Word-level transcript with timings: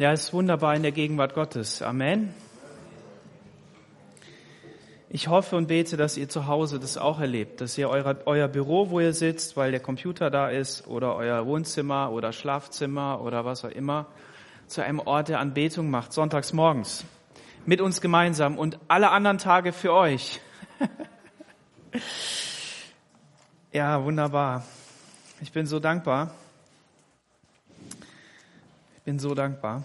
Ja, 0.00 0.12
es 0.12 0.22
ist 0.22 0.32
wunderbar 0.32 0.74
in 0.74 0.82
der 0.82 0.92
Gegenwart 0.92 1.34
Gottes. 1.34 1.82
Amen. 1.82 2.32
Ich 5.10 5.28
hoffe 5.28 5.56
und 5.56 5.66
bete, 5.66 5.98
dass 5.98 6.16
ihr 6.16 6.26
zu 6.26 6.46
Hause 6.46 6.80
das 6.80 6.96
auch 6.96 7.20
erlebt, 7.20 7.60
dass 7.60 7.76
ihr 7.76 7.90
euer, 7.90 8.16
euer 8.24 8.48
Büro, 8.48 8.88
wo 8.88 9.00
ihr 9.00 9.12
sitzt, 9.12 9.58
weil 9.58 9.72
der 9.72 9.80
Computer 9.80 10.30
da 10.30 10.48
ist, 10.48 10.86
oder 10.86 11.16
euer 11.16 11.44
Wohnzimmer 11.44 12.12
oder 12.12 12.32
Schlafzimmer 12.32 13.20
oder 13.20 13.44
was 13.44 13.62
auch 13.62 13.70
immer, 13.72 14.06
zu 14.68 14.82
einem 14.82 15.00
Ort 15.00 15.28
der 15.28 15.38
Anbetung 15.38 15.90
macht, 15.90 16.14
sonntags 16.14 16.54
morgens. 16.54 17.04
Mit 17.66 17.82
uns 17.82 18.00
gemeinsam 18.00 18.56
und 18.56 18.78
alle 18.88 19.10
anderen 19.10 19.36
Tage 19.36 19.74
für 19.74 19.92
euch. 19.92 20.40
ja, 23.72 24.02
wunderbar. 24.02 24.64
Ich 25.42 25.52
bin 25.52 25.66
so 25.66 25.78
dankbar. 25.78 26.32
Bin 29.10 29.18
so 29.18 29.34
dankbar. 29.34 29.82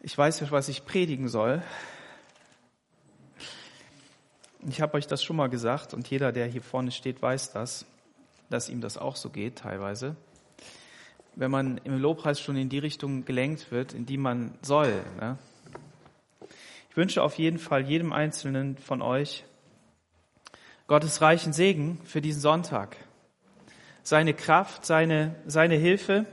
Ich 0.00 0.16
weiß 0.16 0.40
nicht, 0.40 0.50
was 0.50 0.70
ich 0.70 0.86
predigen 0.86 1.28
soll. 1.28 1.62
Ich 4.66 4.80
habe 4.80 4.94
euch 4.94 5.06
das 5.06 5.22
schon 5.22 5.36
mal 5.36 5.50
gesagt 5.50 5.92
und 5.92 6.08
jeder, 6.08 6.32
der 6.32 6.46
hier 6.46 6.62
vorne 6.62 6.90
steht, 6.90 7.20
weiß 7.20 7.52
das, 7.52 7.84
dass 8.48 8.70
ihm 8.70 8.80
das 8.80 8.96
auch 8.96 9.14
so 9.14 9.28
geht 9.28 9.56
teilweise. 9.56 10.16
Wenn 11.34 11.50
man 11.50 11.76
im 11.84 11.98
Lobpreis 11.98 12.40
schon 12.40 12.56
in 12.56 12.70
die 12.70 12.78
Richtung 12.78 13.26
gelenkt 13.26 13.70
wird, 13.70 13.92
in 13.92 14.06
die 14.06 14.16
man 14.16 14.54
soll. 14.62 15.02
Ne? 15.20 15.36
Ich 16.88 16.96
wünsche 16.96 17.22
auf 17.22 17.36
jeden 17.36 17.58
Fall 17.58 17.86
jedem 17.86 18.14
Einzelnen 18.14 18.78
von 18.78 19.02
euch 19.02 19.44
Gottes 20.86 21.20
reichen 21.20 21.52
Segen 21.52 22.00
für 22.04 22.22
diesen 22.22 22.40
Sonntag. 22.40 22.96
Seine 24.02 24.34
Kraft, 24.34 24.84
seine, 24.84 25.36
seine 25.46 25.76
Hilfe. 25.76 26.26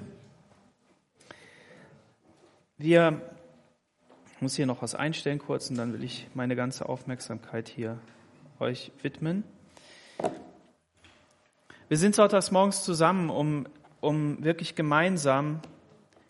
Wir 2.78 3.22
ich 4.38 4.42
muss 4.44 4.56
hier 4.56 4.68
noch 4.68 4.84
was 4.84 4.94
einstellen 4.94 5.40
kurz 5.40 5.72
und 5.72 5.78
dann 5.78 5.94
will 5.94 6.04
ich 6.04 6.28
meine 6.36 6.56
ganze 6.56 6.88
Aufmerksamkeit 6.88 7.68
hier 7.68 7.98
euch 8.60 8.92
widmen. 9.02 9.44
Wir 11.88 11.98
sind 11.98 12.14
sonntags 12.14 12.52
morgens 12.52 12.84
zusammen, 12.84 13.32
um, 13.32 13.66
um 14.00 14.44
wirklich 14.44 14.76
gemeinsam 14.76 15.60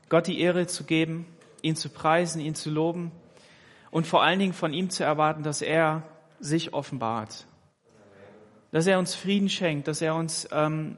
Gott 0.08 0.28
die 0.28 0.40
Ehre 0.40 0.68
zu 0.68 0.86
geben, 0.86 1.26
ihn 1.62 1.76
zu 1.76 1.90
preisen, 1.90 2.40
ihn 2.40 2.56
zu 2.56 2.70
loben 2.70 3.12
und 3.92 4.08
vor 4.08 4.24
allen 4.24 4.40
Dingen 4.40 4.54
von 4.54 4.72
ihm 4.72 4.90
zu 4.90 5.04
erwarten, 5.04 5.44
dass 5.44 5.62
er 5.62 6.04
sich 6.40 6.74
offenbart, 6.74 7.46
dass 8.72 8.88
er 8.88 9.00
uns 9.00 9.16
Frieden 9.16 9.50
schenkt, 9.50 9.90
dass 9.90 10.02
er 10.02 10.16
uns 10.16 10.48
ähm, 10.54 10.96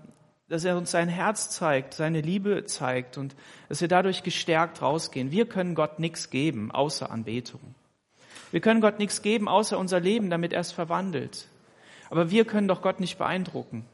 dass 0.50 0.66
er 0.66 0.76
uns 0.78 0.92
sein 0.92 1.08
Herz 1.08 1.50
zeigt, 1.52 1.94
seine 1.94 2.22
Liebe 2.22 2.66
zeigt 2.66 3.18
und 3.18 3.36
dass 3.70 3.82
wir 3.82 3.88
dadurch 3.88 4.24
gestärkt 4.24 4.82
rausgehen. 4.82 5.32
Wir 5.32 5.48
können 5.48 5.76
Gott 5.76 6.00
nichts 6.00 6.32
geben, 6.32 6.72
außer 6.72 7.12
Anbetung. 7.12 7.76
Wir 8.52 8.60
können 8.60 8.82
Gott 8.82 8.98
nichts 8.98 9.22
geben, 9.22 9.48
außer 9.48 9.78
unser 9.78 10.00
Leben, 10.00 10.32
damit 10.32 10.54
er 10.54 10.62
es 10.62 10.72
verwandelt. 10.72 11.48
Aber 12.10 12.32
wir 12.32 12.46
können 12.46 12.68
doch 12.68 12.82
Gott 12.82 13.00
nicht 13.00 13.20
beeindrucken. 13.20 13.86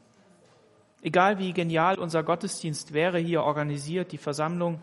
Egal 1.02 1.38
wie 1.38 1.52
genial 1.52 1.98
unser 1.98 2.22
Gottesdienst 2.22 2.94
wäre, 2.94 3.18
hier 3.18 3.42
organisiert, 3.42 4.12
die 4.12 4.18
Versammlung, 4.18 4.82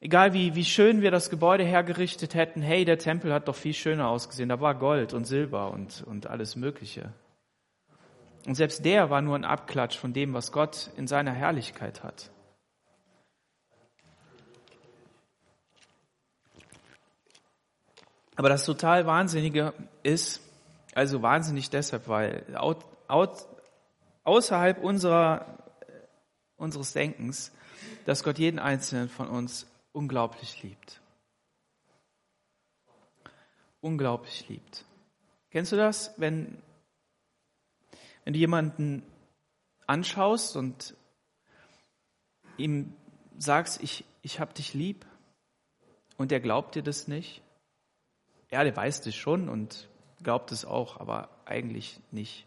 egal 0.00 0.32
wie, 0.32 0.56
wie 0.56 0.64
schön 0.64 1.02
wir 1.02 1.12
das 1.12 1.30
Gebäude 1.30 1.64
hergerichtet 1.64 2.34
hätten, 2.34 2.62
hey, 2.62 2.84
der 2.84 2.98
Tempel 2.98 3.32
hat 3.32 3.46
doch 3.46 3.54
viel 3.54 3.74
schöner 3.74 4.08
ausgesehen, 4.08 4.48
da 4.48 4.60
war 4.60 4.74
Gold 4.74 5.14
und 5.14 5.24
Silber 5.24 5.70
und, 5.70 6.02
und 6.04 6.26
alles 6.26 6.56
Mögliche. 6.56 7.12
Und 8.46 8.54
selbst 8.54 8.84
der 8.84 9.10
war 9.10 9.20
nur 9.20 9.36
ein 9.36 9.44
Abklatsch 9.44 9.96
von 9.96 10.12
dem, 10.12 10.32
was 10.34 10.52
Gott 10.52 10.90
in 10.96 11.06
seiner 11.06 11.32
Herrlichkeit 11.32 12.02
hat. 12.02 12.30
Aber 18.36 18.48
das 18.48 18.64
total 18.64 19.04
Wahnsinnige 19.04 19.74
ist, 20.04 20.40
also 20.94 21.22
wahnsinnig 21.22 21.70
deshalb, 21.70 22.06
weil 22.06 22.44
außerhalb 24.22 24.78
unserer, 24.78 25.58
unseres 26.56 26.92
Denkens, 26.92 27.52
dass 28.06 28.22
Gott 28.22 28.38
jeden 28.38 28.60
Einzelnen 28.60 29.08
von 29.08 29.28
uns 29.28 29.66
unglaublich 29.92 30.62
liebt. 30.62 31.00
Unglaublich 33.80 34.48
liebt. 34.48 34.84
Kennst 35.50 35.72
du 35.72 35.76
das, 35.76 36.14
wenn 36.16 36.62
wenn 38.28 38.34
du 38.34 38.40
jemanden 38.40 39.02
anschaust 39.86 40.54
und 40.54 40.94
ihm 42.58 42.92
sagst, 43.38 43.82
ich, 43.82 44.04
ich 44.20 44.38
hab 44.38 44.52
dich 44.52 44.74
lieb 44.74 45.06
und 46.18 46.30
er 46.30 46.38
glaubt 46.38 46.74
dir 46.74 46.82
das 46.82 47.08
nicht, 47.08 47.40
ja, 48.50 48.64
der 48.64 48.76
weiß 48.76 49.00
das 49.00 49.14
schon 49.14 49.48
und 49.48 49.88
glaubt 50.22 50.52
es 50.52 50.66
auch, 50.66 51.00
aber 51.00 51.30
eigentlich 51.46 52.02
nicht. 52.10 52.46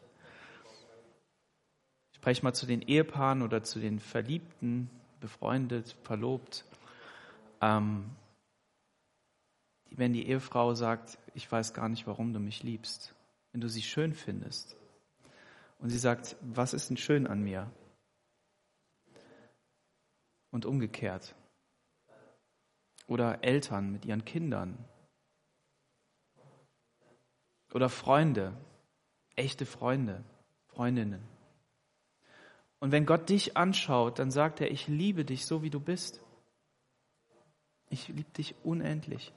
Ich 2.12 2.18
spreche 2.18 2.44
mal 2.44 2.54
zu 2.54 2.68
den 2.68 2.84
Ehepaaren 2.84 3.42
oder 3.42 3.64
zu 3.64 3.80
den 3.80 4.00
Verliebten, 4.00 4.88
befreundet, 5.20 5.96
verlobt. 6.04 6.64
Ähm, 7.60 8.12
wenn 9.90 10.14
die 10.14 10.28
Ehefrau 10.28 10.76
sagt, 10.76 11.18
ich 11.34 11.52
weiß 11.52 11.74
gar 11.74 11.90
nicht, 11.90 12.06
warum 12.06 12.34
du 12.34 12.40
mich 12.40 12.62
liebst, 12.62 13.16
wenn 13.52 13.62
du 13.62 13.68
sie 13.68 13.82
schön 13.82 14.14
findest, 14.14 14.78
und 15.82 15.90
sie 15.90 15.98
sagt, 15.98 16.36
was 16.42 16.74
ist 16.74 16.90
denn 16.90 16.98
schön 16.98 17.28
an 17.28 17.42
mir? 17.42 17.72
Und 20.52 20.66
umgekehrt. 20.66 21.36
Oder 23.08 23.44
Eltern 23.44 23.92
mit 23.92 24.06
ihren 24.06 24.24
Kindern. 24.24 24.78
Oder 27.74 27.90
Freunde, 27.90 28.56
echte 29.36 29.66
Freunde, 29.66 30.24
Freundinnen. 30.68 31.28
Und 32.80 32.92
wenn 32.92 33.06
Gott 33.06 33.30
dich 33.30 33.58
anschaut, 33.58 34.20
dann 34.20 34.30
sagt 34.30 34.62
er, 34.62 34.70
ich 34.70 34.88
liebe 34.88 35.26
dich 35.26 35.46
so, 35.46 35.64
wie 35.64 35.70
du 35.70 35.80
bist. 35.80 36.22
Ich 37.90 38.08
liebe 38.08 38.32
dich 38.32 38.56
unendlich. 38.64 39.34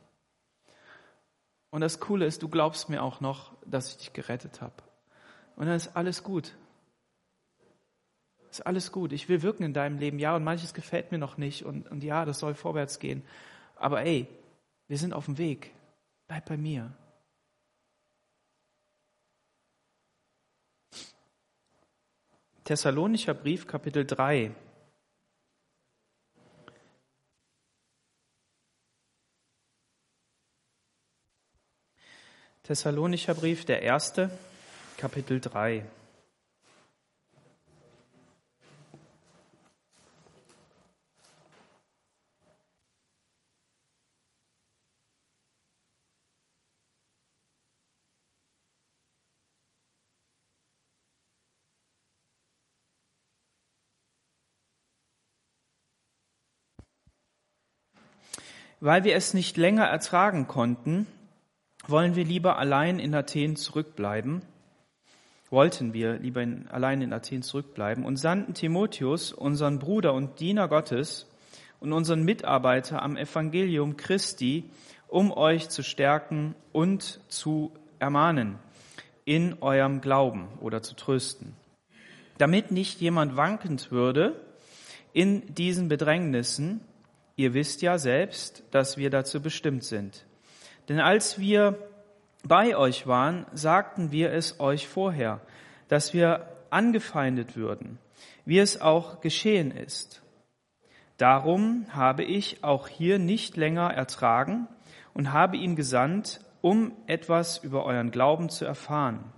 Und 1.70 1.80
das 1.80 2.00
Coole 2.00 2.26
ist, 2.26 2.42
du 2.42 2.48
glaubst 2.48 2.88
mir 2.88 3.02
auch 3.02 3.20
noch, 3.20 3.56
dass 3.64 3.90
ich 3.90 3.96
dich 3.96 4.12
gerettet 4.12 4.60
habe. 4.60 4.82
Und 5.56 5.66
dann 5.66 5.76
ist 5.76 5.96
alles 5.96 6.22
gut. 6.22 6.54
Ist 8.50 8.66
alles 8.66 8.92
gut. 8.92 9.12
Ich 9.12 9.28
will 9.28 9.42
wirken 9.42 9.64
in 9.64 9.74
deinem 9.74 9.98
Leben, 9.98 10.18
ja, 10.18 10.34
und 10.36 10.44
manches 10.44 10.74
gefällt 10.74 11.12
mir 11.12 11.18
noch 11.18 11.36
nicht 11.36 11.64
und, 11.64 11.90
und 11.90 12.04
ja, 12.04 12.24
das 12.24 12.38
soll 12.38 12.54
vorwärts 12.54 12.98
gehen. 12.98 13.24
Aber 13.76 14.02
ey, 14.02 14.28
wir 14.88 14.98
sind 14.98 15.12
auf 15.12 15.26
dem 15.26 15.38
Weg. 15.38 15.72
Bleib 16.26 16.46
bei 16.46 16.56
mir. 16.56 16.92
Thessalonischer 22.64 23.34
Brief, 23.34 23.66
Kapitel 23.66 24.06
3. 24.06 24.54
Thessalonischer 32.62 33.34
Brief, 33.34 33.66
der 33.66 33.82
erste. 33.82 34.30
Kapitel 34.96 35.40
3. 35.40 35.84
Weil 58.80 59.04
wir 59.04 59.16
es 59.16 59.34
nicht 59.34 59.56
länger 59.56 59.84
ertragen 59.84 60.46
konnten, 60.46 61.06
wollen 61.86 62.16
wir 62.16 62.24
lieber 62.24 62.58
allein 62.58 62.98
in 62.98 63.14
Athen 63.14 63.56
zurückbleiben 63.56 64.42
wollten 65.50 65.92
wir 65.92 66.14
lieber 66.14 66.42
in, 66.42 66.66
allein 66.68 67.02
in 67.02 67.12
Athen 67.12 67.42
zurückbleiben 67.42 68.04
und 68.04 68.16
sandten 68.16 68.54
Timotheus, 68.54 69.32
unseren 69.32 69.78
Bruder 69.78 70.14
und 70.14 70.40
Diener 70.40 70.68
Gottes 70.68 71.26
und 71.80 71.92
unseren 71.92 72.24
Mitarbeiter 72.24 73.02
am 73.02 73.16
Evangelium 73.16 73.96
Christi, 73.96 74.64
um 75.08 75.30
euch 75.30 75.68
zu 75.68 75.82
stärken 75.82 76.54
und 76.72 77.20
zu 77.28 77.72
ermahnen 77.98 78.58
in 79.24 79.62
eurem 79.62 80.00
Glauben 80.00 80.48
oder 80.60 80.82
zu 80.82 80.94
trösten, 80.96 81.54
damit 82.38 82.70
nicht 82.70 83.00
jemand 83.00 83.36
wankend 83.36 83.90
würde 83.90 84.40
in 85.12 85.54
diesen 85.54 85.88
Bedrängnissen. 85.88 86.80
Ihr 87.36 87.54
wisst 87.54 87.82
ja 87.82 87.98
selbst, 87.98 88.62
dass 88.70 88.96
wir 88.96 89.10
dazu 89.10 89.40
bestimmt 89.40 89.84
sind. 89.84 90.24
Denn 90.88 91.00
als 91.00 91.38
wir 91.38 91.78
bei 92.46 92.76
euch 92.76 93.06
waren, 93.06 93.46
sagten 93.52 94.12
wir 94.12 94.32
es 94.32 94.60
euch 94.60 94.86
vorher. 94.88 95.40
dass 95.88 96.14
wir 96.14 96.48
angefeindet 96.70 97.56
würden, 97.56 97.98
wie 98.44 98.58
es 98.58 98.80
auch 98.80 99.20
geschehen 99.20 99.70
ist. 99.70 100.22
Darum 101.16 101.86
habe 101.90 102.24
ich 102.24 102.64
auch 102.64 102.88
hier 102.88 103.18
nicht 103.18 103.56
länger 103.56 103.92
ertragen 103.92 104.66
und 105.12 105.32
habe 105.32 105.56
ihn 105.56 105.76
gesandt, 105.76 106.40
um 106.60 106.92
etwas 107.06 107.58
über 107.58 107.84
euren 107.84 108.10
Glauben 108.10 108.48
zu 108.48 108.64
erfahren, 108.64 109.32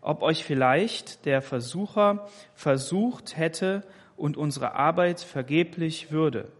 ob 0.00 0.22
euch 0.22 0.44
vielleicht 0.44 1.24
der 1.24 1.42
Versucher 1.42 2.28
versucht 2.54 3.36
hätte 3.36 3.82
und 4.16 4.36
unsere 4.36 4.74
Arbeit 4.74 5.20
vergeblich 5.20 6.12
würde. 6.12 6.52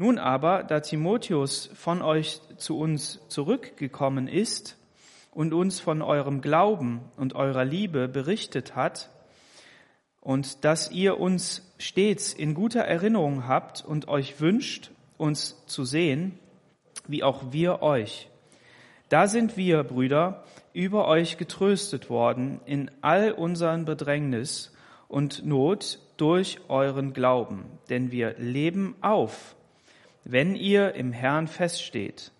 Nun 0.00 0.16
aber, 0.16 0.62
da 0.62 0.80
Timotheus 0.80 1.68
von 1.74 2.00
euch 2.00 2.40
zu 2.56 2.78
uns 2.78 3.20
zurückgekommen 3.28 4.28
ist 4.28 4.78
und 5.30 5.52
uns 5.52 5.78
von 5.78 6.00
eurem 6.00 6.40
Glauben 6.40 7.02
und 7.18 7.34
eurer 7.34 7.66
Liebe 7.66 8.08
berichtet 8.08 8.74
hat, 8.74 9.10
und 10.22 10.64
dass 10.64 10.90
ihr 10.90 11.20
uns 11.20 11.74
stets 11.76 12.32
in 12.32 12.54
guter 12.54 12.80
Erinnerung 12.80 13.46
habt 13.46 13.84
und 13.84 14.08
euch 14.08 14.40
wünscht, 14.40 14.90
uns 15.18 15.66
zu 15.66 15.84
sehen, 15.84 16.38
wie 17.06 17.22
auch 17.22 17.52
wir 17.52 17.82
euch. 17.82 18.30
Da 19.10 19.26
sind 19.26 19.58
wir, 19.58 19.84
Brüder, 19.84 20.44
über 20.72 21.08
euch 21.08 21.36
getröstet 21.36 22.08
worden 22.08 22.62
in 22.64 22.90
all 23.02 23.32
unseren 23.32 23.84
Bedrängnis 23.84 24.74
und 25.08 25.44
Not 25.44 25.98
durch 26.16 26.58
euren 26.68 27.12
Glauben, 27.12 27.66
denn 27.90 28.10
wir 28.10 28.34
leben 28.38 28.96
auf, 29.02 29.56
wenn 30.24 30.54
ihr 30.54 30.94
im 30.94 31.12
Herrn 31.12 31.48
feststeht. 31.48 32.32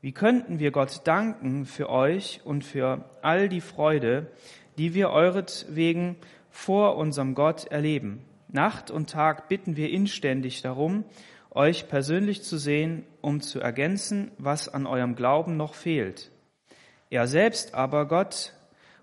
Wie 0.00 0.12
könnten 0.12 0.58
wir 0.58 0.70
Gott 0.70 1.00
danken 1.04 1.66
für 1.66 1.90
euch 1.90 2.40
und 2.44 2.64
für 2.64 3.04
all 3.22 3.48
die 3.48 3.60
Freude, 3.60 4.30
die 4.78 4.94
wir 4.94 5.10
euretwegen 5.10 6.16
vor 6.50 6.96
unserem 6.96 7.34
Gott 7.34 7.66
erleben. 7.66 8.24
Nacht 8.48 8.90
und 8.90 9.10
Tag 9.10 9.48
bitten 9.48 9.76
wir 9.76 9.90
inständig 9.90 10.62
darum, 10.62 11.04
euch 11.50 11.88
persönlich 11.88 12.42
zu 12.42 12.58
sehen, 12.58 13.04
um 13.20 13.40
zu 13.40 13.60
ergänzen, 13.60 14.30
was 14.38 14.68
an 14.68 14.86
eurem 14.86 15.16
Glauben 15.16 15.56
noch 15.56 15.74
fehlt. 15.74 16.30
Er 17.10 17.26
selbst 17.26 17.74
aber, 17.74 18.06
Gott, 18.06 18.52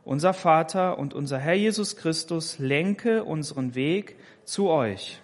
unser 0.03 0.33
Vater 0.33 0.97
und 0.97 1.13
unser 1.13 1.37
Herr 1.37 1.55
Jesus 1.55 1.95
Christus, 1.95 2.59
lenke 2.59 3.23
unseren 3.23 3.75
Weg 3.75 4.15
zu 4.43 4.69
euch. 4.69 5.21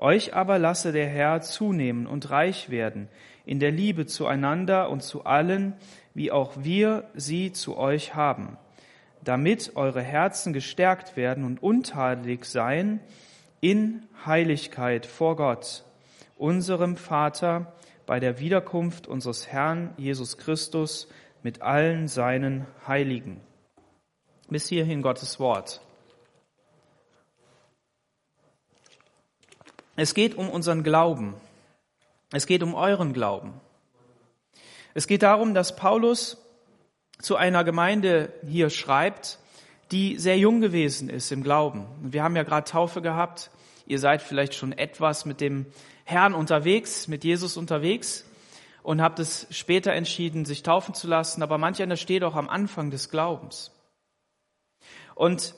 Euch 0.00 0.34
aber 0.34 0.58
lasse 0.58 0.90
der 0.90 1.06
Herr 1.06 1.40
zunehmen 1.40 2.08
und 2.08 2.30
reich 2.30 2.70
werden 2.70 3.08
in 3.46 3.60
der 3.60 3.70
Liebe 3.70 4.06
zueinander 4.06 4.90
und 4.90 5.02
zu 5.02 5.24
allen, 5.24 5.74
wie 6.14 6.32
auch 6.32 6.54
wir 6.58 7.04
sie 7.14 7.52
zu 7.52 7.76
euch 7.76 8.16
haben 8.16 8.58
damit 9.22 9.76
eure 9.76 10.02
Herzen 10.02 10.52
gestärkt 10.52 11.16
werden 11.16 11.44
und 11.44 11.62
untadelig 11.62 12.44
sein 12.44 13.00
in 13.60 14.06
Heiligkeit 14.24 15.06
vor 15.06 15.36
Gott, 15.36 15.84
unserem 16.36 16.96
Vater, 16.96 17.74
bei 18.06 18.18
der 18.18 18.40
Wiederkunft 18.40 19.06
unseres 19.06 19.48
Herrn 19.48 19.94
Jesus 19.96 20.36
Christus 20.36 21.08
mit 21.42 21.62
allen 21.62 22.08
seinen 22.08 22.66
Heiligen. 22.86 23.40
Bis 24.48 24.68
hierhin 24.68 25.02
Gottes 25.02 25.38
Wort. 25.38 25.80
Es 30.00 30.14
geht 30.14 30.34
um 30.34 30.48
unseren 30.48 30.82
Glauben. 30.82 31.34
Es 32.32 32.46
geht 32.46 32.62
um 32.62 32.72
euren 32.72 33.12
Glauben. 33.12 33.60
Es 34.94 35.06
geht 35.06 35.22
darum, 35.22 35.52
dass 35.52 35.76
Paulus 35.76 36.38
zu 37.20 37.36
einer 37.36 37.64
Gemeinde 37.64 38.32
hier 38.48 38.70
schreibt, 38.70 39.38
die 39.90 40.16
sehr 40.16 40.38
jung 40.38 40.62
gewesen 40.62 41.10
ist 41.10 41.30
im 41.32 41.42
Glauben. 41.42 41.84
Wir 42.00 42.22
haben 42.22 42.34
ja 42.34 42.44
gerade 42.44 42.64
Taufe 42.64 43.02
gehabt. 43.02 43.50
Ihr 43.84 43.98
seid 43.98 44.22
vielleicht 44.22 44.54
schon 44.54 44.72
etwas 44.72 45.26
mit 45.26 45.42
dem 45.42 45.66
Herrn 46.04 46.32
unterwegs, 46.32 47.06
mit 47.06 47.22
Jesus 47.22 47.58
unterwegs 47.58 48.24
und 48.82 49.02
habt 49.02 49.18
es 49.18 49.48
später 49.50 49.92
entschieden, 49.92 50.46
sich 50.46 50.62
taufen 50.62 50.94
zu 50.94 51.08
lassen. 51.08 51.42
Aber 51.42 51.58
manch 51.58 51.82
einer 51.82 51.98
steht 51.98 52.24
auch 52.24 52.36
am 52.36 52.48
Anfang 52.48 52.90
des 52.90 53.10
Glaubens. 53.10 53.70
Und 55.14 55.54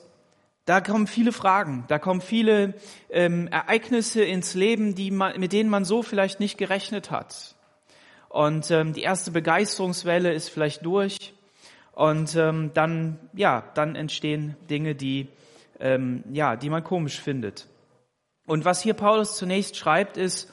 da 0.65 0.79
kommen 0.79 1.07
viele 1.07 1.31
Fragen, 1.31 1.83
da 1.87 1.99
kommen 1.99 2.21
viele 2.21 2.75
ähm, 3.09 3.47
Ereignisse 3.47 4.23
ins 4.23 4.53
Leben, 4.53 4.95
die 4.95 5.11
man, 5.11 5.39
mit 5.39 5.51
denen 5.51 5.69
man 5.69 5.83
so 5.83 6.03
vielleicht 6.03 6.39
nicht 6.39 6.57
gerechnet 6.57 7.11
hat. 7.11 7.55
Und 8.29 8.71
ähm, 8.71 8.93
die 8.93 9.01
erste 9.01 9.31
Begeisterungswelle 9.31 10.33
ist 10.33 10.49
vielleicht 10.49 10.85
durch. 10.85 11.33
Und 11.91 12.35
ähm, 12.35 12.71
dann, 12.73 13.19
ja, 13.33 13.63
dann 13.75 13.95
entstehen 13.95 14.55
Dinge, 14.69 14.95
die, 14.95 15.27
ähm, 15.79 16.23
ja, 16.31 16.55
die 16.55 16.69
man 16.69 16.83
komisch 16.83 17.19
findet. 17.19 17.67
Und 18.47 18.65
was 18.65 18.81
hier 18.81 18.95
Paulus 18.95 19.37
zunächst 19.37 19.77
schreibt, 19.77 20.17
ist, 20.17 20.51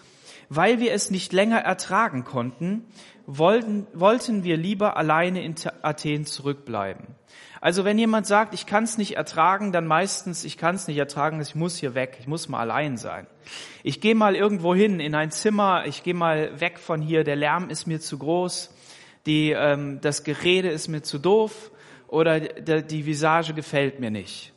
weil 0.51 0.81
wir 0.81 0.93
es 0.93 1.11
nicht 1.11 1.33
länger 1.33 1.61
ertragen 1.61 2.25
konnten, 2.25 2.85
wollten, 3.25 3.87
wollten 3.95 4.45
wir 4.45 4.59
lieber 4.59 4.99
alleine 4.99 5.43
in 5.43 5.55
Athen 5.81 6.27
zurückbleiben. 6.27 7.07
Also 7.63 7.87
wenn 7.87 7.99
jemand 7.99 8.27
sagt, 8.27 8.53
ich 8.53 8.67
kann 8.67 8.85
es 8.85 8.99
nicht 8.99 9.17
ertragen, 9.17 9.73
dann 9.73 9.87
meistens, 9.87 10.45
ich 10.45 10.59
kann 10.59 10.75
es 10.75 10.89
nicht 10.89 10.99
ertragen, 10.99 11.41
ich 11.41 11.55
muss 11.55 11.79
hier 11.79 11.95
weg, 11.95 12.19
ich 12.21 12.27
muss 12.27 12.49
mal 12.49 12.61
allein 12.61 12.99
sein. 12.99 13.27
Ich 13.83 14.03
gehe 14.03 14.15
mal 14.15 14.37
irgendwo 14.37 14.75
hin 14.75 15.01
in 15.01 15.15
ein 15.15 15.31
Zimmer, 15.31 15.87
ich 15.87 16.03
gehe 16.03 16.15
mal 16.15 16.61
weg 16.61 16.79
von 16.79 17.01
hier, 17.01 17.25
der 17.25 17.37
Lärm 17.37 17.71
ist 17.71 17.87
mir 17.87 18.01
zu 18.01 18.19
groß 18.19 18.75
die, 19.27 19.51
ähm, 19.51 20.01
das 20.01 20.25
Gerede 20.25 20.71
ist 20.71 20.89
mir 20.89 21.03
zu 21.03 21.19
doof 21.19 21.71
oder 22.09 22.41
die, 22.41 22.83
die 22.83 23.07
Visage 23.07 23.55
gefällt 23.55 24.01
mir 24.01 24.11
nicht. 24.11 24.53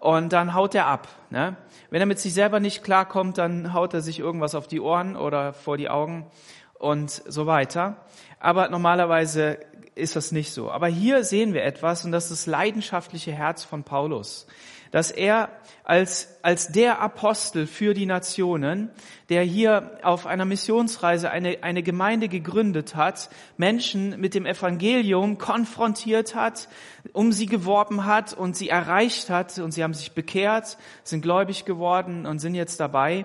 Und 0.00 0.32
dann 0.32 0.54
haut 0.54 0.74
er 0.74 0.86
ab. 0.86 1.08
Ne? 1.28 1.56
Wenn 1.90 2.00
er 2.00 2.06
mit 2.06 2.18
sich 2.18 2.32
selber 2.32 2.58
nicht 2.58 2.82
klarkommt, 2.82 3.36
dann 3.36 3.74
haut 3.74 3.92
er 3.94 4.00
sich 4.00 4.18
irgendwas 4.18 4.54
auf 4.54 4.66
die 4.66 4.80
Ohren 4.80 5.14
oder 5.14 5.52
vor 5.52 5.76
die 5.76 5.90
Augen 5.90 6.26
und 6.74 7.10
so 7.10 7.46
weiter. 7.46 7.96
Aber 8.40 8.70
normalerweise 8.70 9.58
ist 9.94 10.16
das 10.16 10.32
nicht 10.32 10.52
so. 10.52 10.70
Aber 10.70 10.88
hier 10.88 11.22
sehen 11.22 11.52
wir 11.52 11.64
etwas 11.64 12.06
und 12.06 12.12
das 12.12 12.24
ist 12.24 12.30
das 12.30 12.46
leidenschaftliche 12.46 13.32
Herz 13.32 13.62
von 13.62 13.84
Paulus 13.84 14.46
dass 14.90 15.10
er 15.10 15.50
als, 15.84 16.38
als 16.42 16.68
der 16.68 17.00
Apostel 17.00 17.66
für 17.66 17.94
die 17.94 18.06
Nationen, 18.06 18.90
der 19.28 19.42
hier 19.42 19.98
auf 20.02 20.26
einer 20.26 20.44
Missionsreise 20.44 21.30
eine, 21.30 21.62
eine 21.62 21.82
Gemeinde 21.82 22.28
gegründet 22.28 22.94
hat, 22.94 23.30
Menschen 23.56 24.20
mit 24.20 24.34
dem 24.34 24.46
Evangelium 24.46 25.38
konfrontiert 25.38 26.34
hat, 26.34 26.68
um 27.12 27.32
sie 27.32 27.46
geworben 27.46 28.04
hat 28.04 28.32
und 28.32 28.56
sie 28.56 28.68
erreicht 28.68 29.30
hat 29.30 29.58
und 29.58 29.72
sie 29.72 29.82
haben 29.82 29.94
sich 29.94 30.12
bekehrt, 30.12 30.76
sind 31.02 31.22
gläubig 31.22 31.64
geworden 31.64 32.26
und 32.26 32.38
sind 32.38 32.54
jetzt 32.54 32.80
dabei, 32.80 33.24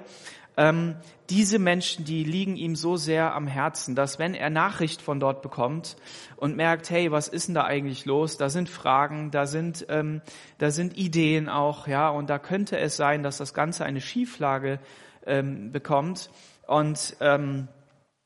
ähm, 0.57 0.95
diese 1.29 1.59
Menschen, 1.59 2.05
die 2.05 2.23
liegen 2.23 2.55
ihm 2.55 2.75
so 2.75 2.97
sehr 2.97 3.33
am 3.33 3.47
Herzen, 3.47 3.95
dass 3.95 4.19
wenn 4.19 4.33
er 4.33 4.49
Nachricht 4.49 5.01
von 5.01 5.19
dort 5.19 5.41
bekommt 5.41 5.97
und 6.37 6.55
merkt, 6.55 6.89
hey, 6.89 7.11
was 7.11 7.27
ist 7.27 7.47
denn 7.47 7.55
da 7.55 7.63
eigentlich 7.63 8.05
los? 8.05 8.37
Da 8.37 8.49
sind 8.49 8.69
Fragen, 8.69 9.31
da 9.31 9.45
sind, 9.47 9.85
ähm, 9.89 10.21
da 10.57 10.71
sind 10.71 10.97
Ideen 10.97 11.49
auch, 11.49 11.87
ja, 11.87 12.09
und 12.09 12.29
da 12.29 12.39
könnte 12.39 12.77
es 12.77 12.95
sein, 12.95 13.23
dass 13.23 13.37
das 13.37 13.53
Ganze 13.53 13.85
eine 13.85 14.01
Schieflage 14.01 14.79
ähm, 15.25 15.71
bekommt 15.71 16.29
und 16.67 17.17
ähm, 17.19 17.67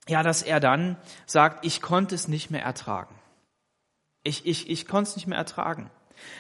ja, 0.08 0.24
dass 0.24 0.42
er 0.42 0.60
dann 0.60 0.98
sagt, 1.26 1.66
ich 1.66 1.82
konnte 1.82 2.16
es 2.16 2.28
nicht 2.28 2.50
mehr 2.50 2.64
ertragen. 2.64 3.16
Ich, 4.24 4.46
ich, 4.46 4.70
ich 4.70 4.88
konnte 4.88 5.12
es 5.12 5.16
nicht 5.16 5.28
mehr 5.28 5.38
ertragen. 5.38 5.90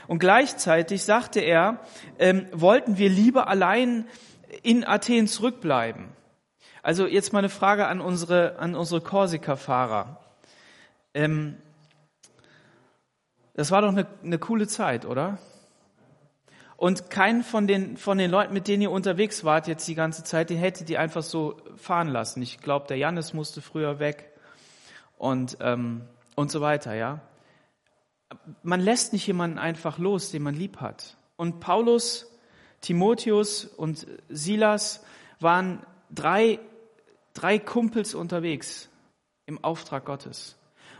Und 0.07 0.19
gleichzeitig 0.19 1.03
sagte 1.03 1.39
er, 1.39 1.79
ähm, 2.17 2.47
wollten 2.51 2.97
wir 2.97 3.09
lieber 3.09 3.47
allein 3.47 4.05
in 4.63 4.83
Athen 4.83 5.27
zurückbleiben. 5.27 6.09
Also 6.81 7.07
jetzt 7.07 7.33
mal 7.33 7.39
eine 7.39 7.49
Frage 7.49 7.87
an 7.87 8.01
unsere, 8.01 8.57
an 8.59 8.75
unsere 8.75 9.01
Korsika-Fahrer. 9.01 10.19
Ähm, 11.13 11.57
das 13.53 13.71
war 13.71 13.81
doch 13.81 13.89
eine, 13.89 14.07
eine 14.23 14.39
coole 14.39 14.67
Zeit, 14.67 15.05
oder? 15.05 15.37
Und 16.77 17.09
keinen 17.09 17.43
von 17.43 17.67
den, 17.67 17.97
von 17.97 18.17
den 18.17 18.31
Leuten, 18.31 18.53
mit 18.53 18.69
denen 18.69 18.83
ihr 18.83 18.91
unterwegs 18.91 19.43
wart 19.43 19.67
jetzt 19.67 19.85
die 19.85 19.95
ganze 19.95 20.23
Zeit, 20.23 20.49
den 20.49 20.57
hättet 20.57 20.89
ihr 20.89 21.01
einfach 21.01 21.23
so 21.23 21.57
fahren 21.75 22.07
lassen. 22.07 22.41
Ich 22.41 22.59
glaube, 22.59 22.87
der 22.87 22.95
Jannis 22.95 23.33
musste 23.33 23.61
früher 23.61 23.99
weg 23.99 24.31
und, 25.17 25.57
ähm, 25.59 26.03
und 26.35 26.51
so 26.51 26.61
weiter, 26.61 26.93
ja. 26.93 27.19
Man 28.63 28.79
lässt 28.79 29.11
nicht 29.11 29.27
jemanden 29.27 29.57
einfach 29.57 29.97
los, 29.97 30.31
den 30.31 30.43
man 30.43 30.55
lieb 30.55 30.77
hat. 30.79 31.17
Und 31.35 31.59
Paulus 31.59 32.31
Timotheus 32.81 33.65
und 33.65 34.07
Silas 34.29 35.03
waren 35.39 35.85
drei, 36.09 36.59
drei 37.33 37.59
Kumpels 37.59 38.15
unterwegs 38.15 38.89
im 39.45 39.63
Auftrag 39.63 40.05
Gottes. 40.05 40.55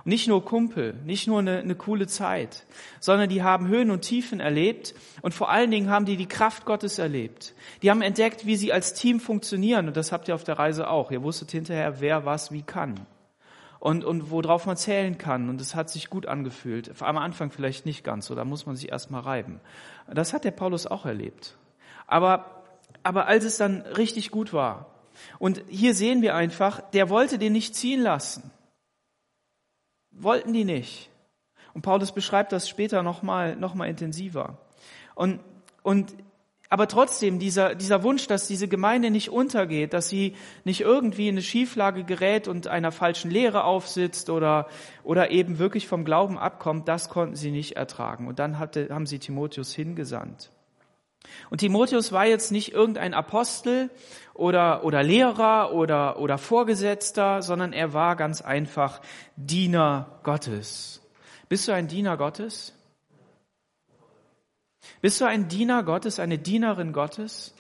Und 0.06 0.08
nicht 0.12 0.28
nur 0.28 0.46
Kumpel, 0.46 0.94
nicht 1.06 1.28
nur 1.28 1.40
eine, 1.40 1.60
eine 1.60 1.76
coole 1.76 2.08
Zeit, 2.08 2.66
sondern 3.00 3.30
die 3.30 3.44
haben 3.44 3.68
Höhen 3.68 3.92
und 3.92 4.02
Tiefen 4.02 4.40
erlebt 4.40 4.96
und 5.22 5.34
vor 5.34 5.50
allen 5.50 5.72
Dingen 5.72 5.90
haben 5.90 6.06
die 6.06 6.16
die 6.16 6.26
Kraft 6.26 6.66
Gottes 6.66 7.00
erlebt. 7.00 7.54
Die 7.82 7.92
haben 7.92 8.02
entdeckt, 8.02 8.46
wie 8.46 8.56
sie 8.56 8.72
als 8.72 8.94
Team 8.94 9.20
funktionieren 9.20 9.88
und 9.88 9.98
das 9.98 10.12
habt 10.12 10.28
ihr 10.30 10.36
auf 10.36 10.46
der 10.46 10.58
Reise 10.58 10.90
auch. 10.90 11.12
Ihr 11.12 11.22
wusstet 11.22 11.52
hinterher, 11.52 12.00
wer 12.00 12.26
was 12.26 12.52
wie 12.52 12.62
kann. 12.62 12.96
und, 13.80 14.04
und 14.04 14.30
worauf 14.30 14.66
man 14.66 14.78
zählen 14.78 15.18
kann. 15.18 15.50
Und 15.50 15.62
es 15.62 15.76
hat 15.76 15.90
sich 15.90 16.10
gut 16.10 16.26
angefühlt. 16.26 17.02
Am 17.02 17.18
Anfang 17.18 17.52
vielleicht 17.52 17.86
nicht 17.86 18.04
ganz 18.04 18.26
so, 18.26 18.36
da 18.36 18.46
muss 18.46 18.66
man 18.66 18.76
sich 18.76 18.90
erstmal 18.90 19.22
reiben. 19.22 19.60
Das 20.08 20.34
hat 20.34 20.44
der 20.44 20.52
Paulus 20.52 20.86
auch 20.86 21.06
erlebt. 21.06 21.58
Aber, 22.10 22.64
aber 23.04 23.28
als 23.28 23.46
es 23.46 23.58
dann 23.58 23.82
richtig 23.82 24.32
gut 24.32 24.52
war, 24.52 24.88
und 25.38 25.64
hier 25.68 25.94
sehen 25.94 26.22
wir 26.22 26.36
einfach, 26.36 26.82
der 26.92 27.10
wollte 27.10 27.38
den 27.38 27.54
nicht 27.54 27.76
ziehen 27.76 28.02
lassen. 28.02 28.52
Wollten 30.12 30.54
die 30.54 30.66
nicht. 30.66 31.10
Und 31.74 31.82
Paulus 31.82 32.12
beschreibt 32.12 32.52
das 32.52 32.68
später 32.68 33.04
nochmal 33.04 33.56
noch 33.56 33.74
mal 33.74 33.86
intensiver. 33.88 34.58
Und, 35.16 35.40
und 35.84 36.16
aber 36.72 36.88
trotzdem, 36.88 37.40
dieser, 37.40 37.74
dieser 37.74 38.04
Wunsch, 38.04 38.28
dass 38.28 38.48
diese 38.48 38.68
Gemeinde 38.68 39.10
nicht 39.10 39.30
untergeht, 39.30 39.94
dass 39.94 40.08
sie 40.08 40.36
nicht 40.66 40.82
irgendwie 40.82 41.28
in 41.28 41.36
eine 41.36 41.42
Schieflage 41.42 42.04
gerät 42.04 42.48
und 42.48 42.68
einer 42.68 42.92
falschen 42.92 43.32
Lehre 43.32 43.64
aufsitzt 43.64 44.30
oder, 44.30 44.68
oder 45.04 45.32
eben 45.32 45.58
wirklich 45.58 45.88
vom 45.88 46.06
Glauben 46.06 46.38
abkommt, 46.38 46.88
das 46.88 47.10
konnten 47.10 47.36
sie 47.36 47.52
nicht 47.52 47.76
ertragen. 47.76 48.28
Und 48.28 48.40
dann 48.40 48.60
hatte, 48.60 48.90
haben 48.92 49.08
sie 49.08 49.18
Timotheus 49.20 49.74
hingesandt. 49.74 50.52
Und 51.50 51.60
Timotheus 51.60 52.12
war 52.12 52.26
jetzt 52.26 52.52
nicht 52.52 52.72
irgendein 52.72 53.14
Apostel 53.14 53.90
oder, 54.34 54.84
oder 54.84 55.04
Lehrer 55.04 55.74
oder, 55.74 56.20
oder 56.20 56.38
Vorgesetzter, 56.38 57.42
sondern 57.42 57.74
er 57.74 57.94
war 57.94 58.16
ganz 58.16 58.42
einfach 58.42 59.02
Diener 59.36 60.20
Gottes. 60.24 61.02
Bist 61.50 61.68
du 61.68 61.74
ein 61.74 61.88
Diener 61.88 62.18
Gottes? 62.18 62.74
Bist 65.02 65.20
du 65.20 65.26
ein 65.26 65.48
Diener 65.48 65.84
Gottes, 65.84 66.20
eine 66.20 66.38
Dienerin 66.38 66.94
Gottes? 66.94 67.54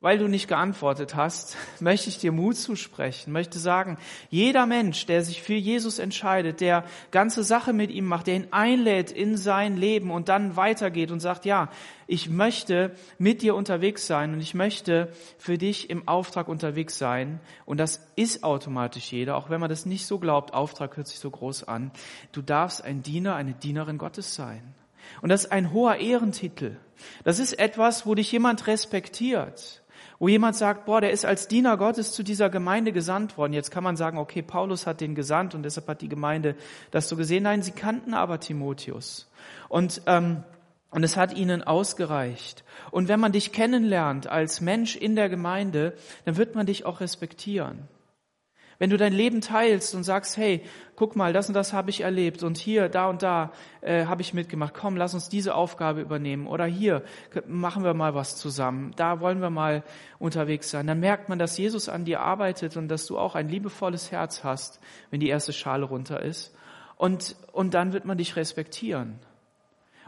Weil 0.00 0.18
du 0.18 0.28
nicht 0.28 0.46
geantwortet 0.46 1.16
hast, 1.16 1.56
möchte 1.80 2.08
ich 2.08 2.18
dir 2.18 2.30
Mut 2.30 2.56
zusprechen, 2.56 3.32
möchte 3.32 3.58
sagen, 3.58 3.98
jeder 4.30 4.64
Mensch, 4.64 5.06
der 5.06 5.24
sich 5.24 5.42
für 5.42 5.54
Jesus 5.54 5.98
entscheidet, 5.98 6.60
der 6.60 6.84
ganze 7.10 7.42
Sache 7.42 7.72
mit 7.72 7.90
ihm 7.90 8.04
macht, 8.04 8.28
der 8.28 8.36
ihn 8.36 8.46
einlädt 8.52 9.10
in 9.10 9.36
sein 9.36 9.76
Leben 9.76 10.12
und 10.12 10.28
dann 10.28 10.54
weitergeht 10.54 11.10
und 11.10 11.18
sagt, 11.18 11.44
ja, 11.46 11.68
ich 12.06 12.30
möchte 12.30 12.94
mit 13.18 13.42
dir 13.42 13.56
unterwegs 13.56 14.06
sein 14.06 14.34
und 14.34 14.40
ich 14.40 14.54
möchte 14.54 15.12
für 15.36 15.58
dich 15.58 15.90
im 15.90 16.06
Auftrag 16.06 16.46
unterwegs 16.46 16.96
sein. 16.96 17.40
Und 17.66 17.78
das 17.78 18.06
ist 18.14 18.44
automatisch 18.44 19.10
jeder, 19.10 19.36
auch 19.36 19.50
wenn 19.50 19.60
man 19.60 19.68
das 19.68 19.84
nicht 19.84 20.06
so 20.06 20.20
glaubt, 20.20 20.54
Auftrag 20.54 20.96
hört 20.96 21.08
sich 21.08 21.18
so 21.18 21.28
groß 21.28 21.64
an. 21.64 21.90
Du 22.30 22.40
darfst 22.40 22.84
ein 22.84 23.02
Diener, 23.02 23.34
eine 23.34 23.52
Dienerin 23.52 23.98
Gottes 23.98 24.36
sein. 24.36 24.76
Und 25.22 25.30
das 25.30 25.46
ist 25.46 25.52
ein 25.52 25.72
hoher 25.72 25.96
Ehrentitel. 25.96 26.76
Das 27.24 27.40
ist 27.40 27.58
etwas, 27.58 28.06
wo 28.06 28.14
dich 28.14 28.30
jemand 28.30 28.68
respektiert 28.68 29.82
wo 30.18 30.28
jemand 30.28 30.56
sagt, 30.56 30.86
boah, 30.86 31.00
der 31.00 31.12
ist 31.12 31.24
als 31.24 31.48
Diener 31.48 31.76
Gottes 31.76 32.12
zu 32.12 32.22
dieser 32.22 32.50
Gemeinde 32.50 32.92
gesandt 32.92 33.36
worden. 33.38 33.52
Jetzt 33.52 33.70
kann 33.70 33.84
man 33.84 33.96
sagen, 33.96 34.18
okay, 34.18 34.42
Paulus 34.42 34.86
hat 34.86 35.00
den 35.00 35.14
gesandt 35.14 35.54
und 35.54 35.62
deshalb 35.62 35.86
hat 35.88 36.00
die 36.00 36.08
Gemeinde 36.08 36.56
das 36.90 37.08
so 37.08 37.16
gesehen. 37.16 37.44
Nein, 37.44 37.62
sie 37.62 37.70
kannten 37.70 38.14
aber 38.14 38.40
Timotheus. 38.40 39.30
Und, 39.68 40.02
ähm, 40.06 40.42
und 40.90 41.04
es 41.04 41.16
hat 41.16 41.36
ihnen 41.36 41.62
ausgereicht. 41.62 42.64
Und 42.90 43.08
wenn 43.08 43.20
man 43.20 43.32
dich 43.32 43.52
kennenlernt 43.52 44.26
als 44.26 44.60
Mensch 44.60 44.96
in 44.96 45.14
der 45.14 45.28
Gemeinde, 45.28 45.94
dann 46.24 46.36
wird 46.36 46.54
man 46.54 46.66
dich 46.66 46.84
auch 46.84 47.00
respektieren. 47.00 47.88
Wenn 48.78 48.90
du 48.90 48.96
dein 48.96 49.12
Leben 49.12 49.40
teilst 49.40 49.96
und 49.96 50.04
sagst, 50.04 50.36
hey, 50.36 50.62
guck 50.94 51.16
mal, 51.16 51.32
das 51.32 51.48
und 51.48 51.54
das 51.54 51.72
habe 51.72 51.90
ich 51.90 52.02
erlebt 52.02 52.44
und 52.44 52.56
hier, 52.56 52.88
da 52.88 53.08
und 53.08 53.22
da 53.22 53.50
äh, 53.80 54.06
habe 54.06 54.22
ich 54.22 54.34
mitgemacht, 54.34 54.72
komm, 54.72 54.96
lass 54.96 55.14
uns 55.14 55.28
diese 55.28 55.56
Aufgabe 55.56 56.00
übernehmen 56.00 56.46
oder 56.46 56.64
hier 56.64 57.02
machen 57.48 57.82
wir 57.82 57.94
mal 57.94 58.14
was 58.14 58.36
zusammen, 58.36 58.92
da 58.94 59.18
wollen 59.18 59.40
wir 59.40 59.50
mal 59.50 59.82
unterwegs 60.20 60.70
sein, 60.70 60.86
dann 60.86 61.00
merkt 61.00 61.28
man, 61.28 61.40
dass 61.40 61.58
Jesus 61.58 61.88
an 61.88 62.04
dir 62.04 62.20
arbeitet 62.20 62.76
und 62.76 62.86
dass 62.86 63.06
du 63.06 63.18
auch 63.18 63.34
ein 63.34 63.48
liebevolles 63.48 64.12
Herz 64.12 64.44
hast, 64.44 64.78
wenn 65.10 65.18
die 65.18 65.28
erste 65.28 65.52
Schale 65.52 65.84
runter 65.84 66.22
ist. 66.22 66.54
Und, 66.96 67.36
und 67.52 67.74
dann 67.74 67.92
wird 67.92 68.04
man 68.04 68.18
dich 68.18 68.34
respektieren. 68.34 69.18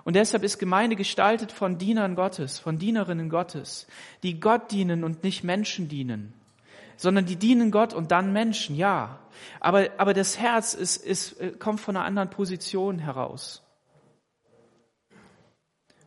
Und 0.03 0.17
deshalb 0.17 0.43
ist 0.43 0.59
Gemeinde 0.59 0.97
gestaltet 0.97 1.53
von 1.53 1.79
Dienern 1.79 2.17
Gottes, 2.17 2.59
von 2.59 2.79
Dienerinnen 2.79 3.29
Gottes, 3.31 3.87
die 4.23 4.41
Gott 4.41 4.73
dienen 4.73 5.05
und 5.05 5.23
nicht 5.23 5.45
Menschen 5.45 5.89
dienen 5.89 6.40
sondern 7.01 7.25
die 7.25 7.37
dienen 7.37 7.71
Gott 7.71 7.95
und 7.95 8.11
dann 8.11 8.31
Menschen, 8.31 8.77
ja. 8.77 9.21
Aber, 9.59 9.89
aber 9.97 10.13
das 10.13 10.39
Herz 10.39 10.75
ist, 10.75 10.99
ist, 10.99 11.41
äh, 11.41 11.53
kommt 11.53 11.81
von 11.81 11.97
einer 11.97 12.05
anderen 12.05 12.29
Position 12.29 12.99
heraus. 12.99 13.63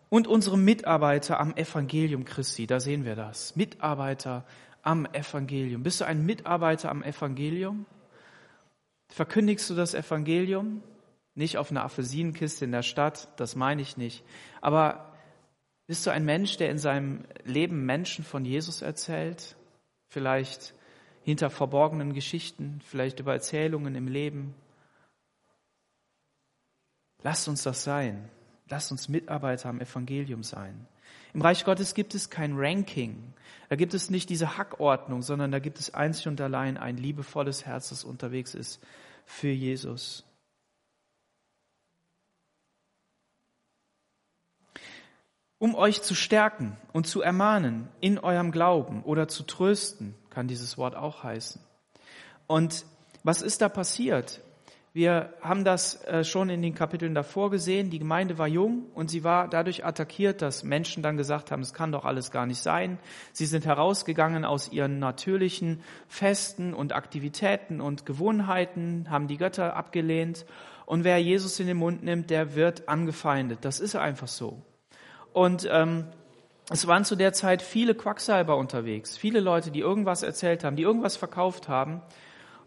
Und 0.09 0.27
unsere 0.27 0.55
Mitarbeiter 0.55 1.39
am 1.39 1.55
Evangelium 1.55 2.25
Christi, 2.25 2.67
da 2.67 2.79
sehen 2.79 3.05
wir 3.05 3.15
das. 3.15 3.55
Mitarbeiter 3.55 4.45
am 4.83 5.07
Evangelium. 5.07 5.81
Bist 5.81 5.99
du 5.99 6.05
ein 6.05 6.27
Mitarbeiter 6.27 6.91
am 6.91 7.01
Evangelium? 7.01 7.87
Verkündigst 9.09 9.67
du 9.71 9.73
das 9.73 9.95
Evangelium? 9.95 10.83
Nicht 11.33 11.57
auf 11.57 11.71
einer 11.71 11.85
Apfelsinenkiste 11.85 12.65
in 12.65 12.71
der 12.71 12.83
Stadt, 12.83 13.29
das 13.37 13.55
meine 13.55 13.81
ich 13.81 13.97
nicht. 13.97 14.23
Aber 14.61 15.11
bist 15.87 16.05
du 16.05 16.11
ein 16.11 16.23
Mensch, 16.23 16.57
der 16.57 16.69
in 16.69 16.77
seinem 16.77 17.25
Leben 17.45 17.83
Menschen 17.83 18.23
von 18.23 18.45
Jesus 18.45 18.83
erzählt? 18.83 19.55
Vielleicht 20.09 20.75
hinter 21.23 21.49
verborgenen 21.49 22.13
Geschichten, 22.13 22.81
vielleicht 22.85 23.19
über 23.19 23.33
Erzählungen 23.33 23.95
im 23.95 24.07
Leben. 24.07 24.53
Lasst 27.23 27.47
uns 27.47 27.63
das 27.63 27.83
sein. 27.83 28.29
Lasst 28.69 28.91
uns 28.91 29.09
Mitarbeiter 29.09 29.69
am 29.69 29.79
Evangelium 29.79 30.43
sein. 30.43 30.87
Im 31.33 31.41
Reich 31.41 31.65
Gottes 31.65 31.93
gibt 31.93 32.13
es 32.15 32.29
kein 32.29 32.53
Ranking. 32.55 33.33
Da 33.69 33.75
gibt 33.75 33.93
es 33.93 34.09
nicht 34.09 34.29
diese 34.29 34.57
Hackordnung, 34.57 35.21
sondern 35.21 35.51
da 35.51 35.59
gibt 35.59 35.79
es 35.79 35.93
einzig 35.93 36.27
und 36.27 36.39
allein 36.41 36.77
ein 36.77 36.97
liebevolles 36.97 37.65
Herz, 37.65 37.89
das 37.89 38.03
unterwegs 38.03 38.53
ist 38.53 38.83
für 39.25 39.49
Jesus. 39.49 40.25
Um 45.63 45.75
euch 45.75 46.01
zu 46.01 46.13
stärken 46.13 46.75
und 46.91 47.07
zu 47.07 47.21
ermahnen 47.21 47.87
in 48.01 48.19
eurem 48.19 48.51
Glauben 48.51 49.01
oder 49.03 49.29
zu 49.29 49.43
trösten, 49.43 50.13
kann 50.29 50.49
dieses 50.49 50.77
Wort 50.77 50.93
auch 50.93 51.23
heißen. 51.23 51.61
Und 52.47 52.85
was 53.23 53.41
ist 53.41 53.61
da 53.61 53.69
passiert? 53.69 54.41
Wir 54.91 55.33
haben 55.39 55.63
das 55.63 56.03
äh, 56.03 56.25
schon 56.25 56.49
in 56.49 56.61
den 56.61 56.75
Kapiteln 56.75 57.15
davor 57.15 57.49
gesehen. 57.49 57.91
Die 57.91 57.99
Gemeinde 57.99 58.37
war 58.37 58.49
jung 58.49 58.87
und 58.93 59.09
sie 59.09 59.23
war 59.23 59.47
dadurch 59.47 59.85
attackiert, 59.85 60.41
dass 60.41 60.65
Menschen 60.65 61.01
dann 61.01 61.15
gesagt 61.15 61.49
haben, 61.49 61.61
es 61.61 61.73
kann 61.73 61.93
doch 61.93 62.03
alles 62.03 62.29
gar 62.29 62.45
nicht 62.45 62.61
sein. 62.61 62.99
Sie 63.31 63.45
sind 63.45 63.65
herausgegangen 63.65 64.43
aus 64.43 64.69
ihren 64.69 64.99
natürlichen 64.99 65.81
Festen 66.09 66.73
und 66.73 66.91
Aktivitäten 66.91 67.79
und 67.79 68.05
Gewohnheiten, 68.05 69.09
haben 69.09 69.29
die 69.29 69.37
Götter 69.37 69.77
abgelehnt. 69.77 70.45
Und 70.85 71.05
wer 71.05 71.19
Jesus 71.19 71.57
in 71.61 71.67
den 71.67 71.77
Mund 71.77 72.03
nimmt, 72.03 72.31
der 72.31 72.53
wird 72.55 72.89
angefeindet. 72.89 73.59
Das 73.61 73.79
ist 73.79 73.95
einfach 73.95 74.27
so. 74.27 74.61
Und 75.33 75.67
ähm, 75.69 76.05
es 76.69 76.87
waren 76.87 77.03
zu 77.03 77.15
der 77.15 77.33
Zeit 77.33 77.61
viele 77.61 77.95
Quacksalber 77.95 78.55
unterwegs, 78.55 79.17
viele 79.17 79.39
Leute, 79.39 79.71
die 79.71 79.81
irgendwas 79.81 80.23
erzählt 80.23 80.63
haben, 80.63 80.75
die 80.75 80.83
irgendwas 80.83 81.17
verkauft 81.17 81.67
haben. 81.67 82.01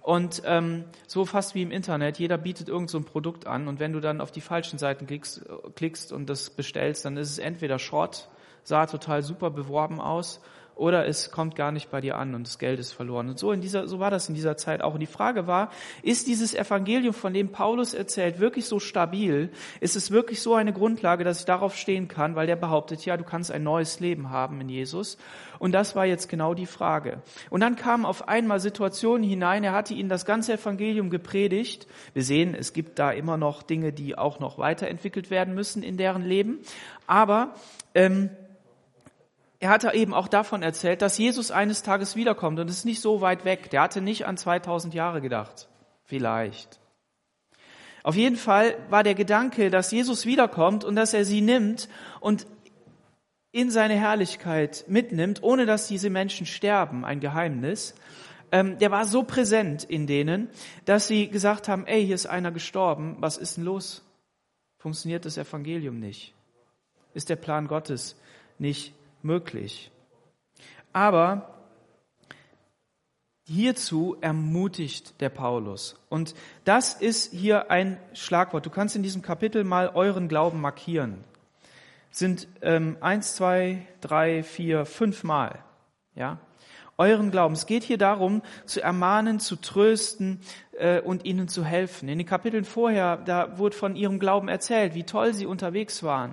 Und 0.03 0.43
ähm, 0.45 0.85
so 1.09 1.25
fast 1.25 1.55
wie 1.55 1.63
im 1.63 1.73
Internet, 1.73 2.19
jeder 2.19 2.39
bietet 2.39 2.69
irgend 2.69 2.91
so 2.91 2.99
ein 2.99 3.05
Produkt 3.05 3.47
an 3.47 3.67
und 3.67 3.81
wenn 3.81 3.93
du 3.93 4.01
dann 4.01 4.21
auf 4.21 4.31
die 4.31 4.41
falschen 4.41 4.79
Seiten 4.79 5.07
klickst, 5.07 5.45
klickst 5.75 6.13
und 6.13 6.29
das 6.29 6.51
bestellst, 6.51 7.05
dann 7.05 7.17
ist 7.17 7.31
es 7.31 7.39
entweder 7.39 7.81
Schrott, 7.81 8.29
sah 8.63 8.87
total 8.87 9.23
super 9.23 9.51
beworben 9.51 10.01
aus 10.01 10.41
oder 10.77 11.07
es 11.07 11.31
kommt 11.31 11.57
gar 11.57 11.73
nicht 11.73 11.91
bei 11.91 12.03
dir 12.03 12.19
an 12.19 12.35
und 12.35 12.47
das 12.47 12.59
Geld 12.59 12.79
ist 12.79 12.93
verloren. 12.93 13.31
Und 13.31 13.39
so 13.39 13.51
in 13.51 13.63
dieser, 13.63 13.89
so 13.89 13.99
war 13.99 14.11
das 14.11 14.29
in 14.29 14.35
dieser 14.35 14.59
Zeit 14.59 14.83
auch. 14.83 14.93
Und 14.93 15.01
die 15.01 15.07
Frage 15.07 15.47
war, 15.47 15.71
ist 16.03 16.27
dieses 16.27 16.55
Evangelium, 16.55 17.15
von 17.15 17.33
dem 17.33 17.51
Paulus 17.51 17.95
erzählt, 17.95 18.41
wirklich 18.41 18.67
so 18.67 18.79
stabil? 18.79 19.51
Ist 19.81 19.97
es 19.97 20.11
wirklich 20.11 20.43
so 20.43 20.55
eine 20.55 20.75
Grundlage, 20.75 21.25
dass 21.25 21.41
ich 21.41 21.47
darauf 21.47 21.75
stehen 21.75 22.09
kann? 22.09 22.37
Weil 22.37 22.47
der 22.47 22.57
behauptet, 22.57 23.07
ja, 23.07 23.17
du 23.17 23.25
kannst 23.25 23.51
ein 23.51 23.63
neues 23.63 24.01
Leben 24.01 24.29
haben 24.29 24.61
in 24.61 24.69
Jesus. 24.69 25.17
Und 25.59 25.73
das 25.73 25.97
war 25.97 26.05
jetzt 26.05 26.29
genau 26.29 26.53
die 26.53 26.67
Frage. 26.67 27.23
Und 27.49 27.61
dann 27.61 27.77
kamen 27.77 28.05
auf 28.05 28.29
einmal 28.29 28.61
Situationen 28.61 29.27
hinein. 29.27 29.65
Er 29.65 29.73
hatte 29.73 29.95
ihnen 29.95 30.11
das 30.11 30.27
ganze 30.27 30.53
Evangelium 30.53 31.09
gepredigt. 31.09 31.87
Wir 32.13 32.23
sehen, 32.23 32.55
es 32.55 32.75
gibt 32.75 32.99
da 32.99 33.13
immer 33.13 33.39
noch 33.39 33.63
Dinge, 33.63 33.95
die 33.95 34.19
auch 34.19 34.41
noch 34.41 34.59
weiterentwickelt 34.59 35.31
werden 35.31 35.55
müssen 35.55 35.83
in 35.83 35.97
deren 35.97 36.23
Leben. 36.23 36.59
Aber, 37.07 37.55
ähm, 37.95 38.29
er 39.67 39.71
hatte 39.71 39.93
eben 39.95 40.15
auch 40.15 40.29
davon 40.29 40.63
erzählt, 40.63 41.03
dass 41.03 41.19
Jesus 41.19 41.51
eines 41.51 41.83
Tages 41.83 42.15
wiederkommt 42.15 42.61
und 42.61 42.71
es 42.71 42.79
ist 42.79 42.85
nicht 42.85 43.01
so 43.01 43.21
weit 43.21 43.45
weg. 43.45 43.69
Der 43.71 43.83
hatte 43.83 44.01
nicht 44.01 44.25
an 44.25 44.37
2000 44.37 44.95
Jahre 44.95 45.21
gedacht. 45.21 45.69
Vielleicht. 46.05 46.79
Auf 48.05 48.15
jeden 48.15 48.37
Fall 48.37 48.77
war 48.91 49.03
der 49.03 49.17
Gedanke, 49.17 49.69
dass 49.69 49.91
Jesus 49.91 50.25
wiederkommt 50.25 50.85
und 50.85 50.95
dass 50.95 51.15
er 51.15 51.25
sie 51.25 51.41
nimmt 51.41 51.89
und 52.21 52.47
in 53.51 53.73
seine 53.73 53.95
Herrlichkeit 53.95 54.85
mitnimmt, 54.87 55.43
ohne 55.43 55.67
dass 55.67 55.89
diese 55.89 56.11
Menschen 56.11 56.47
sterben, 56.47 57.05
ein 57.05 57.19
Geheimnis. 57.19 57.97
Ähm, 58.53 58.79
der 58.79 58.93
war 58.93 59.05
so 59.05 59.25
präsent 59.25 59.83
in 59.83 60.07
denen, 60.07 60.49
dass 60.85 61.09
sie 61.09 61.29
gesagt 61.29 61.67
haben, 61.67 61.89
ey, 61.89 62.07
hier 62.07 62.15
ist 62.15 62.27
einer 62.27 62.53
gestorben, 62.53 63.17
was 63.19 63.37
ist 63.37 63.57
denn 63.57 63.65
los? 63.65 64.05
Funktioniert 64.79 65.25
das 65.25 65.39
Evangelium 65.39 65.99
nicht? 65.99 66.35
Ist 67.15 67.31
der 67.31 67.35
Plan 67.35 67.67
Gottes 67.67 68.15
nicht 68.61 68.95
möglich. 69.27 69.91
Aber 70.93 71.57
Hierzu 73.49 74.17
ermutigt 74.21 75.21
der 75.21 75.29
Paulus. 75.29 75.95
Und 76.09 76.35
das 76.65 76.95
ist 76.95 77.33
hier 77.33 77.71
ein 77.71 77.97
Schlagwort. 78.13 78.67
Du 78.67 78.71
kannst 78.71 78.97
in 78.97 79.05
diesem 79.05 79.23
Kapitel 79.23 79.63
mal 79.63 79.91
euren 79.95 80.27
Glauben 80.27 80.61
markieren. 80.61 81.23
Sind 82.11 82.49
ähm, 82.61 82.97
eins, 83.01 83.37
zwei, 83.37 83.87
drei, 84.01 84.43
vier, 84.43 84.85
fünf 84.85 85.23
Mal. 85.23 85.61
Ja, 86.17 86.41
euren 86.99 87.31
Glauben. 87.31 87.55
Es 87.55 87.67
geht 87.67 87.85
hier 87.85 87.99
darum, 87.99 88.43
zu 88.65 88.83
ermahnen, 88.83 89.39
zu 89.39 89.55
trösten 89.55 90.41
äh, 90.73 91.01
und 91.01 91.25
ihnen 91.25 91.47
zu 91.47 91.65
helfen. 91.65 92.09
In 92.09 92.19
den 92.19 92.27
Kapiteln 92.27 92.65
vorher, 92.65 93.17
da 93.17 93.59
wurde 93.59 93.77
von 93.77 93.95
ihrem 93.95 94.19
Glauben 94.19 94.49
erzählt, 94.49 94.95
wie 94.95 95.05
toll 95.05 95.35
sie 95.35 95.47
unterwegs 95.47 96.03
waren. 96.03 96.33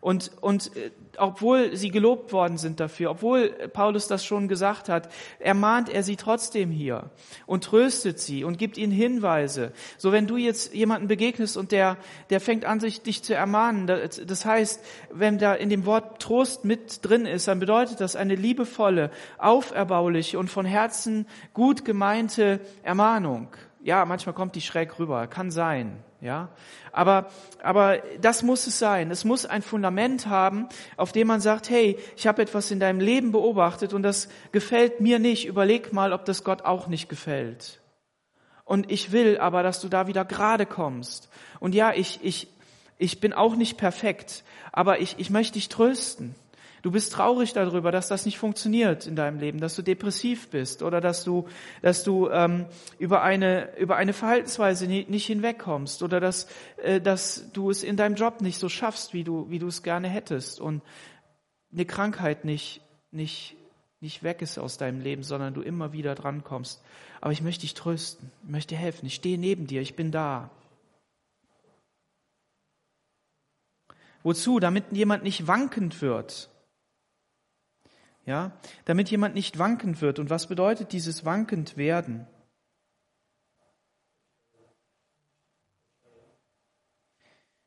Und, 0.00 0.30
und 0.40 0.74
äh, 0.76 0.90
obwohl 1.18 1.76
sie 1.76 1.90
gelobt 1.90 2.32
worden 2.32 2.56
sind 2.56 2.80
dafür, 2.80 3.10
obwohl 3.10 3.50
Paulus 3.50 4.06
das 4.06 4.24
schon 4.24 4.48
gesagt 4.48 4.88
hat, 4.88 5.12
ermahnt 5.38 5.90
er 5.90 6.02
sie 6.02 6.16
trotzdem 6.16 6.70
hier 6.70 7.10
und 7.46 7.64
tröstet 7.64 8.18
sie 8.18 8.44
und 8.44 8.56
gibt 8.56 8.78
ihnen 8.78 8.92
Hinweise. 8.92 9.72
So 9.98 10.10
wenn 10.12 10.26
du 10.26 10.38
jetzt 10.38 10.72
jemanden 10.74 11.08
begegnest 11.08 11.58
und 11.58 11.72
der, 11.72 11.98
der 12.30 12.40
fängt 12.40 12.64
an, 12.64 12.80
sich 12.80 13.02
dich 13.02 13.22
zu 13.22 13.34
ermahnen, 13.34 13.86
das, 13.86 14.22
das 14.24 14.46
heißt, 14.46 14.82
wenn 15.12 15.36
da 15.36 15.52
in 15.52 15.68
dem 15.68 15.84
Wort 15.84 16.22
Trost 16.22 16.64
mit 16.64 17.04
drin 17.04 17.26
ist, 17.26 17.46
dann 17.48 17.60
bedeutet 17.60 18.00
das 18.00 18.16
eine 18.16 18.34
liebevolle, 18.34 19.10
auferbauliche 19.36 20.38
und 20.38 20.48
von 20.48 20.64
Herzen 20.64 21.26
gut 21.52 21.84
gemeinte 21.84 22.60
Ermahnung. 22.82 23.48
Ja, 23.82 24.06
manchmal 24.06 24.34
kommt 24.34 24.54
die 24.54 24.60
schräg 24.62 24.98
rüber, 24.98 25.26
kann 25.26 25.50
sein. 25.50 26.02
Ja, 26.20 26.50
aber, 26.92 27.30
aber 27.62 27.98
das 28.20 28.42
muss 28.42 28.66
es 28.66 28.78
sein. 28.78 29.10
Es 29.10 29.24
muss 29.24 29.46
ein 29.46 29.62
Fundament 29.62 30.26
haben, 30.26 30.68
auf 30.98 31.12
dem 31.12 31.28
man 31.28 31.40
sagt, 31.40 31.70
hey, 31.70 31.98
ich 32.14 32.26
habe 32.26 32.42
etwas 32.42 32.70
in 32.70 32.78
deinem 32.78 33.00
Leben 33.00 33.32
beobachtet 33.32 33.94
und 33.94 34.02
das 34.02 34.28
gefällt 34.52 35.00
mir 35.00 35.18
nicht. 35.18 35.46
Überleg 35.46 35.94
mal, 35.94 36.12
ob 36.12 36.26
das 36.26 36.44
Gott 36.44 36.62
auch 36.62 36.88
nicht 36.88 37.08
gefällt. 37.08 37.80
Und 38.64 38.90
ich 38.90 39.12
will 39.12 39.38
aber, 39.38 39.62
dass 39.62 39.80
du 39.80 39.88
da 39.88 40.06
wieder 40.06 40.26
gerade 40.26 40.66
kommst. 40.66 41.30
Und 41.58 41.74
ja, 41.74 41.92
ich, 41.94 42.20
ich, 42.22 42.48
ich 42.98 43.18
bin 43.18 43.32
auch 43.32 43.56
nicht 43.56 43.78
perfekt, 43.78 44.44
aber 44.72 45.00
ich, 45.00 45.14
ich 45.18 45.30
möchte 45.30 45.54
dich 45.54 45.70
trösten. 45.70 46.34
Du 46.82 46.90
bist 46.90 47.12
traurig 47.12 47.52
darüber, 47.52 47.92
dass 47.92 48.08
das 48.08 48.24
nicht 48.24 48.38
funktioniert 48.38 49.06
in 49.06 49.14
deinem 49.14 49.38
Leben, 49.38 49.60
dass 49.60 49.76
du 49.76 49.82
depressiv 49.82 50.48
bist 50.48 50.82
oder 50.82 51.00
dass 51.00 51.24
du, 51.24 51.46
dass 51.82 52.04
du 52.04 52.30
ähm, 52.30 52.66
über 52.98 53.22
eine 53.22 53.76
über 53.78 53.96
eine 53.96 54.12
Verhaltensweise 54.12 54.86
nicht 54.86 55.26
hinwegkommst 55.26 56.02
oder 56.02 56.20
dass 56.20 56.48
äh, 56.82 57.00
dass 57.00 57.50
du 57.52 57.70
es 57.70 57.82
in 57.82 57.96
deinem 57.96 58.14
Job 58.14 58.40
nicht 58.40 58.58
so 58.58 58.68
schaffst, 58.68 59.12
wie 59.12 59.24
du 59.24 59.50
wie 59.50 59.58
du 59.58 59.66
es 59.66 59.82
gerne 59.82 60.08
hättest 60.08 60.60
und 60.60 60.82
eine 61.72 61.84
Krankheit 61.84 62.44
nicht 62.44 62.80
nicht 63.10 63.56
nicht 64.00 64.22
weg 64.22 64.40
ist 64.40 64.58
aus 64.58 64.78
deinem 64.78 65.00
Leben, 65.00 65.22
sondern 65.22 65.52
du 65.52 65.60
immer 65.60 65.92
wieder 65.92 66.14
drankommst. 66.14 66.82
Aber 67.20 67.32
ich 67.32 67.42
möchte 67.42 67.62
dich 67.62 67.74
trösten, 67.74 68.30
ich 68.42 68.48
möchte 68.48 68.74
dir 68.74 68.80
helfen. 68.80 69.04
Ich 69.04 69.14
stehe 69.16 69.36
neben 69.36 69.66
dir, 69.66 69.82
ich 69.82 69.94
bin 69.94 70.10
da. 70.10 70.50
Wozu? 74.22 74.58
Damit 74.58 74.84
jemand 74.92 75.22
nicht 75.22 75.46
wankend 75.46 76.00
wird 76.00 76.49
ja, 78.26 78.52
damit 78.84 79.10
jemand 79.10 79.34
nicht 79.34 79.58
wankend 79.58 80.00
wird. 80.00 80.18
Und 80.18 80.30
was 80.30 80.46
bedeutet 80.46 80.92
dieses 80.92 81.24
wankend 81.24 81.76
werden? 81.76 82.26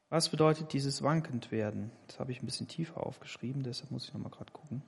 Was 0.09 0.29
bedeutet 0.29 0.73
dieses 0.73 1.01
wankend 1.01 1.51
werden? 1.51 1.91
Das 2.05 2.19
habe 2.19 2.31
ich 2.31 2.41
ein 2.41 2.45
bisschen 2.45 2.67
tiefer 2.67 3.03
aufgeschrieben, 3.03 3.63
deshalb 3.63 3.89
muss 3.89 4.05
ich 4.05 4.13
nochmal 4.13 4.31
gerade 4.31 4.51
gucken. 4.51 4.83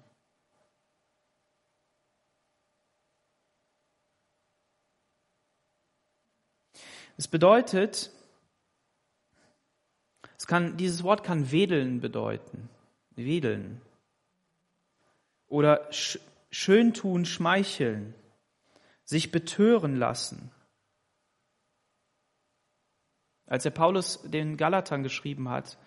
Es 7.17 7.27
bedeutet, 7.27 8.11
es 10.37 10.45
kann, 10.45 10.77
dieses 10.77 11.01
Wort 11.03 11.23
kann 11.23 11.51
wedeln 11.51 12.01
bedeuten. 12.01 12.69
Wedeln 13.15 13.81
oder 15.47 15.91
sch 15.91 16.19
schöntun, 16.51 17.25
schmeicheln, 17.25 18.13
sich 19.03 19.31
betören 19.31 19.97
lassen. 19.97 20.51
Als 23.45 23.63
der 23.63 23.71
Paulus 23.71 24.21
den 24.23 24.55
Galatern 24.55 25.03
geschrieben 25.03 25.49
hat, 25.49 25.77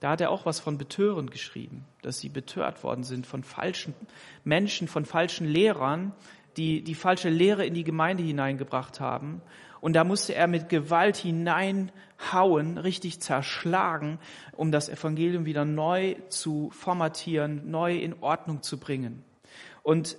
da 0.00 0.10
hat 0.10 0.20
er 0.20 0.30
auch 0.30 0.46
was 0.46 0.60
von 0.60 0.78
Betören 0.78 1.30
geschrieben, 1.30 1.84
dass 2.02 2.18
sie 2.18 2.28
betört 2.28 2.82
worden 2.82 3.04
sind 3.04 3.26
von 3.26 3.44
falschen 3.44 3.94
Menschen, 4.44 4.88
von 4.88 5.04
falschen 5.04 5.46
Lehrern, 5.46 6.12
die 6.56 6.82
die 6.82 6.94
falsche 6.94 7.28
Lehre 7.28 7.64
in 7.64 7.74
die 7.74 7.84
Gemeinde 7.84 8.22
hineingebracht 8.22 9.00
haben. 9.00 9.42
Und 9.80 9.94
da 9.94 10.04
musste 10.04 10.34
er 10.34 10.46
mit 10.46 10.68
Gewalt 10.68 11.16
hineinhauen, 11.16 12.78
richtig 12.78 13.20
zerschlagen, 13.20 14.18
um 14.52 14.72
das 14.72 14.88
Evangelium 14.88 15.46
wieder 15.46 15.64
neu 15.64 16.16
zu 16.28 16.70
formatieren, 16.70 17.70
neu 17.70 17.96
in 17.96 18.14
Ordnung 18.20 18.62
zu 18.62 18.78
bringen. 18.78 19.24
Und, 19.82 20.18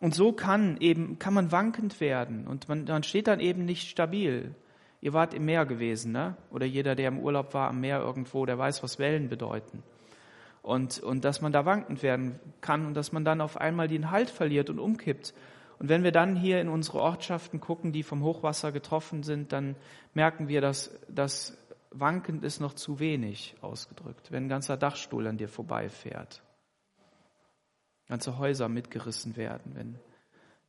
und 0.00 0.14
so 0.14 0.32
kann 0.32 0.78
eben, 0.80 1.18
kann 1.18 1.34
man 1.34 1.52
wankend 1.52 2.00
werden 2.00 2.46
und 2.46 2.68
man, 2.68 2.84
man 2.84 3.02
steht 3.02 3.26
dann 3.26 3.40
eben 3.40 3.64
nicht 3.64 3.90
stabil. 3.90 4.54
Ihr 5.02 5.12
wart 5.12 5.34
im 5.34 5.44
Meer 5.44 5.66
gewesen, 5.66 6.12
ne? 6.12 6.36
Oder 6.50 6.64
jeder, 6.64 6.94
der 6.94 7.08
im 7.08 7.18
Urlaub 7.18 7.54
war 7.54 7.68
am 7.68 7.80
Meer 7.80 8.00
irgendwo, 8.00 8.46
der 8.46 8.56
weiß, 8.56 8.82
was 8.82 8.98
Wellen 8.98 9.28
bedeuten. 9.28 9.82
Und, 10.62 11.00
und 11.00 11.24
dass 11.24 11.40
man 11.40 11.50
da 11.50 11.66
wankend 11.66 12.04
werden 12.04 12.38
kann 12.60 12.86
und 12.86 12.94
dass 12.94 13.10
man 13.10 13.24
dann 13.24 13.40
auf 13.40 13.56
einmal 13.60 13.88
den 13.88 14.12
Halt 14.12 14.30
verliert 14.30 14.70
und 14.70 14.78
umkippt 14.78 15.34
und 15.82 15.88
wenn 15.88 16.04
wir 16.04 16.12
dann 16.12 16.36
hier 16.36 16.60
in 16.60 16.68
unsere 16.68 17.00
Ortschaften 17.00 17.58
gucken, 17.58 17.90
die 17.90 18.04
vom 18.04 18.22
Hochwasser 18.22 18.70
getroffen 18.70 19.24
sind, 19.24 19.50
dann 19.50 19.74
merken 20.14 20.46
wir, 20.46 20.60
dass 20.60 20.96
das 21.08 21.58
wankend 21.90 22.44
ist 22.44 22.60
noch 22.60 22.74
zu 22.74 23.00
wenig 23.00 23.56
ausgedrückt. 23.62 24.30
Wenn 24.30 24.44
ein 24.44 24.48
ganzer 24.48 24.76
Dachstuhl 24.76 25.26
an 25.26 25.38
dir 25.38 25.48
vorbeifährt, 25.48 26.40
ganze 28.06 28.38
Häuser 28.38 28.68
mitgerissen 28.68 29.34
werden, 29.34 29.74
wenn, 29.74 29.98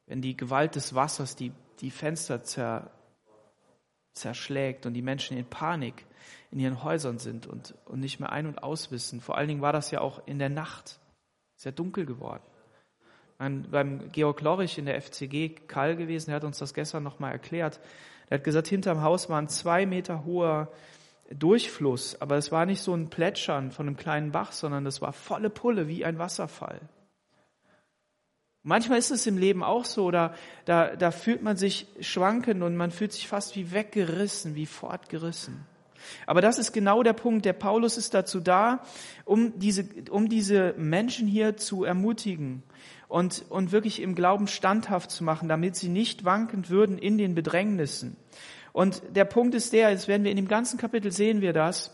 wenn 0.07 0.23
die 0.23 0.35
Gewalt 0.35 0.73
des 0.73 0.95
Wassers 0.95 1.35
die, 1.35 1.51
die 1.81 1.91
Fenster 1.91 2.41
zer, 2.41 2.89
zerschlägt 4.13 4.87
und 4.87 4.95
die 4.95 5.03
Menschen 5.03 5.37
in 5.37 5.45
Panik 5.45 6.07
in 6.49 6.59
ihren 6.59 6.83
Häusern 6.83 7.19
sind 7.19 7.45
und, 7.45 7.75
und 7.85 7.99
nicht 7.99 8.19
mehr 8.19 8.31
ein- 8.31 8.47
und 8.47 8.63
auswissen. 8.63 9.21
Vor 9.21 9.37
allen 9.37 9.47
Dingen 9.47 9.61
war 9.61 9.73
das 9.73 9.91
ja 9.91 10.01
auch 10.01 10.25
in 10.25 10.39
der 10.39 10.49
Nacht 10.49 10.99
sehr 11.55 11.71
dunkel 11.71 12.07
geworden 12.07 12.41
beim 13.37 14.11
Georg 14.11 14.41
Lorich 14.41 14.77
in 14.77 14.85
der 14.85 15.01
FCG 15.01 15.49
Kall 15.67 15.95
gewesen, 15.95 16.27
der 16.27 16.37
hat 16.37 16.43
uns 16.43 16.57
das 16.57 16.73
gestern 16.73 17.03
nochmal 17.03 17.31
erklärt. 17.31 17.79
Er 18.29 18.37
hat 18.37 18.43
gesagt, 18.43 18.67
hinterm 18.67 19.01
Haus 19.01 19.29
war 19.29 19.39
ein 19.39 19.49
zwei 19.49 19.85
Meter 19.85 20.25
hoher 20.25 20.71
Durchfluss, 21.31 22.21
aber 22.21 22.37
es 22.37 22.51
war 22.51 22.65
nicht 22.65 22.81
so 22.81 22.93
ein 22.93 23.09
Plätschern 23.09 23.71
von 23.71 23.87
einem 23.87 23.97
kleinen 23.97 24.31
Bach, 24.31 24.51
sondern 24.51 24.85
es 24.85 25.01
war 25.01 25.13
volle 25.13 25.49
Pulle 25.49 25.87
wie 25.87 26.05
ein 26.05 26.19
Wasserfall. 26.19 26.81
Manchmal 28.63 28.97
ist 28.97 29.11
es 29.11 29.27
im 29.27 29.37
Leben 29.37 29.61
auch 29.61 29.83
so, 29.83 30.09
da, 30.09 30.33
da, 30.63 30.95
da 30.95 31.11
fühlt 31.11 31.43
man 31.43 31.57
sich 31.57 31.87
schwanken 31.99 32.63
und 32.63 32.77
man 32.77 32.91
fühlt 32.91 33.11
sich 33.11 33.27
fast 33.27 33.57
wie 33.57 33.73
weggerissen, 33.73 34.55
wie 34.55 34.65
fortgerissen. 34.65 35.65
Aber 36.25 36.41
das 36.41 36.57
ist 36.57 36.71
genau 36.73 37.03
der 37.03 37.13
Punkt. 37.13 37.45
Der 37.45 37.53
Paulus 37.53 37.97
ist 37.97 38.13
dazu 38.13 38.39
da, 38.39 38.83
um 39.25 39.59
diese, 39.59 39.85
um 40.09 40.29
diese 40.29 40.73
Menschen 40.77 41.27
hier 41.27 41.57
zu 41.57 41.83
ermutigen 41.83 42.63
und, 43.07 43.45
und 43.49 43.71
wirklich 43.71 44.01
im 44.01 44.15
Glauben 44.15 44.47
standhaft 44.47 45.11
zu 45.11 45.23
machen, 45.23 45.49
damit 45.49 45.75
sie 45.75 45.89
nicht 45.89 46.25
wankend 46.25 46.69
würden 46.69 46.97
in 46.97 47.17
den 47.17 47.35
Bedrängnissen. 47.35 48.17
Und 48.71 49.03
der 49.15 49.25
Punkt 49.25 49.53
ist 49.53 49.71
der, 49.71 49.91
jetzt 49.91 50.07
werden 50.07 50.23
wir 50.23 50.31
in 50.31 50.37
dem 50.37 50.47
ganzen 50.47 50.79
Kapitel 50.79 51.11
sehen 51.11 51.41
wir 51.41 51.53
das, 51.53 51.91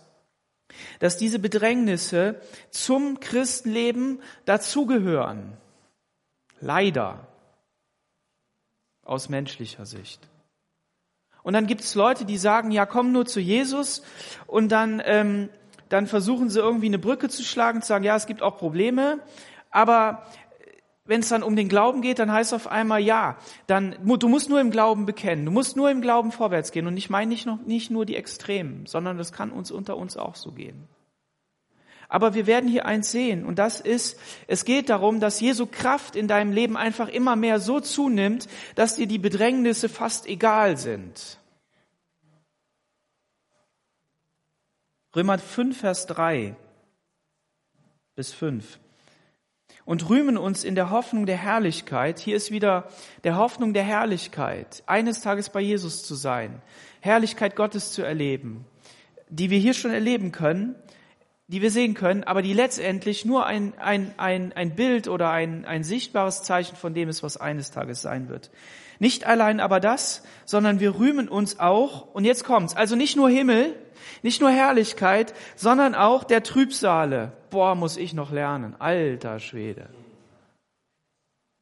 dass 1.00 1.18
diese 1.18 1.40
Bedrängnisse 1.40 2.40
zum 2.70 3.20
Christenleben 3.20 4.22
dazugehören. 4.46 5.58
Leider. 6.62 7.28
Aus 9.04 9.30
menschlicher 9.30 9.86
Sicht. 9.86 10.30
Und 11.44 11.54
dann 11.54 11.68
gibt 11.68 11.82
es 11.82 11.96
Leute, 11.96 12.26
die 12.26 12.38
sagen, 12.38 12.72
ja, 12.72 12.86
komm 12.86 13.12
nur 13.12 13.26
zu 13.26 13.40
Jesus 13.40 14.04
und 14.48 14.72
dann, 14.72 15.02
ähm, 15.06 15.50
dann 15.90 16.08
versuchen 16.08 16.50
sie 16.50 16.60
irgendwie 16.60 16.88
eine 16.88 17.00
Brücke 17.00 17.30
zu 17.30 17.44
schlagen, 17.44 17.82
zu 17.82 17.88
sagen, 17.88 18.04
ja, 18.04 18.16
es 18.16 18.28
gibt 18.28 18.42
auch 18.42 18.58
Probleme, 18.58 19.20
aber 19.72 20.24
wenn 21.10 21.22
es 21.22 21.30
dann 21.30 21.42
um 21.42 21.56
den 21.56 21.70
Glauben 21.70 22.02
geht, 22.02 22.20
dann 22.20 22.32
heißt 22.32 22.54
es 22.54 22.54
auf 22.54 22.72
einmal 22.72 23.02
ja, 23.02 23.38
dann 23.66 23.96
du 24.06 24.28
musst 24.28 24.48
nur 24.48 24.62
im 24.62 24.70
Glauben 24.70 25.08
bekennen, 25.08 25.46
du 25.46 25.52
musst 25.52 25.76
nur 25.76 25.90
im 25.90 26.02
Glauben 26.02 26.32
vorwärts 26.32 26.72
gehen. 26.72 26.86
Und 26.86 26.98
ich 26.98 27.10
meine 27.10 27.30
nicht, 27.30 27.48
nicht 27.66 27.90
nur 27.90 28.06
die 28.06 28.16
Extremen, 28.16 28.86
sondern 28.86 29.18
das 29.18 29.34
kann 29.34 29.50
uns 29.50 29.72
unter 29.72 29.98
uns 29.98 30.18
auch 30.18 30.36
so 30.36 30.52
gehen. 30.52 30.88
Aber 32.12 32.34
wir 32.34 32.48
werden 32.48 32.68
hier 32.68 32.88
eins 32.88 33.12
sehen, 33.12 33.46
und 33.46 33.60
das 33.60 33.80
ist, 33.80 34.20
es 34.48 34.66
geht 34.66 34.90
darum, 34.90 35.20
dass 35.20 35.40
Jesu 35.40 35.68
Kraft 35.68 36.16
in 36.16 36.28
deinem 36.28 36.52
Leben 36.52 36.76
einfach 36.76 37.08
immer 37.08 37.36
mehr 37.36 37.60
so 37.60 37.80
zunimmt, 37.80 38.50
dass 38.74 38.96
dir 38.96 39.06
die 39.06 39.20
Bedrängnisse 39.20 39.90
fast 39.90 40.26
egal 40.26 40.76
sind. 40.78 41.38
Römer 45.16 45.38
5, 45.38 45.80
Vers 45.80 46.08
3 46.08 46.56
bis 48.16 48.34
5. 48.34 48.80
und 49.86 50.10
rühmen 50.10 50.38
uns 50.38 50.64
in 50.64 50.76
der 50.76 50.90
Hoffnung 50.90 51.26
der 51.26 51.38
Herrlichkeit. 51.38 52.20
Hier 52.20 52.36
ist 52.36 52.52
wieder 52.52 52.90
der 53.24 53.38
Hoffnung 53.38 53.74
der 53.74 53.84
Herrlichkeit, 53.84 54.84
eines 54.88 55.22
Tages 55.22 55.50
bei 55.50 55.62
Jesus 55.62 56.04
zu 56.04 56.16
sein, 56.16 56.62
Herrlichkeit 57.02 57.56
Gottes 57.56 57.92
zu 57.92 58.02
erleben, 58.02 58.66
die 59.30 59.50
wir 59.50 59.60
hier 59.60 59.74
schon 59.74 59.92
erleben 59.92 60.32
können, 60.32 60.76
die 61.50 61.64
wir 61.64 61.72
sehen 61.72 61.96
können, 61.96 62.24
aber 62.24 62.44
die 62.44 62.54
letztendlich 62.54 63.26
nur 63.26 63.48
ein, 63.48 63.74
ein, 63.80 64.14
ein, 64.18 64.54
ein 64.54 64.76
Bild 64.76 65.08
oder 65.08 65.32
ein, 65.32 65.66
ein 65.66 65.84
sichtbares 65.84 66.44
Zeichen 66.44 66.76
von 66.76 66.94
dem 66.94 67.10
ist, 67.10 67.24
was 67.24 67.38
eines 67.38 67.72
Tages 67.72 68.04
sein 68.04 68.30
wird. 68.30 68.52
Nicht 69.00 69.26
allein 69.26 69.60
aber 69.60 69.80
das, 69.80 70.24
sondern 70.46 70.80
wir 70.80 71.00
rühmen 71.00 71.28
uns 71.28 71.60
auch, 71.60 72.14
und 72.14 72.24
jetzt 72.24 72.44
kommt's, 72.44 72.76
also 72.76 72.96
nicht 72.96 73.16
nur 73.16 73.32
Himmel, 73.32 73.76
nicht 74.22 74.42
nur 74.42 74.52
Herrlichkeit, 74.52 75.34
sondern 75.56 75.96
auch 75.96 76.24
der 76.24 76.44
Trübsale. 76.44 77.32
Boah, 77.50 77.74
muss 77.74 77.98
ich 77.98 78.14
noch 78.14 78.32
lernen. 78.32 78.76
Alter 78.78 79.40
Schwede. 79.40 79.90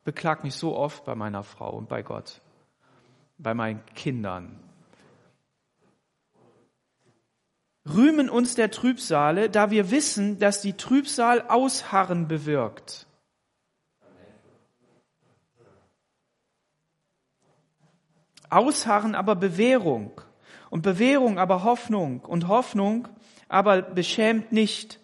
Beklag 0.03 0.43
mich 0.43 0.55
so 0.55 0.75
oft 0.75 1.05
bei 1.05 1.15
meiner 1.15 1.43
Frau 1.43 1.71
und 1.71 1.87
bei 1.87 2.01
Gott, 2.01 2.41
bei 3.37 3.53
meinen 3.53 3.85
Kindern, 3.95 4.59
rühmen 7.93 8.29
uns 8.29 8.55
der 8.55 8.71
Trübsale, 8.71 9.49
da 9.49 9.71
wir 9.71 9.91
wissen, 9.91 10.39
dass 10.39 10.61
die 10.61 10.73
Trübsal 10.73 11.41
Ausharren 11.47 12.27
bewirkt. 12.27 13.05
Ausharren 18.49 19.15
aber 19.15 19.35
Bewährung 19.35 20.21
und 20.69 20.81
Bewährung 20.81 21.37
aber 21.37 21.63
Hoffnung 21.63 22.21
und 22.21 22.47
Hoffnung 22.47 23.07
aber 23.49 23.81
beschämt 23.81 24.51
nicht, 24.51 24.99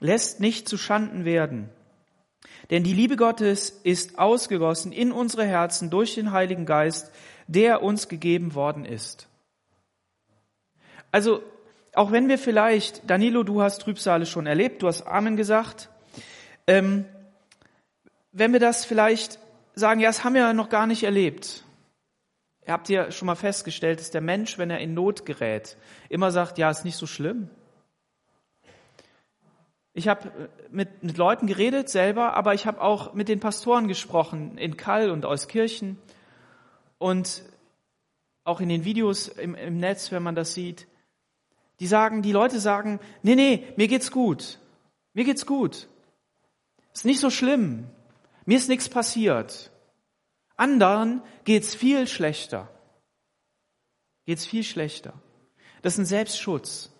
lässt 0.00 0.40
nicht 0.40 0.68
zu 0.68 0.76
Schanden 0.76 1.24
werden. 1.24 1.70
Denn 2.70 2.84
die 2.84 2.92
Liebe 2.92 3.16
Gottes 3.16 3.70
ist 3.70 4.18
ausgegossen 4.18 4.92
in 4.92 5.12
unsere 5.12 5.44
Herzen 5.44 5.90
durch 5.90 6.14
den 6.14 6.32
Heiligen 6.32 6.66
Geist, 6.66 7.10
der 7.46 7.82
uns 7.82 8.08
gegeben 8.08 8.54
worden 8.54 8.84
ist. 8.84 9.28
Also 11.10 11.42
auch 11.98 12.12
wenn 12.12 12.28
wir 12.28 12.38
vielleicht, 12.38 13.10
Danilo, 13.10 13.42
du 13.42 13.60
hast 13.60 13.82
Trübsale 13.82 14.24
schon 14.24 14.46
erlebt, 14.46 14.82
du 14.82 14.86
hast 14.86 15.02
Amen 15.02 15.36
gesagt, 15.36 15.90
ähm, 16.68 17.06
wenn 18.30 18.52
wir 18.52 18.60
das 18.60 18.84
vielleicht 18.84 19.40
sagen, 19.74 19.98
ja, 19.98 20.08
das 20.08 20.22
haben 20.22 20.34
wir 20.34 20.52
noch 20.52 20.68
gar 20.68 20.86
nicht 20.86 21.02
erlebt. 21.02 21.64
Ihr 22.64 22.72
habt 22.72 22.88
ja 22.88 23.10
schon 23.10 23.26
mal 23.26 23.34
festgestellt, 23.34 23.98
dass 23.98 24.12
der 24.12 24.20
Mensch, 24.20 24.58
wenn 24.58 24.70
er 24.70 24.78
in 24.78 24.94
Not 24.94 25.26
gerät, 25.26 25.76
immer 26.08 26.30
sagt, 26.30 26.56
ja, 26.56 26.70
ist 26.70 26.84
nicht 26.84 26.96
so 26.96 27.08
schlimm. 27.08 27.50
Ich 29.92 30.06
habe 30.06 30.50
mit, 30.70 31.02
mit 31.02 31.16
Leuten 31.16 31.48
geredet 31.48 31.88
selber, 31.88 32.34
aber 32.34 32.54
ich 32.54 32.64
habe 32.64 32.80
auch 32.80 33.14
mit 33.14 33.28
den 33.28 33.40
Pastoren 33.40 33.88
gesprochen 33.88 34.56
in 34.56 34.76
Kall 34.76 35.10
und 35.10 35.24
Euskirchen 35.24 35.98
und 36.98 37.42
auch 38.44 38.60
in 38.60 38.68
den 38.68 38.84
Videos 38.84 39.26
im, 39.26 39.56
im 39.56 39.78
Netz, 39.78 40.12
wenn 40.12 40.22
man 40.22 40.36
das 40.36 40.54
sieht. 40.54 40.86
Die 41.80 41.86
sagen, 41.86 42.22
die 42.22 42.32
Leute 42.32 42.60
sagen, 42.60 43.00
nee, 43.22 43.34
nee, 43.34 43.72
mir 43.76 43.88
geht's 43.88 44.10
gut. 44.10 44.58
Mir 45.14 45.24
geht's 45.24 45.46
gut. 45.46 45.88
Ist 46.92 47.04
nicht 47.04 47.20
so 47.20 47.30
schlimm. 47.30 47.88
Mir 48.44 48.56
ist 48.56 48.68
nichts 48.68 48.88
passiert. 48.88 49.70
Anderen 50.56 51.22
geht's 51.44 51.74
viel 51.74 52.08
schlechter. 52.08 52.68
Geht's 54.26 54.44
viel 54.44 54.64
schlechter. 54.64 55.14
Das 55.82 55.94
ist 55.94 55.98
ein 56.00 56.06
Selbstschutz. 56.06 56.90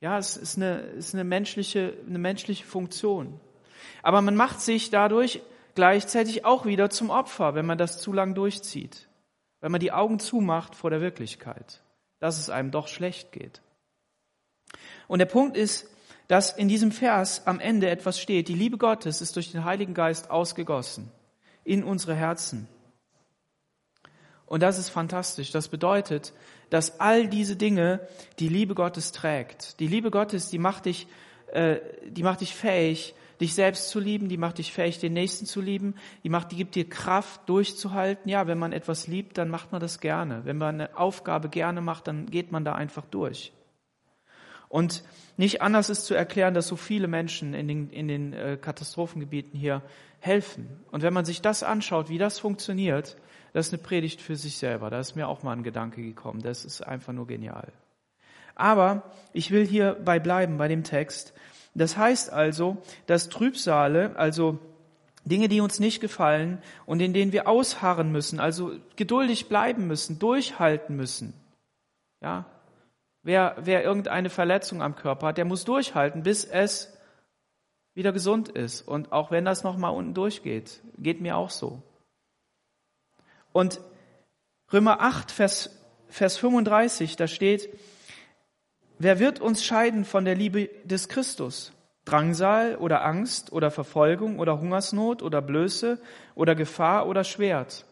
Ja, 0.00 0.18
es 0.18 0.36
ist 0.36 0.56
eine, 0.56 0.80
ist 0.80 1.14
eine 1.14 1.24
menschliche, 1.24 1.94
eine 2.06 2.18
menschliche 2.18 2.64
Funktion. 2.64 3.40
Aber 4.02 4.20
man 4.20 4.36
macht 4.36 4.60
sich 4.60 4.90
dadurch 4.90 5.40
gleichzeitig 5.74 6.44
auch 6.44 6.66
wieder 6.66 6.90
zum 6.90 7.08
Opfer, 7.08 7.54
wenn 7.54 7.66
man 7.66 7.78
das 7.78 8.00
zu 8.00 8.12
lang 8.12 8.34
durchzieht. 8.34 9.08
Wenn 9.60 9.72
man 9.72 9.80
die 9.80 9.92
Augen 9.92 10.18
zumacht 10.18 10.74
vor 10.74 10.90
der 10.90 11.00
Wirklichkeit, 11.00 11.82
dass 12.18 12.38
es 12.38 12.50
einem 12.50 12.70
doch 12.70 12.88
schlecht 12.88 13.32
geht. 13.32 13.62
Und 15.08 15.18
der 15.18 15.26
Punkt 15.26 15.56
ist, 15.56 15.88
dass 16.28 16.56
in 16.56 16.68
diesem 16.68 16.90
Vers 16.90 17.46
am 17.46 17.60
Ende 17.60 17.90
etwas 17.90 18.18
steht. 18.18 18.48
Die 18.48 18.54
Liebe 18.54 18.78
Gottes 18.78 19.20
ist 19.20 19.36
durch 19.36 19.52
den 19.52 19.64
Heiligen 19.64 19.94
Geist 19.94 20.30
ausgegossen 20.30 21.10
in 21.64 21.84
unsere 21.84 22.14
Herzen. 22.14 22.68
Und 24.46 24.62
das 24.62 24.78
ist 24.78 24.90
fantastisch. 24.90 25.50
Das 25.50 25.68
bedeutet, 25.68 26.32
dass 26.70 27.00
all 27.00 27.28
diese 27.28 27.56
Dinge 27.56 28.00
die 28.38 28.48
Liebe 28.48 28.74
Gottes 28.74 29.12
trägt. 29.12 29.80
Die 29.80 29.86
Liebe 29.86 30.10
Gottes, 30.10 30.48
die 30.48 30.58
macht 30.58 30.86
dich, 30.86 31.06
äh, 31.52 31.78
die 32.06 32.22
macht 32.22 32.40
dich 32.40 32.54
fähig, 32.54 33.14
dich 33.40 33.54
selbst 33.54 33.88
zu 33.88 34.00
lieben, 34.00 34.28
die 34.28 34.36
macht 34.36 34.58
dich 34.58 34.72
fähig, 34.72 34.98
den 34.98 35.12
Nächsten 35.12 35.46
zu 35.46 35.60
lieben, 35.60 35.94
die 36.22 36.28
macht, 36.28 36.52
die 36.52 36.56
gibt 36.56 36.74
dir 36.74 36.88
Kraft, 36.88 37.48
durchzuhalten. 37.48 38.30
Ja, 38.30 38.46
wenn 38.46 38.58
man 38.58 38.72
etwas 38.72 39.06
liebt, 39.06 39.38
dann 39.38 39.48
macht 39.48 39.72
man 39.72 39.80
das 39.80 40.00
gerne. 40.00 40.44
Wenn 40.44 40.58
man 40.58 40.80
eine 40.80 40.96
Aufgabe 40.96 41.48
gerne 41.48 41.80
macht, 41.80 42.06
dann 42.06 42.26
geht 42.26 42.52
man 42.52 42.64
da 42.64 42.74
einfach 42.74 43.06
durch. 43.06 43.52
Und 44.74 45.04
nicht 45.36 45.62
anders 45.62 45.88
ist 45.88 46.04
zu 46.04 46.14
erklären, 46.14 46.52
dass 46.52 46.66
so 46.66 46.74
viele 46.74 47.06
Menschen 47.06 47.54
in 47.54 47.68
den, 47.68 47.90
in 47.90 48.08
den 48.08 48.32
äh, 48.32 48.58
Katastrophengebieten 48.60 49.56
hier 49.56 49.82
helfen. 50.18 50.68
Und 50.90 51.04
wenn 51.04 51.14
man 51.14 51.24
sich 51.24 51.40
das 51.40 51.62
anschaut, 51.62 52.08
wie 52.08 52.18
das 52.18 52.40
funktioniert, 52.40 53.16
das 53.52 53.68
ist 53.68 53.72
eine 53.72 53.82
Predigt 53.84 54.20
für 54.20 54.34
sich 54.34 54.58
selber. 54.58 54.90
Da 54.90 54.98
ist 54.98 55.14
mir 55.14 55.28
auch 55.28 55.44
mal 55.44 55.52
ein 55.52 55.62
Gedanke 55.62 56.02
gekommen. 56.02 56.42
Das 56.42 56.64
ist 56.64 56.80
einfach 56.80 57.12
nur 57.12 57.28
genial. 57.28 57.72
Aber 58.56 59.04
ich 59.32 59.52
will 59.52 59.64
hierbei 59.64 60.18
bleiben, 60.18 60.58
bei 60.58 60.66
dem 60.66 60.82
Text. 60.82 61.34
Das 61.76 61.96
heißt 61.96 62.32
also, 62.32 62.78
dass 63.06 63.28
Trübsale, 63.28 64.16
also 64.16 64.58
Dinge, 65.24 65.46
die 65.46 65.60
uns 65.60 65.78
nicht 65.78 66.00
gefallen 66.00 66.60
und 66.84 66.98
in 66.98 67.12
denen 67.12 67.30
wir 67.30 67.46
ausharren 67.46 68.10
müssen, 68.10 68.40
also 68.40 68.72
geduldig 68.96 69.48
bleiben 69.48 69.86
müssen, 69.86 70.18
durchhalten 70.18 70.96
müssen. 70.96 71.32
Ja, 72.20 72.46
Wer, 73.24 73.56
wer 73.58 73.82
irgendeine 73.82 74.28
Verletzung 74.28 74.82
am 74.82 74.96
Körper 74.96 75.28
hat, 75.28 75.38
der 75.38 75.46
muss 75.46 75.64
durchhalten, 75.64 76.22
bis 76.22 76.44
es 76.44 76.96
wieder 77.94 78.12
gesund 78.12 78.50
ist. 78.50 78.82
Und 78.82 79.12
auch 79.12 79.30
wenn 79.30 79.46
das 79.46 79.64
nochmal 79.64 79.94
unten 79.94 80.12
durchgeht, 80.12 80.82
geht 80.98 81.22
mir 81.22 81.36
auch 81.36 81.48
so. 81.48 81.82
Und 83.52 83.80
Römer 84.70 85.00
8, 85.00 85.30
Vers, 85.30 85.70
Vers 86.08 86.36
35, 86.36 87.16
da 87.16 87.26
steht, 87.26 87.70
wer 88.98 89.18
wird 89.18 89.40
uns 89.40 89.64
scheiden 89.64 90.04
von 90.04 90.26
der 90.26 90.34
Liebe 90.34 90.68
des 90.84 91.08
Christus? 91.08 91.72
Drangsal 92.04 92.76
oder 92.76 93.06
Angst 93.06 93.52
oder 93.52 93.70
Verfolgung 93.70 94.38
oder 94.38 94.60
Hungersnot 94.60 95.22
oder 95.22 95.40
Blöße 95.40 95.98
oder 96.34 96.54
Gefahr 96.54 97.06
oder 97.06 97.24
Schwert? 97.24 97.86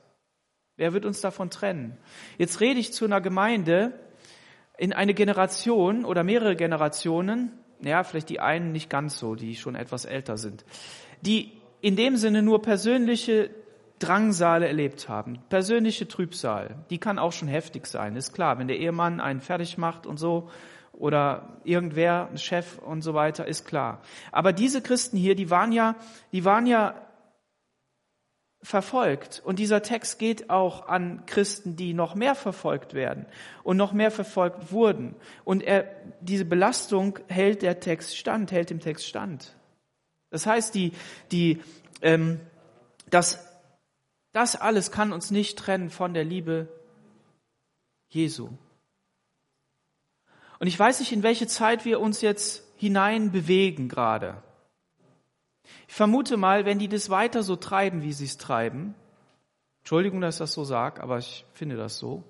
Wer 0.76 0.92
wird 0.92 1.06
uns 1.06 1.22
davon 1.22 1.48
trennen? 1.48 1.96
Jetzt 2.36 2.60
rede 2.60 2.80
ich 2.80 2.92
zu 2.92 3.06
einer 3.06 3.22
Gemeinde, 3.22 3.98
in 4.82 4.92
eine 4.92 5.14
Generation 5.14 6.04
oder 6.04 6.24
mehrere 6.24 6.56
Generationen, 6.56 7.52
ja, 7.84 8.02
vielleicht 8.02 8.30
die 8.30 8.40
einen 8.40 8.72
nicht 8.72 8.90
ganz 8.90 9.16
so, 9.16 9.36
die 9.36 9.54
schon 9.54 9.76
etwas 9.76 10.04
älter 10.04 10.36
sind, 10.36 10.64
die 11.20 11.52
in 11.82 11.94
dem 11.94 12.16
Sinne 12.16 12.42
nur 12.42 12.62
persönliche 12.62 13.50
Drangsale 14.00 14.66
erlebt 14.66 15.08
haben, 15.08 15.38
persönliche 15.48 16.08
Trübsal, 16.08 16.74
die 16.90 16.98
kann 16.98 17.20
auch 17.20 17.30
schon 17.30 17.46
heftig 17.46 17.86
sein, 17.86 18.16
ist 18.16 18.32
klar, 18.32 18.58
wenn 18.58 18.66
der 18.66 18.80
Ehemann 18.80 19.20
einen 19.20 19.40
fertig 19.40 19.78
macht 19.78 20.04
und 20.04 20.16
so 20.16 20.50
oder 20.92 21.60
irgendwer, 21.62 22.28
ein 22.32 22.38
Chef 22.38 22.78
und 22.78 23.02
so 23.02 23.14
weiter, 23.14 23.46
ist 23.46 23.64
klar. 23.64 24.00
Aber 24.32 24.52
diese 24.52 24.82
Christen 24.82 25.16
hier, 25.16 25.36
die 25.36 25.48
waren 25.48 25.70
ja, 25.70 25.94
die 26.32 26.44
waren 26.44 26.66
ja 26.66 26.96
verfolgt. 28.62 29.42
Und 29.44 29.58
dieser 29.58 29.82
Text 29.82 30.18
geht 30.18 30.48
auch 30.48 30.86
an 30.88 31.26
Christen, 31.26 31.76
die 31.76 31.94
noch 31.94 32.14
mehr 32.14 32.34
verfolgt 32.34 32.94
werden 32.94 33.26
und 33.64 33.76
noch 33.76 33.92
mehr 33.92 34.10
verfolgt 34.10 34.70
wurden. 34.70 35.16
Und 35.44 35.62
er, 35.62 35.88
diese 36.20 36.44
Belastung 36.44 37.18
hält 37.28 37.62
der 37.62 37.80
Text 37.80 38.16
stand, 38.16 38.52
hält 38.52 38.70
dem 38.70 38.80
Text 38.80 39.06
stand. 39.06 39.56
Das 40.30 40.46
heißt, 40.46 40.74
die, 40.74 40.92
die, 41.32 41.60
ähm, 42.00 42.40
das, 43.10 43.44
das 44.32 44.56
alles 44.56 44.92
kann 44.92 45.12
uns 45.12 45.30
nicht 45.30 45.58
trennen 45.58 45.90
von 45.90 46.14
der 46.14 46.24
Liebe 46.24 46.68
Jesu. 48.08 48.48
Und 50.58 50.68
ich 50.68 50.78
weiß 50.78 51.00
nicht, 51.00 51.10
in 51.10 51.24
welche 51.24 51.48
Zeit 51.48 51.84
wir 51.84 52.00
uns 52.00 52.20
jetzt 52.20 52.64
hinein 52.76 53.32
bewegen 53.32 53.88
gerade. 53.88 54.42
Ich 55.88 55.94
vermute 55.94 56.36
mal, 56.36 56.64
wenn 56.64 56.78
die 56.78 56.88
das 56.88 57.10
weiter 57.10 57.42
so 57.42 57.56
treiben, 57.56 58.02
wie 58.02 58.12
sie 58.12 58.24
es 58.24 58.38
treiben, 58.38 58.94
Entschuldigung, 59.80 60.20
dass 60.20 60.36
ich 60.36 60.38
das 60.38 60.52
so 60.52 60.64
sage, 60.64 61.02
aber 61.02 61.18
ich 61.18 61.44
finde 61.54 61.76
das 61.76 61.98
so, 61.98 62.22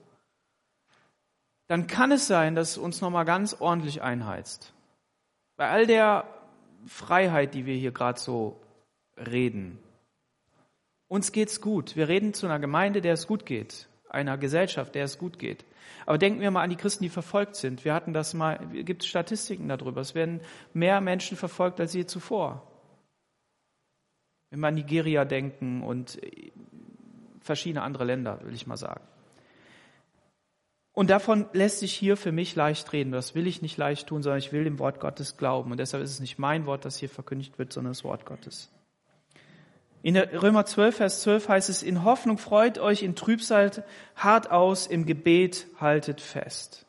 dann 1.68 1.86
kann 1.86 2.12
es 2.12 2.26
sein, 2.26 2.54
dass 2.54 2.72
es 2.72 2.78
uns 2.78 3.00
nochmal 3.00 3.24
ganz 3.24 3.56
ordentlich 3.58 4.02
einheizt. 4.02 4.72
Bei 5.56 5.68
all 5.68 5.86
der 5.86 6.24
Freiheit, 6.86 7.54
die 7.54 7.66
wir 7.66 7.74
hier 7.74 7.92
gerade 7.92 8.18
so 8.18 8.60
reden. 9.16 9.78
Uns 11.08 11.32
geht's 11.32 11.60
gut. 11.60 11.94
Wir 11.94 12.08
reden 12.08 12.34
zu 12.34 12.46
einer 12.46 12.58
Gemeinde, 12.58 13.00
der 13.00 13.14
es 13.14 13.26
gut 13.26 13.46
geht, 13.46 13.88
einer 14.08 14.38
Gesellschaft, 14.38 14.94
der 14.94 15.04
es 15.04 15.18
gut 15.18 15.38
geht. 15.38 15.64
Aber 16.06 16.18
denken 16.18 16.40
wir 16.40 16.50
mal 16.50 16.62
an 16.62 16.70
die 16.70 16.76
Christen, 16.76 17.04
die 17.04 17.10
verfolgt 17.10 17.56
sind. 17.56 17.84
Wir 17.84 17.94
hatten 17.94 18.12
das 18.14 18.34
mal, 18.34 18.58
gibt 18.72 19.04
Statistiken 19.04 19.68
darüber. 19.68 20.00
Es 20.00 20.14
werden 20.14 20.40
mehr 20.72 21.00
Menschen 21.00 21.36
verfolgt 21.36 21.80
als 21.80 21.92
je 21.92 22.06
zuvor. 22.06 22.66
Wenn 24.52 24.60
wir 24.60 24.68
an 24.68 24.74
Nigeria 24.74 25.24
denken 25.24 25.82
und 25.82 26.20
verschiedene 27.40 27.82
andere 27.82 28.04
Länder, 28.04 28.38
will 28.42 28.52
ich 28.52 28.66
mal 28.66 28.76
sagen. 28.76 29.00
Und 30.92 31.08
davon 31.08 31.46
lässt 31.54 31.78
sich 31.78 31.94
hier 31.94 32.18
für 32.18 32.32
mich 32.32 32.54
leicht 32.54 32.92
reden. 32.92 33.12
Das 33.12 33.34
will 33.34 33.46
ich 33.46 33.62
nicht 33.62 33.78
leicht 33.78 34.08
tun, 34.08 34.22
sondern 34.22 34.40
ich 34.40 34.52
will 34.52 34.64
dem 34.64 34.78
Wort 34.78 35.00
Gottes 35.00 35.38
glauben. 35.38 35.70
Und 35.70 35.78
deshalb 35.78 36.04
ist 36.04 36.10
es 36.10 36.20
nicht 36.20 36.38
mein 36.38 36.66
Wort, 36.66 36.84
das 36.84 36.98
hier 36.98 37.08
verkündigt 37.08 37.58
wird, 37.58 37.72
sondern 37.72 37.92
das 37.92 38.04
Wort 38.04 38.26
Gottes. 38.26 38.70
In 40.02 40.12
der 40.12 40.42
Römer 40.42 40.66
12, 40.66 40.96
Vers 40.96 41.22
12 41.22 41.48
heißt 41.48 41.70
es, 41.70 41.82
in 41.82 42.04
Hoffnung 42.04 42.36
freut 42.36 42.78
euch, 42.78 43.02
in 43.02 43.14
Trübsal 43.14 43.70
hart 44.16 44.50
aus, 44.50 44.86
im 44.86 45.06
Gebet 45.06 45.66
haltet 45.80 46.20
fest. 46.20 46.84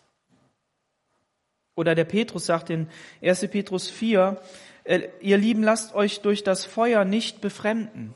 Oder 1.75 1.95
der 1.95 2.03
Petrus 2.03 2.45
sagt 2.45 2.69
in 2.69 2.89
1. 3.21 3.47
Petrus 3.47 3.89
4, 3.89 4.37
äh, 4.37 4.72
ihr 4.85 5.37
Lieben, 5.37 5.63
lasst 5.63 5.95
euch 5.95 6.21
durch 6.21 6.43
das 6.43 6.65
Feuer 6.65 7.05
nicht 7.05 7.41
befremden. 7.41 8.13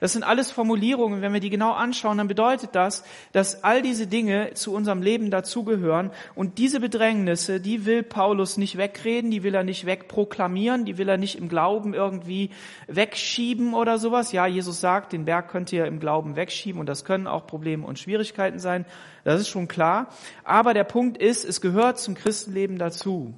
Das 0.00 0.12
sind 0.12 0.24
alles 0.24 0.50
Formulierungen, 0.50 1.22
wenn 1.22 1.32
wir 1.32 1.40
die 1.40 1.48
genau 1.48 1.72
anschauen, 1.72 2.18
dann 2.18 2.28
bedeutet 2.28 2.70
das, 2.74 3.04
dass 3.32 3.64
all 3.64 3.82
diese 3.82 4.06
Dinge 4.06 4.52
zu 4.54 4.74
unserem 4.74 5.00
Leben 5.00 5.30
dazugehören 5.30 6.10
und 6.34 6.58
diese 6.58 6.80
Bedrängnisse, 6.80 7.60
die 7.60 7.86
will 7.86 8.02
Paulus 8.02 8.56
nicht 8.56 8.76
wegreden, 8.76 9.30
die 9.30 9.42
will 9.42 9.54
er 9.54 9.64
nicht 9.64 9.86
wegproklamieren, 9.86 10.84
die 10.84 10.98
will 10.98 11.08
er 11.08 11.18
nicht 11.18 11.38
im 11.38 11.48
Glauben 11.48 11.94
irgendwie 11.94 12.50
wegschieben 12.88 13.74
oder 13.74 13.98
sowas. 13.98 14.32
Ja, 14.32 14.46
Jesus 14.46 14.80
sagt, 14.80 15.12
den 15.12 15.24
Berg 15.24 15.48
könnt 15.48 15.72
ihr 15.72 15.86
im 15.86 16.00
Glauben 16.00 16.36
wegschieben 16.36 16.80
und 16.80 16.86
das 16.86 17.04
können 17.04 17.26
auch 17.26 17.46
Probleme 17.46 17.86
und 17.86 17.98
Schwierigkeiten 17.98 18.58
sein, 18.58 18.84
das 19.24 19.40
ist 19.40 19.48
schon 19.48 19.68
klar. 19.68 20.08
Aber 20.42 20.74
der 20.74 20.84
Punkt 20.84 21.16
ist, 21.16 21.44
es 21.44 21.60
gehört 21.60 21.98
zum 21.98 22.14
Christenleben 22.14 22.76
dazu. 22.76 23.34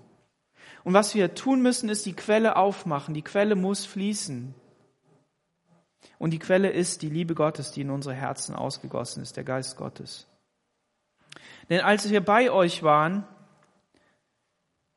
Und 0.84 0.92
was 0.92 1.14
wir 1.14 1.34
tun 1.34 1.62
müssen, 1.62 1.88
ist 1.88 2.04
die 2.06 2.12
Quelle 2.12 2.56
aufmachen. 2.56 3.14
Die 3.14 3.22
Quelle 3.22 3.56
muss 3.56 3.86
fließen. 3.86 4.54
Und 6.18 6.30
die 6.30 6.38
Quelle 6.38 6.70
ist 6.70 7.02
die 7.02 7.08
Liebe 7.08 7.34
Gottes, 7.34 7.72
die 7.72 7.80
in 7.80 7.90
unsere 7.90 8.14
Herzen 8.14 8.54
ausgegossen 8.54 9.22
ist, 9.22 9.36
der 9.36 9.44
Geist 9.44 9.76
Gottes. 9.76 10.26
Denn 11.70 11.80
als 11.80 12.10
wir 12.10 12.22
bei 12.22 12.50
euch 12.50 12.82
waren, 12.82 13.26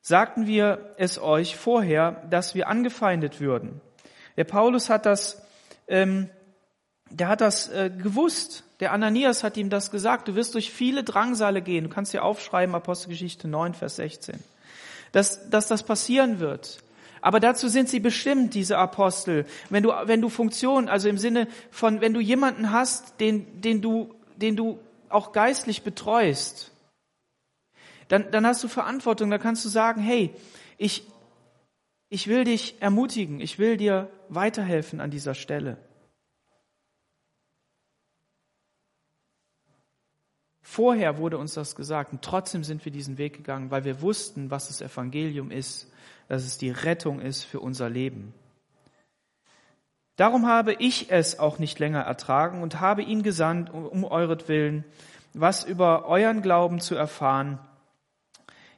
sagten 0.02 0.46
wir 0.46 0.94
es 0.98 1.20
euch 1.20 1.56
vorher, 1.56 2.12
dass 2.30 2.54
wir 2.54 2.68
angefeindet 2.68 3.40
würden. 3.40 3.82
Der 4.36 4.44
Paulus 4.44 4.90
hat 4.90 5.06
das, 5.06 5.42
ähm, 5.88 6.30
der 7.10 7.30
hat 7.30 7.42
das 7.42 7.70
äh, 7.70 7.90
gewusst. 7.90 8.64
Der 8.82 8.92
Ananias 8.92 9.44
hat 9.44 9.58
ihm 9.58 9.70
das 9.70 9.90
gesagt. 9.90 10.28
Du 10.28 10.36
wirst 10.36 10.54
durch 10.54 10.72
viele 10.72 11.04
Drangsale 11.04 11.62
gehen. 11.62 11.86
Du 11.86 11.90
kannst 11.90 12.14
dir 12.14 12.24
aufschreiben, 12.24 12.76
Apostelgeschichte 12.76 13.48
9, 13.48 13.74
Vers 13.74 13.96
16. 13.96 14.40
Dass, 15.18 15.50
dass 15.50 15.66
das 15.66 15.82
passieren 15.82 16.40
wird. 16.40 16.78
Aber 17.22 17.40
dazu 17.40 17.70
sind 17.70 17.90
sie 17.90 18.00
bestimmt, 18.00 18.54
diese 18.54 18.78
Apostel. 18.78 19.48
Wenn 19.72 19.82
du, 19.82 19.90
wenn 20.04 20.22
du 20.22 20.30
Funktion, 20.30 20.90
also 20.90 21.10
im 21.10 21.18
Sinne 21.18 21.48
von, 21.72 22.02
wenn 22.02 22.14
du 22.14 22.20
jemanden 22.20 22.72
hast, 22.72 23.20
den, 23.20 23.60
den 23.62 23.82
du, 23.82 24.14
den 24.36 24.56
du 24.56 24.78
auch 25.10 25.32
geistlich 25.32 25.82
betreust, 25.82 26.70
dann, 28.10 28.30
dann 28.30 28.46
hast 28.46 28.64
du 28.64 28.68
Verantwortung, 28.68 29.32
dann 29.32 29.42
kannst 29.42 29.66
du 29.66 29.70
sagen, 29.70 30.04
hey, 30.04 30.36
ich, 30.78 31.08
ich 32.10 32.28
will 32.28 32.44
dich 32.44 32.76
ermutigen, 32.80 33.42
ich 33.42 33.58
will 33.58 33.76
dir 33.76 34.12
weiterhelfen 34.30 35.02
an 35.02 35.10
dieser 35.10 35.34
Stelle. 35.34 35.78
Vorher 40.78 41.18
wurde 41.18 41.40
uns 41.40 41.56
das 41.56 41.76
gesagt 41.76 42.14
und 42.14 42.22
trotzdem 42.22 42.64
sind 42.64 42.86
wir 42.86 42.92
diesen 42.92 43.18
Weg 43.18 43.34
gegangen, 43.36 43.72
weil 43.72 43.84
wir 43.84 44.02
wussten, 44.02 44.52
was 44.52 44.68
das 44.68 44.80
Evangelium 44.80 45.50
ist 45.50 45.92
dass 46.28 46.44
es 46.44 46.58
die 46.58 46.70
Rettung 46.70 47.20
ist 47.22 47.44
für 47.44 47.60
unser 47.60 47.90
Leben. 47.90 48.34
Darum 50.16 50.48
habe 50.48 50.74
ich 50.74 51.12
es 51.12 51.40
auch 51.40 51.60
nicht 51.60 51.80
länger 51.80 52.02
ertragen 52.02 52.62
und 52.62 52.80
habe 52.80 53.02
ihn 53.02 53.24
gesandt, 53.24 53.70
um 53.70 54.04
euretwillen, 54.04 54.84
was 55.34 55.64
über 55.64 56.06
euren 56.06 56.42
Glauben 56.42 56.80
zu 56.80 56.96
erfahren. 56.96 57.60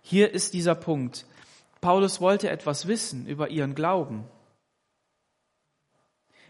Hier 0.01 0.33
ist 0.33 0.53
dieser 0.53 0.75
Punkt. 0.75 1.25
Paulus 1.81 2.19
wollte 2.19 2.49
etwas 2.49 2.88
wissen 2.88 3.25
über 3.25 3.49
ihren 3.49 3.73
Glauben. 3.73 4.25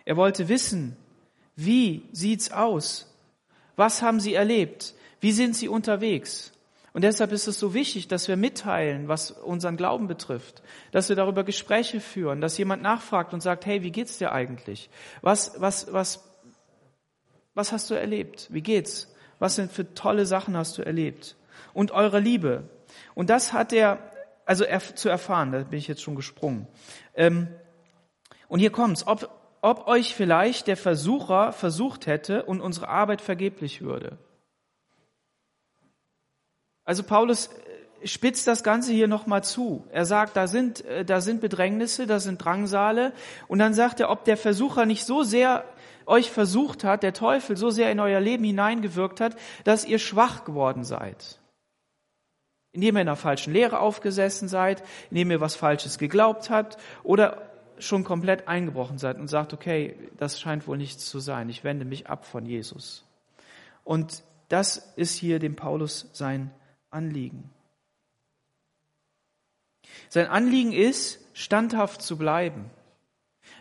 Er 0.06 0.18
wollte 0.18 0.50
wissen, 0.50 0.98
wie 1.56 2.04
sieht's 2.12 2.52
aus? 2.52 3.16
Was 3.76 4.02
haben 4.02 4.20
sie 4.20 4.34
erlebt? 4.34 4.96
Wie 5.20 5.32
sind 5.32 5.56
sie 5.56 5.68
unterwegs? 5.68 6.52
Und 6.94 7.04
deshalb 7.04 7.32
ist 7.32 7.48
es 7.48 7.60
so 7.60 7.74
wichtig, 7.74 8.08
dass 8.08 8.28
wir 8.28 8.36
mitteilen, 8.36 9.08
was 9.08 9.32
unseren 9.32 9.78
Glauben 9.78 10.08
betrifft, 10.08 10.64
dass 10.92 11.10
wir 11.10 11.16
darüber 11.16 11.44
Gespräche 11.44 12.00
führen, 12.00 12.42
dass 12.42 12.58
jemand 12.58 12.82
nachfragt 12.82 13.34
und 13.34 13.42
sagt, 13.42 13.66
hey, 13.66 13.84
wie 13.84 13.92
geht's 13.92 14.18
dir 14.18 14.32
eigentlich? 14.32 14.90
Was, 15.22 15.54
was, 15.58 15.94
was, 15.94 16.24
was 17.54 17.72
hast 17.72 17.90
du 17.90 17.94
erlebt? 17.94 18.48
Wie 18.52 18.62
geht's? 18.62 19.14
Was 19.38 19.56
sind 19.56 19.72
für 19.72 19.94
tolle 19.94 20.26
Sachen 20.26 20.58
hast 20.58 20.78
du 20.78 20.82
erlebt? 20.82 21.36
Und 21.74 21.92
eure 21.92 22.20
Liebe. 22.20 22.70
Und 23.14 23.30
das 23.30 23.54
hat 23.54 23.72
er, 23.72 24.00
also 24.46 24.64
er, 24.64 24.80
zu 24.80 25.10
erfahren, 25.10 25.52
da 25.52 25.60
bin 25.60 25.78
ich 25.78 25.88
jetzt 25.88 26.02
schon 26.02 26.16
gesprungen. 26.16 26.68
Ähm, 27.14 27.48
und 28.48 28.60
hier 28.60 28.72
kommt's, 28.72 29.06
ob, 29.06 29.30
ob 29.62 29.88
euch 29.88 30.16
vielleicht 30.16 30.68
der 30.68 30.78
Versucher 30.78 31.54
versucht 31.54 32.08
hätte 32.08 32.44
und 32.44 32.62
unsere 32.62 32.90
Arbeit 32.90 33.22
vergeblich 33.22 33.82
würde. 33.82 34.18
Also 36.90 37.04
Paulus 37.04 37.52
äh, 38.02 38.08
spitzt 38.08 38.48
das 38.48 38.64
Ganze 38.64 38.92
hier 38.92 39.08
nochmal 39.08 39.44
zu. 39.44 39.86
Er 39.92 40.06
sagt, 40.06 40.36
da 40.36 40.48
sind, 40.48 40.84
äh, 40.86 41.06
da 41.06 41.22
sind 41.22 41.40
Bedrängnisse, 41.40 42.08
da 42.08 42.20
sind 42.20 42.44
Drangsale. 42.44 43.14
Und 43.48 43.60
dann 43.60 43.76
sagt 43.76 44.00
er, 44.00 44.10
ob 44.10 44.26
der 44.26 44.38
Versucher 44.38 44.88
nicht 44.88 45.06
so 45.06 45.22
sehr 45.22 45.66
euch 46.08 46.32
versucht 46.32 46.84
hat, 46.84 47.04
der 47.04 47.14
Teufel 47.14 47.58
so 47.58 47.70
sehr 47.70 47.92
in 47.92 48.00
euer 48.00 48.20
Leben 48.20 48.44
hineingewirkt 48.44 49.22
hat, 49.22 49.36
dass 49.66 49.86
ihr 49.86 50.00
schwach 50.00 50.46
geworden 50.46 50.84
seid. 50.84 51.38
Indem 52.72 52.98
ihr 52.98 53.02
in 53.02 53.08
einer 53.08 53.16
falschen 53.16 53.54
Lehre 53.54 53.82
aufgesessen 53.82 54.48
seid, 54.48 54.82
indem 55.12 55.30
ihr 55.30 55.42
was 55.42 55.56
Falsches 55.56 56.00
geglaubt 56.00 56.50
habt 56.50 56.78
oder 57.04 57.52
schon 57.78 58.04
komplett 58.04 58.48
eingebrochen 58.48 58.98
seid 58.98 59.20
und 59.20 59.28
sagt, 59.28 59.54
okay, 59.54 59.96
das 60.18 60.40
scheint 60.40 60.66
wohl 60.66 60.78
nichts 60.78 61.06
zu 61.06 61.20
sein, 61.20 61.50
ich 61.50 61.64
wende 61.64 61.86
mich 61.86 62.08
ab 62.08 62.26
von 62.26 62.48
Jesus. 62.48 63.06
Und 63.84 64.24
das 64.48 64.92
ist 64.96 65.14
hier 65.14 65.38
dem 65.38 65.56
Paulus 65.56 66.10
sein 66.14 66.50
Anliegen. 66.92 67.50
Sein 70.10 70.28
Anliegen 70.28 70.74
ist, 70.74 71.20
standhaft 71.34 72.02
zu 72.02 72.18
bleiben. 72.18 72.70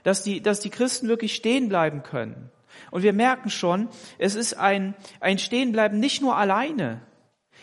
Dass 0.03 0.23
die, 0.23 0.41
dass 0.41 0.61
die 0.61 0.71
Christen 0.71 1.09
wirklich 1.09 1.35
stehen 1.35 1.69
bleiben 1.69 2.03
können. 2.03 2.51
Und 2.91 3.03
wir 3.03 3.13
merken 3.13 3.51
schon, 3.51 3.89
es 4.19 4.35
ist 4.35 4.55
ein, 4.55 4.95
ein 5.21 5.39
Stehenbleiben 5.39 5.99
nicht 5.99 6.23
nur 6.23 6.37
alleine. 6.37 7.03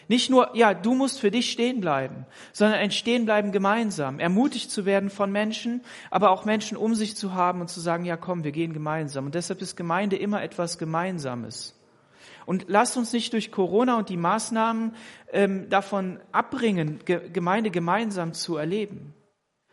Nicht 0.07 0.29
nur, 0.29 0.55
ja, 0.55 0.73
du 0.73 0.93
musst 0.93 1.19
für 1.19 1.31
dich 1.31 1.51
stehen 1.51 1.81
bleiben, 1.81 2.27
sondern 2.51 2.79
ein 2.79 2.91
Stehenbleiben 2.91 3.51
gemeinsam. 3.51 4.19
Ermutigt 4.19 4.69
zu 4.69 4.85
werden 4.85 5.09
von 5.09 5.31
Menschen, 5.31 5.81
aber 6.11 6.29
auch 6.29 6.45
Menschen 6.45 6.77
um 6.77 6.93
sich 6.93 7.15
zu 7.15 7.33
haben 7.33 7.61
und 7.61 7.69
zu 7.69 7.79
sagen, 7.79 8.05
ja 8.05 8.17
komm, 8.17 8.43
wir 8.43 8.51
gehen 8.51 8.73
gemeinsam. 8.73 9.25
Und 9.25 9.35
deshalb 9.35 9.61
ist 9.61 9.75
Gemeinde 9.75 10.15
immer 10.15 10.43
etwas 10.43 10.77
Gemeinsames. 10.77 11.74
Und 12.45 12.65
lasst 12.67 12.97
uns 12.97 13.11
nicht 13.13 13.33
durch 13.33 13.51
Corona 13.51 13.97
und 13.97 14.09
die 14.09 14.17
Maßnahmen 14.17 14.95
ähm, 15.31 15.69
davon 15.69 16.19
abbringen, 16.31 16.99
Ge 17.05 17.29
Gemeinde 17.29 17.71
gemeinsam 17.71 18.33
zu 18.33 18.57
erleben. 18.57 19.13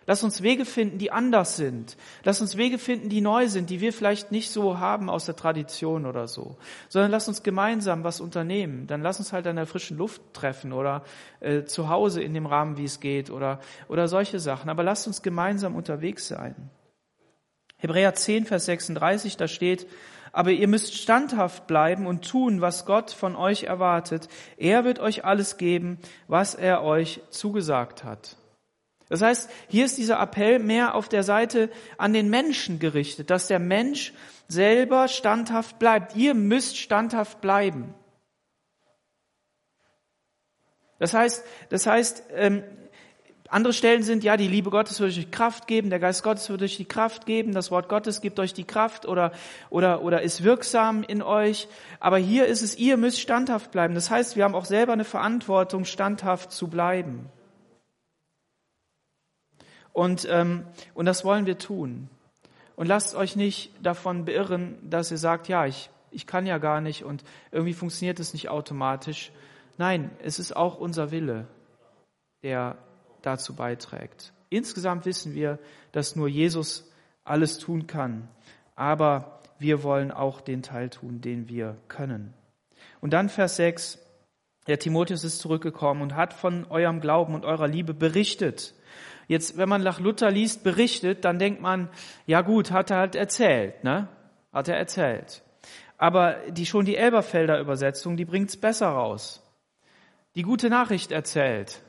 Lass 0.06 0.24
uns 0.24 0.42
Wege 0.42 0.64
finden, 0.64 0.98
die 0.98 1.12
anders 1.12 1.56
sind. 1.56 1.96
Lass 2.24 2.40
uns 2.40 2.56
Wege 2.56 2.78
finden, 2.78 3.08
die 3.08 3.20
neu 3.20 3.46
sind, 3.48 3.70
die 3.70 3.80
wir 3.80 3.92
vielleicht 3.92 4.32
nicht 4.32 4.50
so 4.50 4.78
haben 4.78 5.08
aus 5.08 5.26
der 5.26 5.36
Tradition 5.36 6.06
oder 6.06 6.26
so. 6.26 6.56
Sondern 6.88 7.10
lass 7.10 7.28
uns 7.28 7.42
gemeinsam 7.42 8.02
was 8.02 8.20
unternehmen. 8.20 8.86
Dann 8.88 9.02
lass 9.02 9.18
uns 9.18 9.32
halt 9.32 9.46
an 9.46 9.56
der 9.56 9.66
frischen 9.66 9.96
Luft 9.96 10.20
treffen 10.32 10.72
oder 10.72 11.04
äh, 11.40 11.64
zu 11.64 11.88
Hause 11.88 12.20
in 12.20 12.34
dem 12.34 12.46
Rahmen, 12.46 12.76
wie 12.76 12.84
es 12.84 12.98
geht 12.98 13.30
oder, 13.30 13.60
oder 13.88 14.08
solche 14.08 14.40
Sachen. 14.40 14.70
Aber 14.70 14.82
lasst 14.82 15.06
uns 15.06 15.22
gemeinsam 15.22 15.76
unterwegs 15.76 16.26
sein. 16.26 16.70
Hebräer 17.76 18.14
10, 18.14 18.46
Vers 18.46 18.66
36, 18.66 19.36
da 19.36 19.48
steht, 19.48 19.88
aber 20.32 20.50
ihr 20.50 20.66
müsst 20.66 20.94
standhaft 20.94 21.66
bleiben 21.66 22.06
und 22.06 22.26
tun, 22.26 22.60
was 22.60 22.86
Gott 22.86 23.10
von 23.10 23.36
euch 23.36 23.64
erwartet. 23.64 24.28
Er 24.56 24.84
wird 24.84 24.98
euch 24.98 25.24
alles 25.24 25.58
geben, 25.58 25.98
was 26.26 26.54
er 26.54 26.82
euch 26.82 27.20
zugesagt 27.30 28.02
hat. 28.02 28.36
Das 29.10 29.20
heißt, 29.20 29.50
hier 29.68 29.84
ist 29.84 29.98
dieser 29.98 30.18
Appell 30.20 30.58
mehr 30.58 30.94
auf 30.94 31.06
der 31.10 31.22
Seite 31.22 31.68
an 31.98 32.14
den 32.14 32.30
Menschen 32.30 32.78
gerichtet, 32.78 33.28
dass 33.28 33.46
der 33.46 33.58
Mensch 33.58 34.14
selber 34.48 35.06
standhaft 35.06 35.78
bleibt. 35.78 36.16
Ihr 36.16 36.32
müsst 36.32 36.78
standhaft 36.78 37.42
bleiben. 37.42 37.94
Das 40.98 41.12
heißt, 41.12 41.44
das 41.68 41.86
heißt, 41.86 42.24
ähm, 42.30 42.62
andere 43.52 43.74
Stellen 43.74 44.02
sind, 44.02 44.24
ja, 44.24 44.38
die 44.38 44.48
Liebe 44.48 44.70
Gottes 44.70 44.98
wird 44.98 45.10
euch 45.10 45.30
Kraft 45.30 45.66
geben, 45.66 45.90
der 45.90 45.98
Geist 45.98 46.22
Gottes 46.22 46.48
wird 46.48 46.62
euch 46.62 46.78
die 46.78 46.86
Kraft 46.86 47.26
geben, 47.26 47.52
das 47.52 47.70
Wort 47.70 47.86
Gottes 47.90 48.22
gibt 48.22 48.40
euch 48.40 48.54
die 48.54 48.64
Kraft 48.64 49.04
oder, 49.04 49.30
oder, 49.68 50.02
oder 50.02 50.22
ist 50.22 50.42
wirksam 50.42 51.02
in 51.02 51.20
euch. 51.20 51.68
Aber 52.00 52.16
hier 52.16 52.46
ist 52.46 52.62
es, 52.62 52.78
ihr 52.78 52.96
müsst 52.96 53.20
standhaft 53.20 53.70
bleiben. 53.70 53.94
Das 53.94 54.10
heißt, 54.10 54.36
wir 54.36 54.44
haben 54.44 54.54
auch 54.54 54.64
selber 54.64 54.94
eine 54.94 55.04
Verantwortung, 55.04 55.84
standhaft 55.84 56.50
zu 56.50 56.68
bleiben. 56.68 57.28
Und, 59.92 60.26
ähm, 60.30 60.64
und 60.94 61.04
das 61.04 61.22
wollen 61.22 61.44
wir 61.44 61.58
tun. 61.58 62.08
und 62.76 62.86
lasst 62.86 63.14
euch 63.14 63.36
nicht 63.36 63.70
davon 63.82 64.24
beirren, 64.24 64.78
dass 64.88 65.10
ihr 65.10 65.18
sagt, 65.18 65.48
ja, 65.48 65.66
ich, 65.66 65.90
ich 66.10 66.26
kann 66.26 66.46
ja 66.46 66.56
gar 66.56 66.80
nicht 66.80 67.04
und 67.04 67.22
irgendwie 67.50 67.74
funktioniert 67.74 68.18
es 68.18 68.32
nicht 68.32 68.48
automatisch. 68.48 69.30
Nein, 69.76 70.10
es 70.22 70.38
ist 70.38 70.56
auch 70.56 70.78
unser 70.78 71.10
Wille, 71.10 71.46
der 72.42 72.76
dazu 73.22 73.54
beiträgt. 73.54 74.32
Insgesamt 74.48 75.06
wissen 75.06 75.34
wir, 75.34 75.58
dass 75.92 76.16
nur 76.16 76.28
Jesus 76.28 76.90
alles 77.24 77.58
tun 77.58 77.86
kann, 77.86 78.28
aber 78.76 79.40
wir 79.58 79.82
wollen 79.82 80.10
auch 80.10 80.40
den 80.40 80.62
Teil 80.62 80.90
tun, 80.90 81.20
den 81.20 81.48
wir 81.48 81.76
können. 81.88 82.34
Und 83.00 83.12
dann 83.12 83.28
Vers 83.28 83.56
6, 83.56 83.98
der 84.66 84.78
Timotheus 84.78 85.24
ist 85.24 85.38
zurückgekommen 85.38 86.02
und 86.02 86.14
hat 86.14 86.32
von 86.32 86.66
eurem 86.70 87.00
Glauben 87.00 87.34
und 87.34 87.44
eurer 87.44 87.68
Liebe 87.68 87.94
berichtet. 87.94 88.74
Jetzt, 89.28 89.56
wenn 89.56 89.68
man 89.68 89.82
nach 89.82 90.00
Luther 90.00 90.30
liest, 90.30 90.64
berichtet, 90.64 91.24
dann 91.24 91.38
denkt 91.38 91.60
man, 91.60 91.88
ja 92.26 92.42
gut, 92.42 92.70
hat 92.70 92.90
er 92.90 92.98
halt 92.98 93.14
erzählt, 93.14 93.82
ne? 93.84 94.08
Hat 94.52 94.68
er 94.68 94.76
erzählt. 94.76 95.42
Aber 95.96 96.36
die, 96.50 96.66
schon 96.66 96.84
die 96.84 96.96
Elberfelder 96.96 97.60
Übersetzung, 97.60 98.16
die 98.16 98.24
bringt's 98.24 98.56
besser 98.56 98.88
raus. 98.88 99.42
Die 100.34 100.42
gute 100.42 100.68
Nachricht 100.68 101.12
erzählt. 101.12 101.80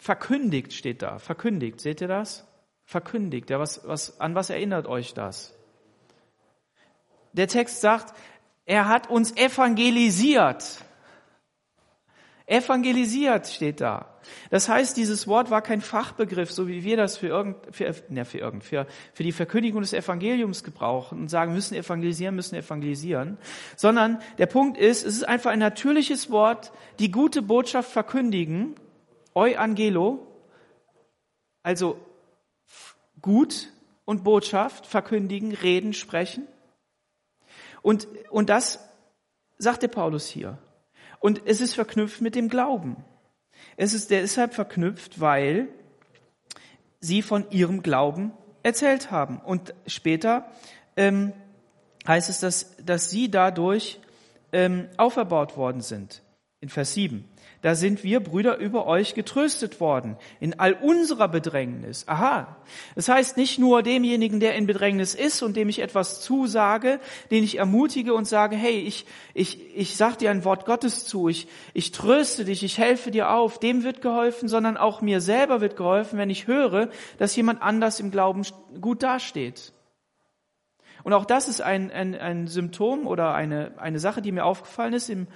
Verkündigt 0.00 0.72
steht 0.72 1.02
da. 1.02 1.18
Verkündigt. 1.18 1.78
Seht 1.78 2.00
ihr 2.00 2.08
das? 2.08 2.46
Verkündigt. 2.84 3.50
Ja, 3.50 3.60
was, 3.60 3.86
was, 3.86 4.18
an 4.18 4.34
was 4.34 4.48
erinnert 4.48 4.86
euch 4.86 5.12
das? 5.12 5.54
Der 7.34 7.48
Text 7.48 7.82
sagt, 7.82 8.16
er 8.64 8.88
hat 8.88 9.10
uns 9.10 9.36
evangelisiert. 9.36 10.82
Evangelisiert 12.46 13.46
steht 13.46 13.82
da. 13.82 14.18
Das 14.48 14.70
heißt, 14.70 14.96
dieses 14.96 15.28
Wort 15.28 15.50
war 15.50 15.60
kein 15.60 15.82
Fachbegriff, 15.82 16.50
so 16.50 16.66
wie 16.66 16.82
wir 16.82 16.96
das 16.96 17.18
für 17.18 17.28
irgend, 17.28 17.56
für, 17.70 17.94
ne, 18.08 18.24
für 18.24 18.38
irgend, 18.38 18.64
für, 18.64 18.86
für 19.12 19.22
die 19.22 19.32
Verkündigung 19.32 19.82
des 19.82 19.92
Evangeliums 19.92 20.64
gebrauchen 20.64 21.20
und 21.20 21.28
sagen, 21.28 21.52
müssen 21.52 21.74
evangelisieren, 21.74 22.34
müssen 22.34 22.54
evangelisieren, 22.54 23.36
sondern 23.76 24.18
der 24.38 24.46
Punkt 24.46 24.78
ist, 24.78 25.04
es 25.04 25.16
ist 25.16 25.28
einfach 25.28 25.50
ein 25.50 25.58
natürliches 25.58 26.30
Wort, 26.30 26.72
die 26.98 27.10
gute 27.10 27.42
Botschaft 27.42 27.90
verkündigen, 27.90 28.76
Euangelo, 29.34 30.26
also 31.62 31.98
gut 33.20 33.68
und 34.04 34.24
Botschaft 34.24 34.86
verkündigen, 34.86 35.52
reden, 35.52 35.92
sprechen. 35.92 36.46
Und, 37.82 38.08
und 38.30 38.50
das 38.50 38.80
sagt 39.58 39.82
der 39.82 39.88
Paulus 39.88 40.28
hier. 40.28 40.58
Und 41.18 41.42
es 41.46 41.60
ist 41.60 41.74
verknüpft 41.74 42.20
mit 42.20 42.34
dem 42.34 42.48
Glauben. 42.48 42.96
Es 43.76 43.92
ist 43.94 44.10
deshalb 44.10 44.54
verknüpft, 44.54 45.20
weil 45.20 45.68
sie 47.00 47.22
von 47.22 47.50
ihrem 47.50 47.82
Glauben 47.82 48.32
erzählt 48.62 49.10
haben. 49.10 49.38
Und 49.38 49.74
später 49.86 50.50
ähm, 50.96 51.32
heißt 52.06 52.30
es, 52.30 52.40
dass, 52.40 52.76
dass 52.84 53.10
sie 53.10 53.30
dadurch 53.30 54.00
ähm, 54.52 54.88
auferbaut 54.96 55.56
worden 55.56 55.80
sind. 55.80 56.22
In 56.60 56.68
Vers 56.68 56.94
7 56.94 57.26
da 57.62 57.74
sind 57.74 58.04
wir 58.04 58.20
Brüder 58.20 58.56
über 58.56 58.86
euch 58.86 59.14
getröstet 59.14 59.80
worden 59.80 60.16
in 60.40 60.58
all 60.58 60.72
unserer 60.72 61.28
Bedrängnis. 61.28 62.08
Aha. 62.08 62.56
Das 62.94 63.08
heißt 63.08 63.36
nicht 63.36 63.58
nur 63.58 63.82
demjenigen, 63.82 64.40
der 64.40 64.54
in 64.54 64.66
Bedrängnis 64.66 65.14
ist 65.14 65.42
und 65.42 65.56
dem 65.56 65.68
ich 65.68 65.80
etwas 65.80 66.22
zusage, 66.22 67.00
den 67.30 67.44
ich 67.44 67.58
ermutige 67.58 68.14
und 68.14 68.26
sage, 68.26 68.56
hey, 68.56 68.78
ich, 68.80 69.04
ich, 69.34 69.76
ich 69.76 69.96
sag 69.98 70.16
dir 70.16 70.30
ein 70.30 70.44
Wort 70.44 70.64
Gottes 70.64 71.04
zu, 71.04 71.28
ich, 71.28 71.48
ich 71.74 71.92
tröste 71.92 72.46
dich, 72.46 72.62
ich 72.62 72.78
helfe 72.78 73.10
dir 73.10 73.30
auf, 73.30 73.58
dem 73.58 73.84
wird 73.84 74.00
geholfen, 74.00 74.48
sondern 74.48 74.78
auch 74.78 75.02
mir 75.02 75.20
selber 75.20 75.60
wird 75.60 75.76
geholfen, 75.76 76.18
wenn 76.18 76.30
ich 76.30 76.46
höre, 76.46 76.88
dass 77.18 77.36
jemand 77.36 77.60
anders 77.60 78.00
im 78.00 78.10
Glauben 78.10 78.42
gut 78.80 79.02
dasteht. 79.02 79.74
Und 81.02 81.12
auch 81.12 81.26
das 81.26 81.48
ist 81.48 81.60
ein, 81.60 81.90
ein, 81.90 82.14
ein 82.14 82.46
Symptom 82.46 83.06
oder 83.06 83.34
eine, 83.34 83.72
eine 83.78 83.98
Sache, 83.98 84.22
die 84.22 84.32
mir 84.32 84.44
aufgefallen 84.46 84.94
ist 84.94 85.10
im 85.10 85.26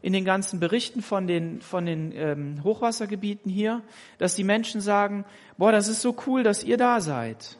in 0.00 0.12
den 0.12 0.24
ganzen 0.24 0.60
Berichten 0.60 1.02
von 1.02 1.26
den, 1.26 1.60
von 1.60 1.84
den 1.84 2.12
ähm, 2.14 2.62
Hochwassergebieten 2.62 3.50
hier, 3.50 3.82
dass 4.18 4.36
die 4.36 4.44
Menschen 4.44 4.80
sagen, 4.80 5.24
boah, 5.56 5.72
das 5.72 5.88
ist 5.88 6.02
so 6.02 6.14
cool, 6.26 6.42
dass 6.42 6.62
ihr 6.62 6.76
da 6.76 7.00
seid. 7.00 7.58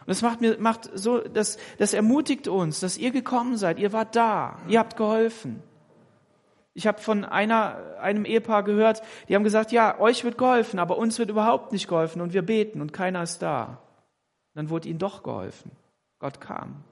Und 0.00 0.08
das 0.08 0.22
macht 0.22 0.40
mir, 0.40 0.58
macht 0.58 0.90
so, 0.94 1.20
das, 1.20 1.58
das 1.78 1.94
ermutigt 1.94 2.48
uns, 2.48 2.80
dass 2.80 2.96
ihr 2.96 3.10
gekommen 3.10 3.56
seid, 3.56 3.78
ihr 3.78 3.92
wart 3.92 4.16
da, 4.16 4.58
ihr 4.68 4.78
habt 4.78 4.96
geholfen. 4.96 5.62
Ich 6.72 6.86
habe 6.86 7.00
von 7.00 7.24
einer, 7.24 7.96
einem 8.00 8.24
Ehepaar 8.24 8.64
gehört, 8.64 9.02
die 9.28 9.34
haben 9.34 9.44
gesagt, 9.44 9.70
ja, 9.70 9.98
euch 10.00 10.24
wird 10.24 10.38
geholfen, 10.38 10.78
aber 10.78 10.98
uns 10.98 11.18
wird 11.18 11.30
überhaupt 11.30 11.72
nicht 11.72 11.88
geholfen 11.88 12.20
und 12.20 12.32
wir 12.32 12.42
beten 12.42 12.80
und 12.80 12.92
keiner 12.92 13.22
ist 13.22 13.42
da. 13.42 13.78
dann 14.54 14.70
wurde 14.70 14.88
ihnen 14.88 14.98
doch 14.98 15.22
geholfen. 15.22 15.70
Gott 16.18 16.40
kam. 16.40 16.84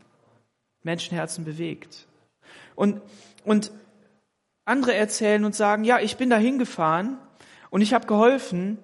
Menschenherzen 0.82 1.44
bewegt. 1.44 2.06
Und, 2.74 3.00
und 3.44 3.72
andere 4.64 4.94
erzählen 4.94 5.44
und 5.44 5.54
sagen, 5.54 5.84
ja, 5.84 5.98
ich 5.98 6.16
bin 6.16 6.30
da 6.30 6.36
hingefahren 6.36 7.18
und 7.70 7.80
ich 7.80 7.94
habe 7.94 8.06
geholfen 8.06 8.78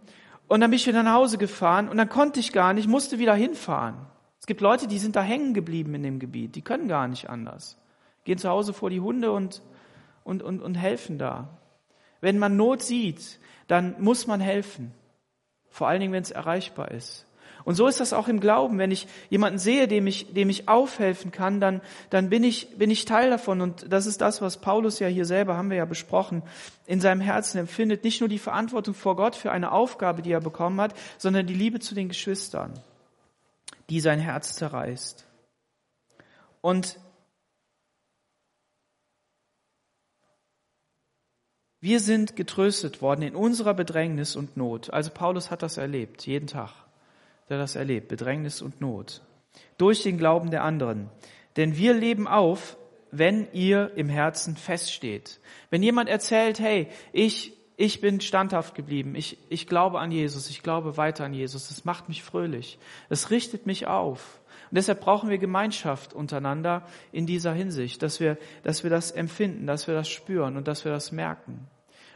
und 0.49 0.61
dann 0.61 0.71
bin 0.71 0.79
ich 0.79 0.87
wieder 0.87 1.03
nach 1.03 1.15
Hause 1.15 1.39
gefahren 1.39 1.89
und 1.89 1.97
dann 1.97 2.09
konnte 2.09 2.41
ich 2.41 2.53
gar 2.53 2.73
nicht, 2.73 2.89
musste 2.89 3.19
wieder 3.19 3.35
hinfahren. 3.35 3.97
Es 4.41 4.47
gibt 4.47 4.61
Leute, 4.61 4.87
die 4.87 4.99
sind 4.99 5.17
da 5.17 5.23
hängen 5.23 5.55
geblieben 5.55 5.95
in 5.95 6.03
dem 6.03 6.19
Gebiet, 6.19 6.55
die 6.57 6.63
können 6.63 6.89
gar 6.89 7.07
nicht 7.07 7.29
anders. 7.29 7.79
Gehen 8.25 8.39
zu 8.39 8.49
Hause 8.49 8.73
vor 8.73 8.91
die 8.91 9.01
Hunde 9.01 9.31
und, 9.31 9.63
und, 10.25 10.43
und, 10.43 10.61
und 10.61 10.75
helfen 10.75 11.19
da. 11.19 11.59
Wenn 12.21 12.39
man 12.39 12.57
Not 12.57 12.83
sieht, 12.83 13.39
dann 13.69 13.97
muss 14.01 14.27
man 14.27 14.41
helfen. 14.41 14.93
Vor 15.69 15.89
allen 15.89 16.01
Dingen, 16.01 16.13
wenn 16.13 16.23
es 16.23 16.31
erreichbar 16.31 16.91
ist. 16.91 17.28
Und 17.65 17.75
so 17.75 17.87
ist 17.87 18.01
das 18.01 18.13
auch 18.13 18.29
im 18.29 18.41
Glauben. 18.41 18.79
Wenn 18.79 18.91
ich 18.91 19.07
jemanden 19.31 19.59
sehe, 19.59 19.89
dem 19.89 20.07
ich, 20.07 20.33
dem 20.33 20.51
ich 20.51 20.69
aufhelfen 20.69 21.31
kann, 21.31 21.61
dann, 21.61 21.81
dann 22.11 22.31
bin 22.31 22.45
ich, 22.45 22.77
bin 22.79 22.91
ich 22.91 23.05
Teil 23.05 23.31
davon. 23.31 23.61
Und 23.61 23.93
das 23.93 24.07
ist 24.07 24.21
das, 24.21 24.41
was 24.41 24.59
Paulus 24.59 24.99
ja 24.99 25.09
hier 25.09 25.25
selber, 25.25 25.57
haben 25.57 25.71
wir 25.71 25.77
ja 25.77 25.85
besprochen, 25.85 26.43
in 26.87 27.01
seinem 27.01 27.21
Herzen 27.21 27.59
empfindet. 27.59 28.05
Nicht 28.05 28.21
nur 28.21 28.29
die 28.29 28.39
Verantwortung 28.39 28.95
vor 28.95 29.17
Gott 29.17 29.37
für 29.37 29.51
eine 29.51 29.73
Aufgabe, 29.73 30.23
die 30.23 30.33
er 30.33 30.41
bekommen 30.41 30.81
hat, 30.81 30.95
sondern 31.19 31.47
die 31.47 31.55
Liebe 31.55 31.81
zu 31.81 31.95
den 31.95 32.09
Geschwistern, 32.09 32.73
die 33.91 34.01
sein 34.01 34.21
Herz 34.21 34.55
zerreißt. 34.57 35.27
Und 36.61 36.99
Wir 41.81 42.01
sind 42.01 42.35
getröstet 42.35 43.03
worden 43.03 43.23
in 43.23 43.37
unserer 43.37 43.73
Bedrängnis 43.73 44.35
und 44.35 44.57
Not. 44.57 44.91
Also 44.91 45.11
Paulus 45.11 45.53
hat 45.53 45.63
das 45.63 45.77
erlebt, 45.77 46.27
jeden 46.27 46.49
Tag 46.49 46.88
der 47.49 47.59
das 47.59 47.77
erlebt, 47.77 48.09
Bedrängnis 48.09 48.63
und 48.63 48.81
Not, 48.81 49.23
durch 49.77 50.03
den 50.03 50.19
Glauben 50.19 50.51
der 50.51 50.65
anderen. 50.65 51.11
Denn 51.57 51.77
wir 51.77 51.95
leben 51.95 52.29
auf, 52.29 52.77
wenn 53.11 53.49
ihr 53.53 53.93
im 53.97 54.09
Herzen 54.09 54.57
feststeht. 54.57 55.41
Wenn 55.71 55.83
jemand 55.83 56.09
erzählt, 56.09 56.61
hey, 56.61 56.89
ich, 57.13 57.55
ich 57.77 58.01
bin 58.01 58.21
standhaft 58.21 58.75
geblieben, 58.75 59.15
ich, 59.15 59.39
ich 59.49 59.67
glaube 59.67 60.01
an 60.01 60.13
Jesus, 60.13 60.51
ich 60.51 60.63
glaube 60.63 60.97
weiter 60.97 61.25
an 61.25 61.33
Jesus, 61.33 61.69
das 61.69 61.85
macht 61.85 62.09
mich 62.09 62.23
fröhlich, 62.23 62.79
es 63.09 63.31
richtet 63.31 63.67
mich 63.67 63.87
auf. 63.87 64.41
Und 64.71 64.77
deshalb 64.77 65.01
brauchen 65.01 65.31
wir 65.31 65.39
Gemeinschaft 65.39 66.13
untereinander 66.13 66.87
in 67.11 67.25
dieser 67.25 67.55
Hinsicht, 67.55 68.03
dass 68.03 68.21
wir, 68.21 68.37
dass 68.63 68.83
wir 68.83 68.91
das 68.91 69.11
empfinden, 69.11 69.67
dass 69.67 69.87
wir 69.87 69.95
das 69.95 70.09
spüren 70.11 70.59
und 70.59 70.69
dass 70.69 70.85
wir 70.85 70.93
das 70.93 71.11
merken. 71.11 71.67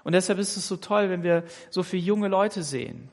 Und 0.04 0.12
deshalb 0.12 0.38
ist 0.38 0.56
es 0.56 0.68
so 0.68 0.76
toll, 0.76 1.08
wenn 1.08 1.22
wir 1.22 1.44
so 1.70 1.82
viele 1.82 2.02
junge 2.02 2.28
Leute 2.28 2.62
sehen, 2.62 3.08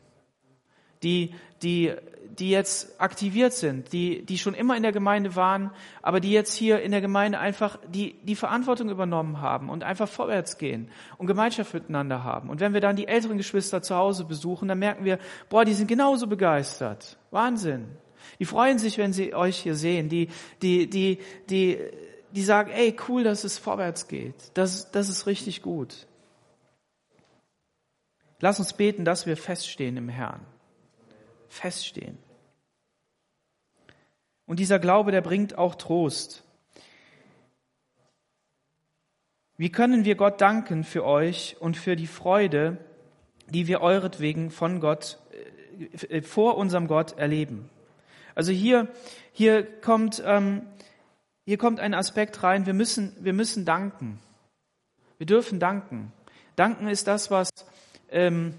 die, 1.03 1.33
die, 1.61 1.93
die 2.39 2.49
jetzt 2.49 2.99
aktiviert 3.01 3.53
sind, 3.53 3.91
die, 3.91 4.25
die 4.25 4.37
schon 4.37 4.53
immer 4.53 4.77
in 4.77 4.83
der 4.83 4.91
Gemeinde 4.91 5.35
waren, 5.35 5.71
aber 6.01 6.19
die 6.19 6.31
jetzt 6.31 6.53
hier 6.53 6.81
in 6.81 6.91
der 6.91 7.01
Gemeinde 7.01 7.39
einfach 7.39 7.79
die, 7.87 8.15
die 8.23 8.35
Verantwortung 8.35 8.89
übernommen 8.89 9.41
haben 9.41 9.69
und 9.69 9.83
einfach 9.83 10.07
vorwärts 10.07 10.57
gehen 10.57 10.89
und 11.17 11.27
Gemeinschaft 11.27 11.73
miteinander 11.73 12.23
haben. 12.23 12.49
Und 12.49 12.59
wenn 12.59 12.73
wir 12.73 12.81
dann 12.81 12.95
die 12.95 13.07
älteren 13.07 13.37
Geschwister 13.37 13.81
zu 13.81 13.95
Hause 13.95 14.25
besuchen, 14.25 14.67
dann 14.67 14.79
merken 14.79 15.05
wir, 15.05 15.19
boah, 15.49 15.65
die 15.65 15.73
sind 15.73 15.87
genauso 15.87 16.27
begeistert. 16.27 17.17
Wahnsinn. 17.31 17.87
Die 18.39 18.45
freuen 18.45 18.79
sich, 18.79 18.97
wenn 18.97 19.11
sie 19.11 19.33
euch 19.33 19.57
hier 19.57 19.75
sehen. 19.75 20.07
Die, 20.07 20.29
die, 20.61 20.89
die, 20.89 21.19
die, 21.49 21.79
die 22.31 22.43
sagen, 22.43 22.71
ey, 22.71 22.95
cool, 23.07 23.23
dass 23.23 23.43
es 23.43 23.57
vorwärts 23.57 24.07
geht. 24.07 24.35
Das, 24.53 24.91
das 24.91 25.09
ist 25.09 25.25
richtig 25.25 25.61
gut. 25.61 26.07
Lass 28.39 28.59
uns 28.59 28.73
beten, 28.73 29.03
dass 29.03 29.25
wir 29.25 29.35
feststehen 29.35 29.97
im 29.97 30.07
Herrn 30.07 30.45
feststehen. 31.49 32.17
Und 34.45 34.59
dieser 34.59 34.79
Glaube, 34.79 35.11
der 35.11 35.21
bringt 35.21 35.57
auch 35.57 35.75
Trost. 35.75 36.43
Wie 39.57 39.71
können 39.71 40.05
wir 40.05 40.15
Gott 40.15 40.39
danken 40.39 40.83
für 40.83 41.03
euch 41.03 41.57
und 41.59 41.75
für 41.75 41.95
die 41.95 42.07
Freude, 42.07 42.77
die 43.49 43.67
wir 43.67 43.81
euretwegen 43.81 44.51
von 44.51 44.79
Gott, 44.79 45.19
äh, 45.99 46.17
äh, 46.17 46.21
vor 46.21 46.57
unserem 46.57 46.87
Gott 46.87 47.17
erleben? 47.17 47.69
Also 48.35 48.53
hier, 48.53 48.87
hier 49.33 49.63
kommt, 49.81 50.23
ähm, 50.25 50.61
hier 51.45 51.57
kommt 51.57 51.79
ein 51.79 51.93
Aspekt 51.93 52.41
rein, 52.41 52.65
wir 52.65 52.73
müssen, 52.73 53.13
wir 53.19 53.33
müssen 53.33 53.65
danken. 53.65 54.19
Wir 55.17 55.25
dürfen 55.25 55.59
danken. 55.59 56.13
Danken 56.55 56.87
ist 56.87 57.07
das, 57.07 57.29
was, 57.29 57.49
ähm, 58.09 58.53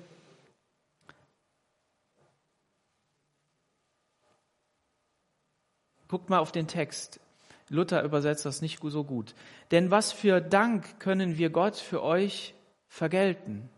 Guckt 6.11 6.29
mal 6.29 6.41
auf 6.41 6.51
den 6.51 6.67
Text. 6.67 7.21
Luther 7.69 8.03
übersetzt 8.03 8.45
das 8.45 8.63
nicht 8.63 8.81
so 8.83 9.05
gut. 9.05 9.33
Denn 9.71 9.93
was 9.93 10.11
für 10.11 10.41
Dank 10.41 10.99
können 10.99 11.39
wir 11.39 11.51
Gott 11.51 11.77
für 11.77 12.03
euch 12.03 12.53
vergelten? 12.89 13.71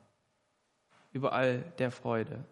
Überall 1.12 1.58
der 1.76 1.90
Freude. 1.90 2.42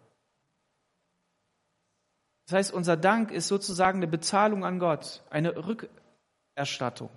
Das 2.45 2.53
heißt, 2.57 2.73
unser 2.73 2.95
Dank 2.95 3.31
ist 3.31 3.47
sozusagen 3.47 3.97
eine 3.97 4.07
Bezahlung 4.07 4.63
an 4.63 4.77
Gott, 4.77 5.23
eine 5.31 5.55
Rückerstattung. 5.65 7.09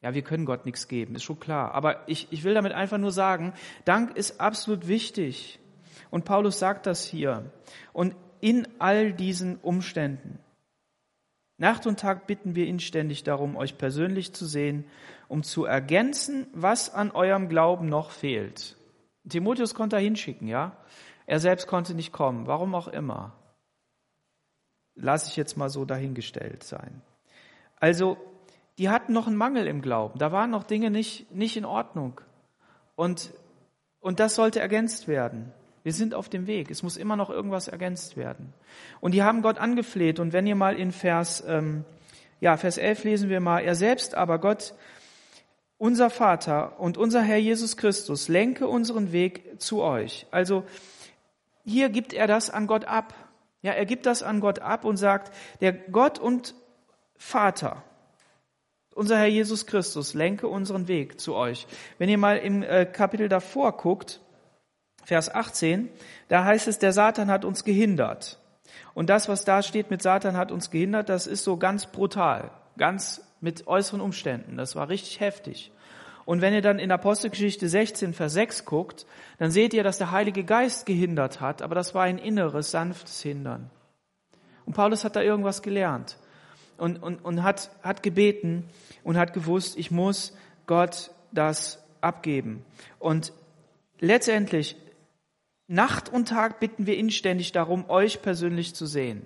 Ja, 0.00 0.14
wir 0.14 0.22
können 0.22 0.46
Gott 0.46 0.64
nichts 0.64 0.88
geben, 0.88 1.16
ist 1.16 1.24
schon 1.24 1.38
klar. 1.38 1.74
Aber 1.74 2.08
ich, 2.08 2.28
ich 2.30 2.44
will 2.44 2.54
damit 2.54 2.72
einfach 2.72 2.96
nur 2.96 3.12
sagen, 3.12 3.52
Dank 3.84 4.16
ist 4.16 4.40
absolut 4.40 4.88
wichtig. 4.88 5.58
Und 6.10 6.24
Paulus 6.24 6.58
sagt 6.58 6.86
das 6.86 7.04
hier. 7.04 7.52
Und 7.92 8.16
in 8.40 8.66
all 8.78 9.12
diesen 9.12 9.58
Umständen. 9.58 10.38
Nacht 11.60 11.86
und 11.86 12.00
Tag 12.00 12.26
bitten 12.26 12.54
wir 12.54 12.66
inständig 12.66 13.22
darum, 13.22 13.54
euch 13.54 13.76
persönlich 13.76 14.32
zu 14.32 14.46
sehen, 14.46 14.86
um 15.28 15.42
zu 15.42 15.66
ergänzen, 15.66 16.46
was 16.54 16.92
an 16.94 17.10
eurem 17.10 17.50
Glauben 17.50 17.86
noch 17.86 18.12
fehlt. 18.12 18.78
Timotheus 19.28 19.74
konnte 19.74 19.96
er 19.96 20.02
hinschicken, 20.02 20.48
ja? 20.48 20.74
Er 21.26 21.38
selbst 21.38 21.66
konnte 21.66 21.94
nicht 21.94 22.12
kommen, 22.12 22.46
warum 22.46 22.74
auch 22.74 22.88
immer. 22.88 23.34
Lass 24.94 25.28
ich 25.28 25.36
jetzt 25.36 25.58
mal 25.58 25.68
so 25.68 25.84
dahingestellt 25.84 26.64
sein. 26.64 27.02
Also, 27.76 28.16
die 28.78 28.88
hatten 28.88 29.12
noch 29.12 29.26
einen 29.26 29.36
Mangel 29.36 29.66
im 29.66 29.82
Glauben. 29.82 30.18
Da 30.18 30.32
waren 30.32 30.48
noch 30.48 30.64
Dinge 30.64 30.90
nicht, 30.90 31.30
nicht 31.30 31.58
in 31.58 31.66
Ordnung. 31.66 32.22
Und, 32.96 33.34
und 34.00 34.18
das 34.18 34.34
sollte 34.34 34.60
ergänzt 34.60 35.08
werden. 35.08 35.52
Wir 35.82 35.92
sind 35.92 36.14
auf 36.14 36.28
dem 36.28 36.46
Weg. 36.46 36.70
Es 36.70 36.82
muss 36.82 36.96
immer 36.96 37.16
noch 37.16 37.30
irgendwas 37.30 37.68
ergänzt 37.68 38.16
werden. 38.16 38.52
Und 39.00 39.12
die 39.12 39.22
haben 39.22 39.42
Gott 39.42 39.58
angefleht. 39.58 40.20
Und 40.20 40.32
wenn 40.32 40.46
ihr 40.46 40.56
mal 40.56 40.76
in 40.76 40.92
Vers, 40.92 41.42
ähm, 41.46 41.84
ja, 42.40 42.56
Vers 42.56 42.78
11 42.78 43.04
lesen 43.04 43.28
wir 43.30 43.40
mal, 43.40 43.60
er 43.60 43.74
selbst 43.74 44.14
aber, 44.14 44.38
Gott, 44.38 44.74
unser 45.78 46.10
Vater 46.10 46.78
und 46.78 46.98
unser 46.98 47.22
Herr 47.22 47.38
Jesus 47.38 47.78
Christus, 47.78 48.28
lenke 48.28 48.68
unseren 48.68 49.12
Weg 49.12 49.60
zu 49.60 49.82
euch. 49.82 50.26
Also 50.30 50.64
hier 51.64 51.88
gibt 51.88 52.12
er 52.12 52.26
das 52.26 52.50
an 52.50 52.66
Gott 52.66 52.84
ab. 52.84 53.14
Ja, 53.62 53.72
er 53.72 53.86
gibt 53.86 54.04
das 54.04 54.22
an 54.22 54.40
Gott 54.40 54.58
ab 54.58 54.84
und 54.84 54.98
sagt, 54.98 55.34
der 55.60 55.72
Gott 55.72 56.18
und 56.18 56.54
Vater, 57.16 57.82
unser 58.94 59.18
Herr 59.18 59.26
Jesus 59.26 59.66
Christus, 59.66 60.12
lenke 60.12 60.48
unseren 60.48 60.88
Weg 60.88 61.20
zu 61.20 61.34
euch. 61.34 61.66
Wenn 61.98 62.08
ihr 62.10 62.18
mal 62.18 62.36
im 62.36 62.62
äh, 62.62 62.84
Kapitel 62.84 63.28
davor 63.28 63.76
guckt, 63.76 64.20
Vers 65.10 65.34
18, 65.34 65.88
da 66.28 66.44
heißt 66.44 66.68
es, 66.68 66.78
der 66.78 66.92
Satan 66.92 67.32
hat 67.32 67.44
uns 67.44 67.64
gehindert. 67.64 68.38
Und 68.94 69.10
das, 69.10 69.28
was 69.28 69.44
da 69.44 69.60
steht 69.60 69.90
mit 69.90 70.02
Satan 70.02 70.36
hat 70.36 70.52
uns 70.52 70.70
gehindert, 70.70 71.08
das 71.08 71.26
ist 71.26 71.42
so 71.42 71.56
ganz 71.56 71.86
brutal, 71.86 72.52
ganz 72.78 73.20
mit 73.40 73.66
äußeren 73.66 74.00
Umständen. 74.00 74.56
Das 74.56 74.76
war 74.76 74.88
richtig 74.88 75.18
heftig. 75.18 75.72
Und 76.26 76.42
wenn 76.42 76.54
ihr 76.54 76.62
dann 76.62 76.78
in 76.78 76.92
Apostelgeschichte 76.92 77.68
16, 77.68 78.12
Vers 78.14 78.34
6 78.34 78.64
guckt, 78.66 79.04
dann 79.38 79.50
seht 79.50 79.74
ihr, 79.74 79.82
dass 79.82 79.98
der 79.98 80.12
Heilige 80.12 80.44
Geist 80.44 80.86
gehindert 80.86 81.40
hat, 81.40 81.60
aber 81.60 81.74
das 81.74 81.92
war 81.92 82.04
ein 82.04 82.18
inneres, 82.18 82.70
sanftes 82.70 83.20
Hindern. 83.20 83.68
Und 84.64 84.74
Paulus 84.76 85.02
hat 85.02 85.16
da 85.16 85.22
irgendwas 85.22 85.60
gelernt 85.60 86.18
und, 86.78 87.02
und, 87.02 87.24
und 87.24 87.42
hat, 87.42 87.72
hat 87.82 88.04
gebeten 88.04 88.68
und 89.02 89.18
hat 89.18 89.32
gewusst, 89.32 89.76
ich 89.76 89.90
muss 89.90 90.36
Gott 90.68 91.10
das 91.32 91.82
abgeben. 92.00 92.64
Und 93.00 93.32
letztendlich 93.98 94.76
Nacht 95.72 96.08
und 96.08 96.28
Tag 96.28 96.58
bitten 96.58 96.86
wir 96.86 96.96
inständig 96.96 97.52
darum, 97.52 97.88
euch 97.88 98.22
persönlich 98.22 98.74
zu 98.74 98.86
sehen. 98.86 99.22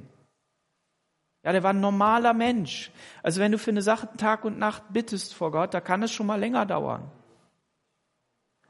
Ja, 1.43 1.53
der 1.53 1.63
war 1.63 1.73
ein 1.73 1.81
normaler 1.81 2.35
Mensch. 2.35 2.91
Also 3.23 3.41
wenn 3.41 3.51
du 3.51 3.59
für 3.59 3.71
eine 3.71 3.81
Sache 3.81 4.11
Tag 4.19 4.45
und 4.45 4.59
Nacht 4.59 4.83
bittest 4.91 5.33
vor 5.33 5.51
Gott, 5.51 5.73
da 5.73 5.81
kann 5.81 6.03
es 6.03 6.13
schon 6.13 6.27
mal 6.27 6.39
länger 6.39 6.67
dauern. 6.67 7.11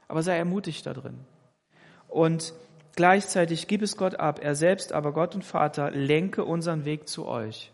Aber 0.07 0.23
sei 0.23 0.37
ermutigt 0.37 0.85
da 0.85 0.93
drin. 0.93 1.19
Und 2.07 2.53
gleichzeitig 2.95 3.67
gib 3.67 3.81
es 3.81 3.97
Gott 3.97 4.15
ab. 4.15 4.39
Er 4.41 4.55
selbst, 4.55 4.93
aber 4.93 5.11
Gott 5.11 5.35
und 5.35 5.43
Vater, 5.43 5.91
lenke 5.91 6.45
unseren 6.45 6.85
Weg 6.85 7.09
zu 7.09 7.25
euch. 7.25 7.73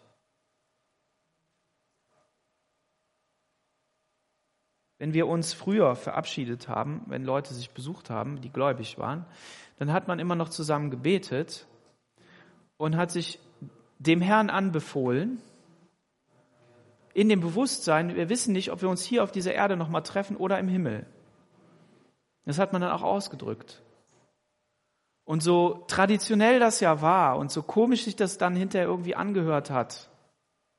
Wenn 5.01 5.15
wir 5.15 5.25
uns 5.25 5.51
früher 5.53 5.95
verabschiedet 5.95 6.67
haben, 6.67 7.01
wenn 7.07 7.25
Leute 7.25 7.55
sich 7.55 7.71
besucht 7.71 8.11
haben, 8.11 8.39
die 8.39 8.51
gläubig 8.51 8.99
waren, 8.99 9.25
dann 9.79 9.91
hat 9.91 10.07
man 10.07 10.19
immer 10.19 10.35
noch 10.35 10.49
zusammen 10.49 10.91
gebetet 10.91 11.65
und 12.77 12.95
hat 12.95 13.09
sich 13.09 13.39
dem 13.97 14.21
Herrn 14.21 14.51
anbefohlen, 14.51 15.41
in 17.15 17.29
dem 17.29 17.39
Bewusstsein, 17.39 18.15
wir 18.15 18.29
wissen 18.29 18.53
nicht, 18.53 18.71
ob 18.71 18.83
wir 18.83 18.89
uns 18.89 19.03
hier 19.03 19.23
auf 19.23 19.31
dieser 19.31 19.55
Erde 19.55 19.75
nochmal 19.75 20.03
treffen 20.03 20.37
oder 20.37 20.59
im 20.59 20.67
Himmel. 20.67 21.07
Das 22.45 22.59
hat 22.59 22.71
man 22.71 22.83
dann 22.83 22.91
auch 22.91 23.01
ausgedrückt. 23.01 23.81
Und 25.25 25.41
so 25.41 25.83
traditionell 25.87 26.59
das 26.59 26.79
ja 26.79 27.01
war 27.01 27.39
und 27.39 27.49
so 27.49 27.63
komisch 27.63 28.03
sich 28.03 28.15
das 28.15 28.37
dann 28.37 28.55
hinterher 28.55 28.87
irgendwie 28.87 29.15
angehört 29.15 29.71
hat 29.71 30.11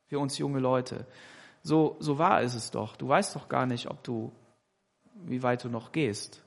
für 0.06 0.20
uns 0.20 0.38
junge 0.38 0.60
Leute, 0.60 1.06
so, 1.62 1.96
so 2.00 2.18
wahr 2.18 2.42
ist 2.42 2.54
es 2.54 2.70
doch. 2.70 2.96
Du 2.96 3.08
weißt 3.08 3.36
doch 3.36 3.48
gar 3.48 3.66
nicht, 3.66 3.88
ob 3.88 4.02
du, 4.02 4.32
wie 5.14 5.42
weit 5.42 5.64
du 5.64 5.68
noch 5.68 5.92
gehst. 5.92 6.42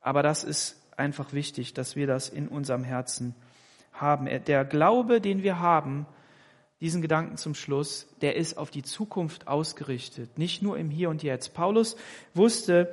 Aber 0.00 0.22
das 0.22 0.44
ist 0.44 0.80
einfach 0.96 1.32
wichtig, 1.32 1.74
dass 1.74 1.96
wir 1.96 2.06
das 2.06 2.28
in 2.28 2.48
unserem 2.48 2.84
Herzen 2.84 3.34
haben. 3.92 4.26
Der 4.44 4.64
Glaube, 4.64 5.20
den 5.20 5.42
wir 5.42 5.58
haben, 5.60 6.06
diesen 6.80 7.02
Gedanken 7.02 7.36
zum 7.36 7.54
Schluss, 7.54 8.06
der 8.20 8.36
ist 8.36 8.58
auf 8.58 8.70
die 8.70 8.82
Zukunft 8.82 9.48
ausgerichtet, 9.48 10.38
nicht 10.38 10.62
nur 10.62 10.78
im 10.78 10.90
Hier 10.90 11.08
und 11.08 11.22
Jetzt. 11.22 11.54
Paulus 11.54 11.96
wusste, 12.34 12.92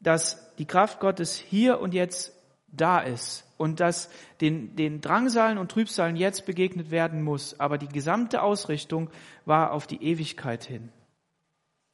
dass 0.00 0.54
die 0.56 0.66
Kraft 0.66 1.00
Gottes 1.00 1.36
hier 1.36 1.80
und 1.80 1.94
jetzt 1.94 2.32
da 2.68 3.00
ist 3.00 3.44
und 3.62 3.78
dass 3.78 4.10
den, 4.40 4.74
den 4.74 5.00
Drangsalen 5.00 5.56
und 5.56 5.70
Trübsalen 5.70 6.16
jetzt 6.16 6.46
begegnet 6.46 6.90
werden 6.90 7.22
muss. 7.22 7.60
Aber 7.60 7.78
die 7.78 7.86
gesamte 7.86 8.42
Ausrichtung 8.42 9.08
war 9.44 9.70
auf 9.70 9.86
die 9.86 10.02
Ewigkeit 10.02 10.64
hin. 10.64 10.88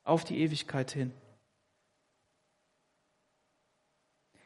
Auf 0.02 0.24
die 0.24 0.38
Ewigkeit 0.40 0.90
hin. 0.90 1.12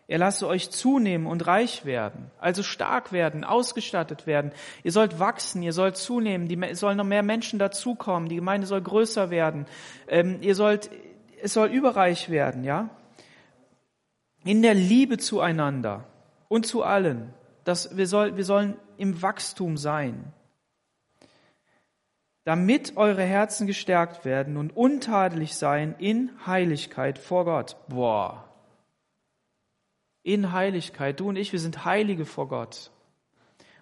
Er 0.08 0.18
lasse 0.18 0.48
euch 0.48 0.70
zunehmen 0.70 1.28
und 1.28 1.46
reich 1.46 1.84
werden, 1.84 2.32
also 2.40 2.64
stark 2.64 3.12
werden, 3.12 3.44
ausgestattet 3.44 4.26
werden. 4.26 4.50
Ihr 4.82 4.90
sollt 4.90 5.20
wachsen, 5.20 5.62
ihr 5.62 5.72
sollt 5.72 5.96
zunehmen, 5.96 6.48
die, 6.48 6.60
es 6.60 6.80
sollen 6.80 6.96
noch 6.96 7.04
mehr 7.04 7.22
Menschen 7.22 7.60
dazukommen, 7.60 8.28
die 8.28 8.34
Gemeinde 8.36 8.66
soll 8.66 8.82
größer 8.82 9.30
werden. 9.30 9.66
Ähm, 10.08 10.38
ihr 10.40 10.56
sollt, 10.56 10.90
es 11.40 11.52
soll 11.52 11.68
überreich 11.68 12.30
werden, 12.30 12.64
ja? 12.64 12.90
In 14.44 14.60
der 14.60 14.74
Liebe 14.74 15.18
zueinander 15.18 16.11
und 16.52 16.66
zu 16.66 16.82
allen. 16.82 17.32
Das, 17.64 17.96
wir, 17.96 18.06
soll, 18.06 18.36
wir 18.36 18.44
sollen 18.44 18.76
im 18.98 19.22
Wachstum 19.22 19.78
sein. 19.78 20.34
Damit 22.44 22.96
eure 22.96 23.22
Herzen 23.22 23.66
gestärkt 23.66 24.26
werden 24.26 24.58
und 24.58 24.76
untadelig 24.76 25.54
sein 25.54 25.94
in 25.98 26.30
Heiligkeit 26.46 27.18
vor 27.18 27.46
Gott. 27.46 27.76
Boah, 27.88 28.44
in 30.22 30.52
Heiligkeit. 30.52 31.18
Du 31.20 31.30
und 31.30 31.36
ich, 31.36 31.52
wir 31.52 31.58
sind 31.58 31.86
Heilige 31.86 32.26
vor 32.26 32.48
Gott. 32.48 32.90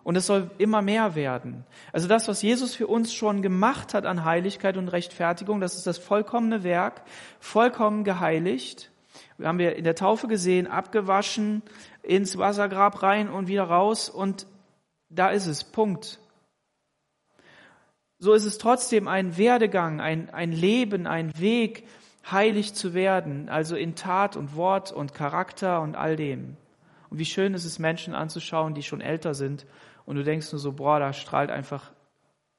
Und 0.04 0.16
es 0.16 0.26
soll 0.26 0.50
immer 0.58 0.80
mehr 0.80 1.16
werden. 1.16 1.64
Also 1.92 2.06
das, 2.06 2.28
was 2.28 2.40
Jesus 2.40 2.76
für 2.76 2.86
uns 2.86 3.12
schon 3.12 3.42
gemacht 3.42 3.94
hat 3.94 4.06
an 4.06 4.24
Heiligkeit 4.24 4.76
und 4.76 4.88
Rechtfertigung, 4.88 5.60
das 5.60 5.74
ist 5.74 5.88
das 5.88 5.98
vollkommene 5.98 6.62
Werk, 6.62 7.02
vollkommen 7.40 8.04
geheiligt. 8.04 8.89
Wir 9.38 9.48
haben 9.48 9.58
wir 9.58 9.76
in 9.76 9.84
der 9.84 9.94
Taufe 9.94 10.28
gesehen, 10.28 10.66
abgewaschen, 10.66 11.62
ins 12.02 12.38
Wassergrab 12.38 13.02
rein 13.02 13.28
und 13.28 13.48
wieder 13.48 13.64
raus 13.64 14.08
und 14.08 14.46
da 15.08 15.30
ist 15.30 15.46
es, 15.46 15.64
Punkt. 15.64 16.20
So 18.18 18.34
ist 18.34 18.44
es 18.44 18.58
trotzdem 18.58 19.08
ein 19.08 19.36
Werdegang, 19.36 20.00
ein, 20.00 20.30
ein 20.30 20.52
Leben, 20.52 21.06
ein 21.06 21.32
Weg, 21.38 21.86
heilig 22.30 22.74
zu 22.74 22.94
werden, 22.94 23.48
also 23.48 23.76
in 23.76 23.94
Tat 23.94 24.36
und 24.36 24.54
Wort 24.54 24.92
und 24.92 25.14
Charakter 25.14 25.80
und 25.80 25.96
all 25.96 26.16
dem. 26.16 26.56
Und 27.08 27.18
wie 27.18 27.24
schön 27.24 27.54
ist 27.54 27.64
es, 27.64 27.78
Menschen 27.78 28.14
anzuschauen, 28.14 28.74
die 28.74 28.82
schon 28.82 29.00
älter 29.00 29.34
sind 29.34 29.66
und 30.04 30.16
du 30.16 30.22
denkst 30.22 30.52
nur 30.52 30.60
so, 30.60 30.72
boah, 30.72 31.00
da 31.00 31.12
strahlt 31.12 31.50
einfach 31.50 31.90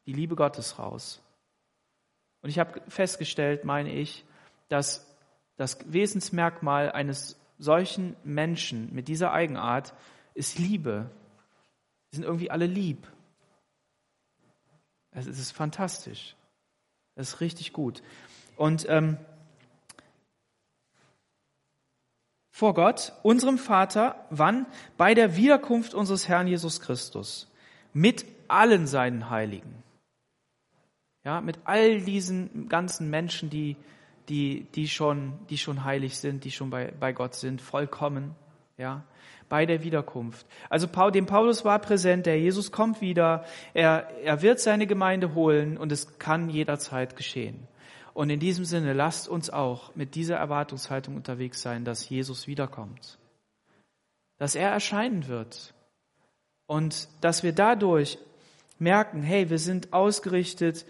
die 0.05 0.13
Liebe 0.13 0.35
Gottes 0.35 0.79
raus. 0.79 1.21
Und 2.41 2.49
ich 2.49 2.59
habe 2.59 2.81
festgestellt, 2.87 3.63
meine 3.63 3.93
ich, 3.93 4.25
dass 4.67 5.10
das 5.61 5.77
Wesensmerkmal 5.93 6.91
eines 6.91 7.39
solchen 7.59 8.15
Menschen 8.23 8.91
mit 8.95 9.07
dieser 9.07 9.31
Eigenart 9.31 9.93
ist 10.33 10.57
Liebe. 10.57 11.11
Die 12.11 12.15
sind 12.15 12.25
irgendwie 12.25 12.49
alle 12.49 12.65
lieb. 12.65 13.07
Es 15.11 15.27
ist 15.27 15.51
fantastisch. 15.51 16.35
Es 17.13 17.33
ist 17.33 17.41
richtig 17.41 17.73
gut. 17.73 18.01
Und 18.55 18.87
ähm, 18.89 19.17
vor 22.49 22.73
Gott, 22.73 23.13
unserem 23.21 23.59
Vater, 23.59 24.25
wann? 24.31 24.65
Bei 24.97 25.13
der 25.13 25.35
Wiederkunft 25.35 25.93
unseres 25.93 26.27
Herrn 26.27 26.47
Jesus 26.47 26.81
Christus 26.81 27.47
mit 27.93 28.25
allen 28.47 28.87
seinen 28.87 29.29
Heiligen. 29.29 29.83
Ja, 31.23 31.39
mit 31.39 31.59
all 31.65 32.01
diesen 32.01 32.67
ganzen 32.67 33.11
Menschen, 33.11 33.51
die, 33.51 33.75
die, 34.29 34.67
die 34.75 34.87
schon, 34.87 35.33
die 35.49 35.57
schon 35.57 35.83
heilig 35.83 36.17
sind, 36.17 36.43
die 36.43 36.51
schon 36.51 36.69
bei, 36.69 36.93
bei 36.99 37.13
Gott 37.13 37.35
sind, 37.35 37.61
vollkommen, 37.61 38.35
ja, 38.77 39.03
bei 39.49 39.65
der 39.65 39.83
Wiederkunft. 39.83 40.45
Also 40.69 40.87
dem 41.09 41.25
Paulus 41.25 41.65
war 41.65 41.79
präsent, 41.79 42.25
der 42.25 42.39
Jesus 42.39 42.71
kommt 42.71 43.01
wieder, 43.01 43.45
er, 43.73 44.09
er 44.23 44.41
wird 44.41 44.59
seine 44.59 44.87
Gemeinde 44.87 45.35
holen 45.35 45.77
und 45.77 45.91
es 45.91 46.17
kann 46.19 46.49
jederzeit 46.49 47.17
geschehen. 47.17 47.67
Und 48.13 48.29
in 48.29 48.39
diesem 48.39 48.65
Sinne, 48.65 48.93
lasst 48.93 49.27
uns 49.27 49.49
auch 49.49 49.95
mit 49.95 50.15
dieser 50.15 50.37
Erwartungshaltung 50.37 51.15
unterwegs 51.15 51.61
sein, 51.61 51.85
dass 51.85 52.07
Jesus 52.07 52.47
wiederkommt, 52.47 53.19
dass 54.37 54.55
er 54.55 54.69
erscheinen 54.69 55.27
wird 55.27 55.73
und 56.65 57.09
dass 57.21 57.43
wir 57.43 57.53
dadurch 57.53 58.17
merken, 58.79 59.21
hey, 59.21 59.49
wir 59.49 59.59
sind 59.59 59.93
ausgerichtet 59.93 60.85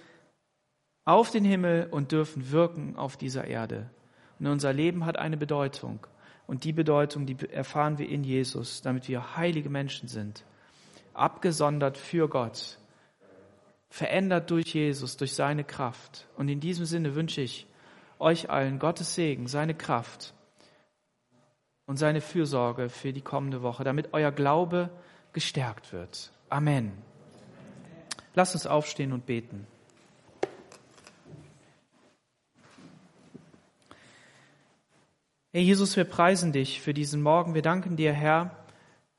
auf 1.06 1.32
den 1.32 1.46
Himmel 1.46 1.88
und 1.92 2.12
dürfen 2.12 2.52
wirken 2.52 2.96
auf 2.96 3.18
dieser 3.18 3.46
Erde. 3.46 3.90
Und 4.40 4.48
unser 4.48 4.74
Leben 4.74 5.06
hat 5.06 5.18
eine 5.18 5.38
Bedeutung. 5.38 6.06
Und 6.48 6.64
die 6.64 6.74
Bedeutung, 6.74 7.26
die 7.26 7.38
erfahren 7.50 7.98
wir 7.98 8.10
in 8.10 8.24
Jesus, 8.24 8.82
damit 8.82 9.08
wir 9.08 9.38
heilige 9.38 9.70
Menschen 9.70 10.08
sind, 10.08 10.44
abgesondert 11.14 11.98
für 11.98 12.28
Gott, 12.28 12.78
verändert 13.90 14.50
durch 14.52 14.74
Jesus, 14.74 15.18
durch 15.18 15.34
seine 15.34 15.64
Kraft. 15.64 16.28
Und 16.38 16.50
in 16.50 16.60
diesem 16.60 16.86
Sinne 16.86 17.16
wünsche 17.16 17.42
ich 17.42 17.68
euch 18.20 18.50
allen 18.50 18.80
Gottes 18.80 19.16
Segen, 19.16 19.48
seine 19.48 19.76
Kraft 19.76 20.34
und 21.86 21.98
seine 21.98 22.22
Fürsorge 22.22 22.90
für 22.90 23.14
die 23.14 23.22
kommende 23.22 23.62
Woche, 23.62 23.84
damit 23.84 24.14
euer 24.14 24.32
Glaube 24.32 24.90
gestärkt 25.34 25.94
wird. 25.94 26.32
Amen. 26.50 26.92
Lasst 28.34 28.56
uns 28.56 28.68
aufstehen 28.68 29.14
und 29.14 29.26
beten. 29.26 29.68
Herr 35.54 35.60
Jesus, 35.60 35.98
wir 35.98 36.06
preisen 36.06 36.54
dich 36.54 36.80
für 36.80 36.94
diesen 36.94 37.22
Morgen. 37.22 37.54
Wir 37.54 37.62
danken 37.62 37.98
dir, 37.98 38.14
Herr, 38.14 38.56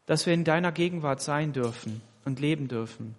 dass 0.07 0.25
wir 0.25 0.33
in 0.33 0.45
deiner 0.45 0.73
Gegenwart 0.73 1.21
sein 1.21 1.53
dürfen 1.53 2.01
und 2.25 2.41
leben 2.41 2.69
dürfen. 2.69 3.15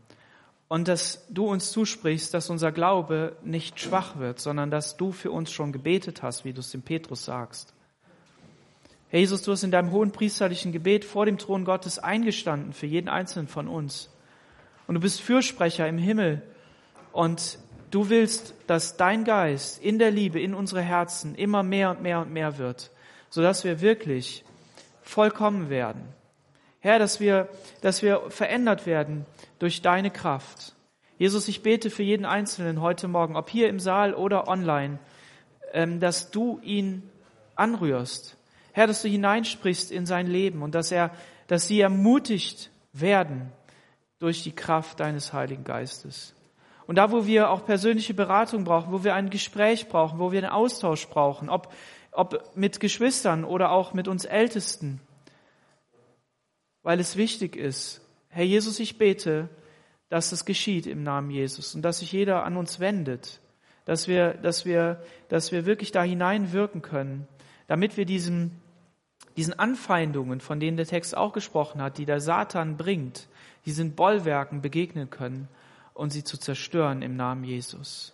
Und 0.68 0.88
dass 0.88 1.24
du 1.30 1.46
uns 1.46 1.72
zusprichst, 1.72 2.34
dass 2.34 2.50
unser 2.50 2.72
Glaube 2.72 3.36
nicht 3.44 3.80
schwach 3.80 4.18
wird, 4.18 4.40
sondern 4.40 4.72
dass 4.72 4.98
du 4.98 5.12
für 5.12 5.30
uns 5.30 5.52
schon 5.52 5.72
gebetet 5.72 6.24
hast, 6.24 6.44
wie 6.44 6.54
du 6.54 6.62
es 6.62 6.72
dem 6.72 6.82
Petrus 6.82 7.24
sagst. 7.24 7.76
Herr 9.10 9.20
Jesus, 9.20 9.44
du 9.44 9.52
hast 9.52 9.62
in 9.62 9.70
deinem 9.70 9.92
hohen 9.92 10.12
priesterlichen 10.12 10.72
Gebet 10.72 11.06
vor 11.06 11.28
dem 11.28 11.38
Thron 11.38 11.66
Gottes 11.66 12.00
eingestanden 12.00 12.74
für 12.74 12.88
jeden 12.88 13.10
einzelnen 13.10 13.48
von 13.48 13.68
uns. 13.68 14.10
Und 14.88 14.96
du 14.96 15.02
bist 15.02 15.22
Fürsprecher 15.22 15.88
im 15.88 16.00
Himmel. 16.00 16.42
Und 17.12 17.60
du 17.92 18.10
willst, 18.10 18.56
dass 18.66 18.98
dein 18.98 19.24
Geist 19.24 19.84
in 19.84 20.00
der 20.00 20.10
Liebe, 20.10 20.42
in 20.42 20.56
unsere 20.56 20.82
Herzen 20.82 21.36
immer 21.36 21.62
mehr 21.62 21.92
und 21.92 22.02
mehr 22.02 22.20
und 22.20 22.34
mehr 22.34 22.58
wird 22.58 22.90
sodass 23.34 23.64
wir 23.64 23.82
wirklich 23.82 24.44
vollkommen 25.02 25.72
werden. 25.72 26.04
Herr, 26.82 27.00
dass 27.00 27.20
wir, 27.20 27.50
dass 27.82 28.04
wir 28.04 28.30
verändert 28.30 28.86
werden 28.86 29.26
durch 29.58 29.82
deine 29.82 30.12
Kraft. 30.12 30.76
Jesus, 31.18 31.48
ich 31.48 31.64
bete 31.64 31.90
für 31.90 32.04
jeden 32.04 32.26
Einzelnen 32.26 32.80
heute 32.80 33.08
Morgen, 33.08 33.36
ob 33.36 33.50
hier 33.50 33.70
im 33.70 33.80
Saal 33.80 34.14
oder 34.14 34.48
online, 34.48 35.00
ähm, 35.72 36.00
dass 36.00 36.30
du 36.30 36.60
ihn 36.62 37.10
anrührst. 37.56 38.38
Herr, 38.72 38.86
dass 38.86 39.02
du 39.02 39.08
hineinsprichst 39.08 39.92
in 39.92 40.06
sein 40.06 40.28
Leben 40.28 40.62
und 40.62 40.76
dass 40.76 40.92
er, 40.92 41.10
dass 41.48 41.66
sie 41.66 41.82
ermutigt 41.82 42.70
werden 42.92 43.52
durch 44.20 44.44
die 44.44 44.54
Kraft 44.54 45.00
deines 45.00 45.34
Heiligen 45.34 45.64
Geistes. 45.64 46.36
Und 46.86 46.98
da, 46.98 47.12
wo 47.12 47.26
wir 47.26 47.50
auch 47.50 47.66
persönliche 47.66 48.14
Beratung 48.14 48.64
brauchen, 48.64 48.92
wo 48.92 49.04
wir 49.04 49.16
ein 49.16 49.32
Gespräch 49.32 49.88
brauchen, 49.88 50.20
wo 50.20 50.32
wir 50.32 50.44
einen 50.44 50.52
Austausch 50.52 51.08
brauchen, 51.08 51.50
ob 51.50 51.74
ob 52.14 52.56
mit 52.56 52.80
Geschwistern 52.80 53.44
oder 53.44 53.72
auch 53.72 53.94
mit 53.94 54.08
uns 54.08 54.26
Ältesten, 54.26 55.02
weil 56.84 57.00
es 57.00 57.16
wichtig 57.16 57.56
ist. 57.56 58.02
Herr 58.30 58.44
Jesus, 58.44 58.80
ich 58.80 58.98
bete, 58.98 59.50
dass 60.10 60.32
es 60.32 60.46
geschieht 60.46 60.86
im 60.86 61.04
Namen 61.04 61.32
Jesus 61.32 61.76
und 61.76 61.82
dass 61.82 62.00
sich 62.00 62.12
jeder 62.12 62.44
an 62.44 62.58
uns 62.58 62.80
wendet, 62.80 63.40
dass 63.86 64.08
wir, 64.08 64.34
dass 64.36 64.66
wir, 64.66 65.02
dass 65.30 65.52
wir 65.52 65.66
wirklich 65.66 65.92
da 65.92 66.04
hineinwirken 66.04 66.82
können, 66.82 67.28
damit 67.68 67.98
wir 67.98 68.06
diesen, 68.06 68.62
diesen 69.38 69.58
Anfeindungen, 69.58 70.40
von 70.40 70.60
denen 70.60 70.78
der 70.78 70.86
Text 70.86 71.18
auch 71.18 71.34
gesprochen 71.34 71.82
hat, 71.82 71.98
die 71.98 72.06
der 72.06 72.20
Satan 72.20 72.78
bringt, 72.78 73.28
diesen 73.66 73.96
Bollwerken 73.96 74.62
begegnen 74.62 75.10
können 75.10 75.48
und 75.94 76.12
sie 76.12 76.24
zu 76.24 76.38
zerstören 76.38 77.02
im 77.02 77.16
Namen 77.16 77.44
Jesus. 77.44 78.14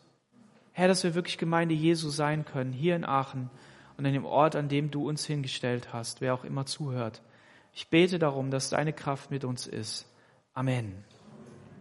Herr, 0.71 0.87
dass 0.87 1.03
wir 1.03 1.15
wirklich 1.15 1.37
Gemeinde 1.37 1.75
Jesu 1.75 2.09
sein 2.09 2.45
können, 2.45 2.71
hier 2.71 2.95
in 2.95 3.03
Aachen, 3.03 3.49
und 3.99 4.05
an 4.05 4.13
dem 4.13 4.25
Ort, 4.25 4.55
an 4.55 4.69
dem 4.69 4.91
du 4.91 5.09
uns 5.09 5.25
hingestellt 5.25 5.91
hast, 5.91 6.21
wer 6.21 6.33
auch 6.33 6.45
immer 6.45 6.65
zuhört. 6.65 7.21
Ich 7.73 7.89
bete 7.89 8.17
darum, 8.17 8.49
dass 8.49 8.69
deine 8.69 8.93
Kraft 8.93 9.29
mit 9.29 9.43
uns 9.43 9.67
ist. 9.67 10.07
Amen. 10.53 11.03